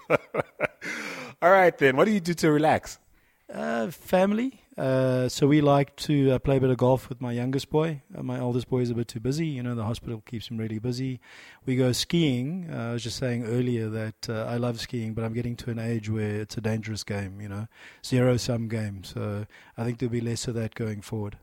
All 1.43 1.51
right, 1.51 1.77
then. 1.77 1.97
What 1.97 2.07
do 2.07 2.12
you 2.12 2.21
do 2.21 2.35
to 2.35 2.51
relax? 2.51 2.99
Uh, 3.53 3.91
family. 3.91 4.61
Uh, 4.79 5.29
so 5.29 5.49
we 5.49 5.61
like 5.61 5.97
to 5.97 6.33
uh, 6.33 6.39
play 6.39 6.57
a 6.57 6.61
bit 6.61 6.71
of 6.71 6.77
golf 6.77 7.09
with 7.09 7.21
my 7.21 7.33
youngest 7.33 7.69
boy. 7.69 8.01
Uh, 8.16 8.23
my 8.23 8.39
oldest 8.39 8.69
boy 8.69 8.79
is 8.79 8.91
a 8.91 8.95
bit 8.95 9.09
too 9.09 9.19
busy. 9.19 9.47
You 9.47 9.62
know, 9.62 9.75
the 9.75 9.85
hospital 9.85 10.23
keeps 10.25 10.49
him 10.49 10.57
really 10.57 10.79
busy. 10.79 11.21
We 11.66 11.75
go 11.75 11.91
skiing. 11.91 12.69
Uh, 12.73 12.91
I 12.91 12.93
was 12.93 13.03
just 13.03 13.16
saying 13.16 13.45
earlier 13.45 13.89
that 13.89 14.29
uh, 14.29 14.45
I 14.45 14.57
love 14.57 14.79
skiing, 14.81 15.14
but 15.14 15.25
I'm 15.25 15.33
getting 15.33 15.57
to 15.57 15.71
an 15.71 15.81
age 15.81 16.09
where 16.09 16.41
it's 16.41 16.57
a 16.57 16.61
dangerous 16.61 17.03
game. 17.03 17.41
You 17.41 17.49
know, 17.49 17.66
zero 18.07 18.37
sum 18.37 18.69
game. 18.69 19.03
So 19.03 19.47
I 19.77 19.85
think 19.85 19.99
there'll 19.99 20.12
be 20.12 20.21
less 20.21 20.47
of 20.47 20.55
that 20.55 20.77
going 20.77 21.01
forward. 21.03 21.39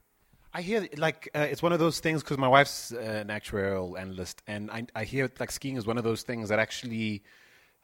I 0.56 0.62
hear 0.62 0.88
like 0.96 1.30
uh, 1.36 1.40
it's 1.40 1.62
one 1.62 1.74
of 1.74 1.80
those 1.80 2.00
things 2.00 2.24
because 2.24 2.38
my 2.38 2.48
wife's 2.48 2.94
uh, 2.94 2.98
an 3.00 3.28
actuarial 3.28 4.00
analyst, 4.00 4.42
and 4.48 4.72
I, 4.72 4.88
I 4.96 5.04
hear 5.04 5.30
like 5.38 5.52
skiing 5.52 5.76
is 5.76 5.86
one 5.86 5.98
of 5.98 6.06
those 6.06 6.22
things 6.22 6.48
that 6.48 6.60
actually 6.60 7.24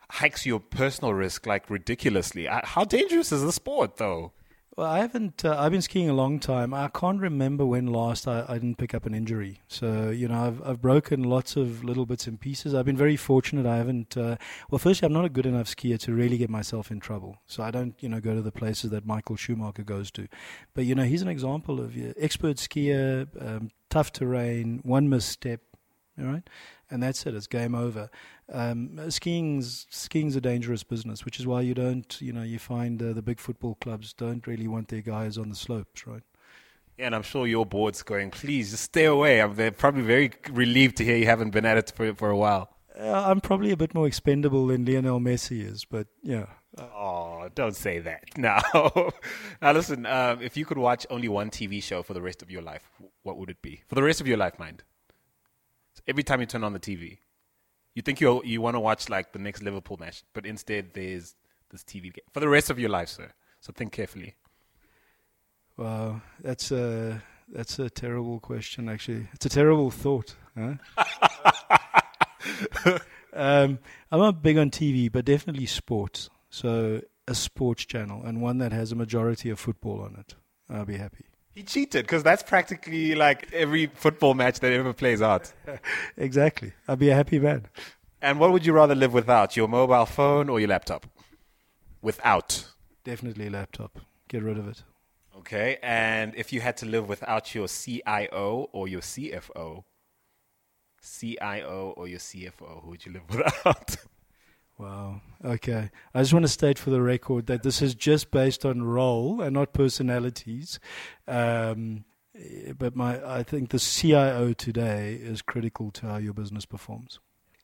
hikes 0.10 0.46
your 0.46 0.62
personal 0.62 1.14
risk 1.14 1.46
like 1.46 1.70
ridiculously. 1.70 2.48
I, 2.48 2.66
how 2.66 2.86
dangerous 2.86 3.34
is 3.34 3.42
the 3.42 3.52
sport, 3.52 3.98
though? 3.98 4.32
Well, 4.78 4.88
I 4.90 5.00
haven't. 5.00 5.44
Uh, 5.44 5.58
I've 5.60 5.74
been 5.74 5.82
skiing 5.82 6.10
a 6.10 6.14
long 6.14 6.40
time. 6.40 6.74
I 6.74 6.88
can't 6.88 7.20
remember 7.20 7.66
when 7.66 7.88
last 7.88 8.26
I, 8.26 8.46
I, 8.48 8.54
didn't 8.54 8.78
pick 8.78 8.94
up 8.94 9.06
an 9.06 9.14
injury. 9.14 9.60
So 9.68 10.12
you 10.12 10.30
know, 10.30 10.46
I've 10.46 10.66
I've 10.66 10.82
broken 10.82 11.24
lots 11.24 11.58
of 11.58 11.84
little 11.84 12.06
bits 12.06 12.26
and 12.26 12.40
pieces. 12.40 12.74
I've 12.74 12.86
been 12.86 12.96
very 12.96 13.18
fortunate. 13.18 13.66
I 13.66 13.76
haven't. 13.76 14.16
Uh, 14.16 14.38
well, 14.70 14.80
firstly, 14.80 15.06
I'm 15.06 15.12
not 15.12 15.26
a 15.26 15.30
good 15.30 15.46
enough 15.46 15.68
skier 15.68 16.00
to 16.00 16.14
really 16.14 16.38
get 16.38 16.50
myself 16.50 16.90
in 16.90 17.02
trouble. 17.02 17.38
So 17.48 17.64
I 17.64 17.72
don't, 17.72 17.96
you 18.00 18.08
know, 18.08 18.22
go 18.22 18.34
to 18.34 18.42
the 18.42 18.52
places 18.52 18.92
that 18.92 19.06
Michael 19.06 19.36
Schumacher 19.36 19.84
goes 19.84 20.10
to. 20.12 20.30
But 20.74 20.86
you 20.86 20.96
know, 20.96 21.04
he's 21.04 21.22
an 21.22 21.28
example 21.28 21.82
of 21.82 21.98
uh, 21.98 22.14
expert 22.18 22.56
skier, 22.56 23.28
um, 23.46 23.72
tough 23.90 24.14
terrain, 24.14 24.80
one 24.84 25.10
misstep, 25.10 25.60
all 26.18 26.28
right, 26.28 26.50
and 26.90 27.04
that's 27.04 27.26
it. 27.26 27.36
It's 27.36 27.48
game 27.48 27.76
over. 27.76 28.10
Um, 28.52 29.10
skiing's 29.10 29.88
skiing's 29.90 30.36
a 30.36 30.42
dangerous 30.42 30.84
business, 30.84 31.24
which 31.24 31.40
is 31.40 31.48
why 31.48 31.62
you 31.62 31.74
don't, 31.74 32.22
you 32.22 32.34
know, 32.34 32.44
you 32.44 32.60
find 32.60 33.02
uh, 33.02 33.14
the 33.14 33.22
big 33.22 33.40
football 33.40 33.76
clubs 33.76 34.14
don't 34.14 34.46
really 34.46 34.68
want 34.68 34.90
their 34.90 35.02
guys 35.02 35.38
on 35.38 35.50
the 35.50 35.56
slopes, 35.56 36.06
right? 36.06 36.24
Yeah, 36.98 37.06
and 37.06 37.16
I'm 37.16 37.24
sure 37.24 37.48
your 37.48 37.66
board's 37.66 38.04
going, 38.04 38.30
please 38.30 38.72
just 38.72 38.84
stay 38.84 39.06
away. 39.06 39.42
I'm, 39.42 39.56
they're 39.56 39.72
probably 39.72 40.02
very 40.02 40.32
relieved 40.52 40.98
to 40.98 41.06
hear 41.06 41.16
you 41.16 41.26
haven't 41.26 41.52
been 41.52 41.66
at 41.66 41.78
it 41.78 41.94
for 41.96 42.14
for 42.14 42.30
a 42.30 42.38
while. 42.38 42.70
Uh, 43.00 43.24
I'm 43.28 43.40
probably 43.40 43.72
a 43.72 43.78
bit 43.78 43.96
more 43.96 44.06
expendable 44.06 44.68
than 44.68 44.86
Lionel 44.86 45.20
Messi 45.22 45.66
is, 45.66 45.86
but 45.86 46.08
yeah. 46.22 46.48
Oh, 46.78 47.48
don't 47.56 47.76
say 47.76 48.00
that. 48.00 48.38
No. 48.38 48.60
now, 49.62 49.72
listen, 49.72 50.06
um, 50.06 50.42
if 50.42 50.58
you 50.58 50.66
could 50.66 50.78
watch 50.78 51.08
only 51.10 51.28
one 51.28 51.50
TV 51.50 51.82
show 51.82 52.04
for 52.04 52.14
the 52.14 52.22
rest 52.22 52.42
of 52.42 52.52
your 52.52 52.62
life, 52.62 52.90
what 53.24 53.38
would 53.38 53.50
it 53.50 53.62
be? 53.62 53.84
For 53.88 53.96
the 53.96 54.04
rest 54.04 54.22
of 54.22 54.28
your 54.28 54.38
life, 54.38 54.60
mind. 54.60 54.84
Every 56.08 56.24
time 56.24 56.40
you 56.40 56.46
turn 56.46 56.64
on 56.64 56.74
the 56.74 56.80
TV, 56.80 57.20
you 57.94 58.02
think 58.02 58.22
you 58.22 58.42
you 58.44 58.62
want 58.62 58.76
to 58.76 58.80
watch 58.80 59.10
like 59.10 59.34
the 59.34 59.40
next 59.40 59.62
Liverpool 59.64 59.98
match, 59.98 60.24
but 60.34 60.46
instead 60.46 60.94
there's 60.94 61.36
this 61.70 61.84
TV 61.84 62.04
game 62.04 62.26
for 62.32 62.40
the 62.40 62.50
rest 62.50 62.70
of 62.70 62.80
your 62.80 62.90
life, 62.90 63.10
sir. 63.10 63.32
So 63.60 63.74
think 63.74 63.92
carefully. 63.92 64.36
Wow, 65.78 66.22
that's 66.42 66.72
a 66.72 67.22
that's 67.52 67.80
a 67.80 67.90
terrible 67.90 68.40
question. 68.40 68.90
Actually, 68.90 69.28
it's 69.34 69.46
a 69.46 69.50
terrible 69.50 69.92
thought. 69.92 70.36
Huh? 70.58 70.76
um, 73.34 73.80
I'm 74.12 74.20
not 74.20 74.42
big 74.42 74.58
on 74.58 74.70
TV, 74.70 75.12
but 75.12 75.26
definitely 75.26 75.66
sports. 75.66 76.30
So 76.50 77.02
a 77.28 77.36
sports 77.36 77.86
channel 77.86 78.24
and 78.24 78.42
one 78.42 78.58
that 78.58 78.72
has 78.72 78.92
a 78.92 78.96
majority 78.96 79.50
of 79.50 79.60
football 79.60 80.02
on 80.02 80.18
it. 80.20 80.36
I'll 80.70 80.86
be 80.86 80.98
happy. 80.98 81.26
He 81.54 81.64
cheated 81.64 82.06
because 82.06 82.24
that's 82.24 82.44
practically 82.44 83.14
like 83.14 83.52
every 83.52 83.88
football 83.88 84.34
match 84.34 84.60
that 84.62 84.72
ever 84.72 84.94
plays 84.94 85.22
out. 85.22 85.52
exactly. 86.18 86.74
I'd 86.88 87.00
be 87.00 87.10
a 87.10 87.16
happy 87.16 87.40
man. 87.40 87.68
And 88.22 88.40
what 88.40 88.52
would 88.52 88.66
you 88.66 88.74
rather 88.74 88.96
live 88.96 89.14
without, 89.14 89.58
your 89.58 89.68
mobile 89.68 90.06
phone 90.06 90.48
or 90.48 90.60
your 90.60 90.70
laptop? 90.70 91.08
Without. 92.02 92.66
Definitely 93.04 93.50
laptop. 93.50 94.00
Get 94.28 94.44
rid 94.44 94.58
of 94.58 94.68
it. 94.68 94.84
Okay. 95.40 95.78
And 95.82 96.34
if 96.36 96.54
you 96.54 96.62
had 96.62 96.78
to 96.78 96.86
live 96.86 97.10
without 97.10 97.54
your 97.54 97.68
CIO 97.68 98.70
or 98.72 98.88
your 98.88 99.02
CFO, 99.02 99.84
CIO 101.04 101.94
or 101.98 102.08
your 102.08 102.20
CFO, 102.20 102.84
who 102.84 102.90
would 102.92 103.06
you 103.06 103.14
live 103.14 103.24
without? 103.30 103.98
Wow. 104.82 105.22
Okay. 105.46 105.92
I 106.16 106.22
just 106.22 106.34
want 106.34 106.44
to 106.44 106.50
state 106.50 106.80
for 106.80 106.90
the 106.90 107.04
record 107.04 107.46
that 107.46 107.62
this 107.62 107.84
is 107.84 107.94
just 107.94 108.32
based 108.32 108.66
on 108.66 108.82
role 108.82 109.40
and 109.40 109.54
not 109.54 109.74
personalities. 109.74 110.80
Um, 111.28 112.06
but 112.80 112.96
my, 112.96 113.24
I 113.24 113.44
think 113.44 113.70
the 113.70 113.78
CIO 113.78 114.54
today 114.54 115.14
is 115.14 115.44
critical 115.44 115.92
to 115.92 116.08
how 116.08 116.18
your 116.18 116.34
business 116.34 116.66
performs. 116.66 117.20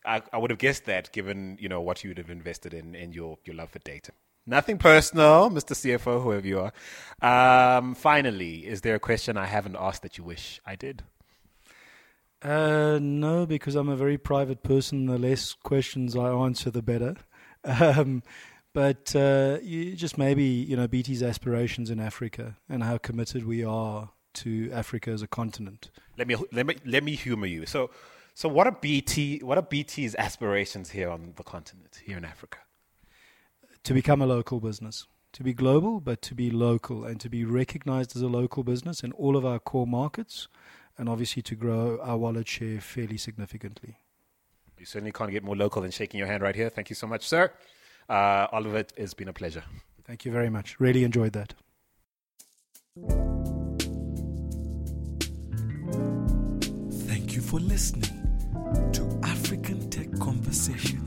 I, 0.05 0.21
I 0.31 0.37
would 0.37 0.51
have 0.51 0.59
guessed 0.59 0.85
that, 0.85 1.11
given 1.11 1.57
you 1.59 1.67
know 1.67 1.81
what 1.81 2.03
you 2.03 2.11
would 2.11 2.19
have 2.19 2.29
invested 2.29 2.73
in 2.73 2.95
and 2.95 3.13
your 3.15 3.39
your 3.43 3.55
love 3.55 3.71
for 3.71 3.79
data. 3.79 4.11
Nothing 4.45 4.77
personal, 4.77 5.49
Mr. 5.49 5.73
CFO, 5.73 6.23
whoever 6.23 6.47
you 6.47 6.61
are. 6.61 7.77
Um, 7.77 7.95
finally, 7.95 8.65
is 8.65 8.81
there 8.81 8.95
a 8.95 8.99
question 8.99 9.35
I 9.35 9.47
haven't 9.47 9.75
asked 9.77 10.03
that 10.03 10.17
you 10.17 10.23
wish 10.23 10.61
I 10.65 10.75
did? 10.75 11.03
Uh, 12.41 12.99
no, 13.01 13.45
because 13.45 13.75
I'm 13.75 13.89
a 13.89 13.95
very 13.95 14.17
private 14.17 14.63
person. 14.63 15.07
The 15.07 15.17
less 15.17 15.53
questions 15.53 16.15
I 16.15 16.29
answer, 16.29 16.69
the 16.71 16.81
better. 16.81 17.15
Um, 17.65 18.23
but 18.73 19.15
uh, 19.15 19.57
you 19.61 19.95
just 19.95 20.19
maybe 20.19 20.43
you 20.43 20.77
know 20.77 20.87
BT's 20.87 21.23
aspirations 21.23 21.89
in 21.89 21.99
Africa 21.99 22.57
and 22.69 22.83
how 22.83 22.99
committed 22.99 23.45
we 23.45 23.63
are 23.63 24.11
to 24.35 24.71
Africa 24.71 25.09
as 25.09 25.21
a 25.23 25.27
continent. 25.27 25.89
Let 26.17 26.27
me 26.27 26.35
let 26.51 26.67
me 26.67 26.75
let 26.85 27.03
me 27.03 27.15
humor 27.15 27.47
you. 27.47 27.65
So, 27.65 27.89
so 28.35 28.47
what 28.47 28.67
are 28.67 28.77
BT? 28.79 29.39
What 29.39 29.57
are 29.57 29.63
BT's 29.63 30.15
aspirations 30.15 30.91
here 30.91 31.09
on 31.09 31.33
the 31.35 31.43
continent, 31.43 32.01
here 32.05 32.17
in 32.17 32.23
Africa? 32.23 32.59
To 33.83 33.93
become 33.93 34.21
a 34.21 34.27
local 34.27 34.59
business, 34.59 35.07
to 35.33 35.43
be 35.43 35.53
global, 35.53 35.99
but 35.99 36.21
to 36.21 36.35
be 36.35 36.51
local, 36.51 37.03
and 37.03 37.19
to 37.19 37.29
be 37.29 37.43
recognized 37.45 38.15
as 38.15 38.21
a 38.21 38.27
local 38.27 38.63
business 38.63 39.01
in 39.01 39.11
all 39.13 39.35
of 39.35 39.43
our 39.45 39.59
core 39.59 39.87
markets 39.87 40.47
and 40.97 41.07
obviously 41.09 41.41
to 41.43 41.55
grow 41.55 41.99
our 42.01 42.17
wallet 42.17 42.47
share 42.47 42.81
fairly 42.81 43.17
significantly. 43.17 43.97
You 44.79 44.85
certainly 44.85 45.11
can't 45.11 45.31
get 45.31 45.43
more 45.43 45.55
local 45.55 45.81
than 45.81 45.91
shaking 45.91 46.19
your 46.19 46.27
hand 46.27 46.43
right 46.43 46.55
here. 46.55 46.69
Thank 46.69 46.89
you 46.89 46.95
so 46.95 47.07
much, 47.07 47.27
sir. 47.27 47.51
Uh, 48.09 48.47
of 48.51 48.75
it's 48.75 49.13
been 49.13 49.27
a 49.27 49.33
pleasure. 49.33 49.63
Thank 50.05 50.23
you 50.25 50.31
very 50.31 50.49
much. 50.49 50.79
Really 50.79 51.03
enjoyed 51.03 51.33
that. 51.33 51.53
Thank 57.07 57.35
you 57.35 57.41
for 57.41 57.59
listening 57.59 58.91
to 58.93 59.19
African 59.23 59.89
Tech 59.89 60.11
Conversation. 60.19 61.06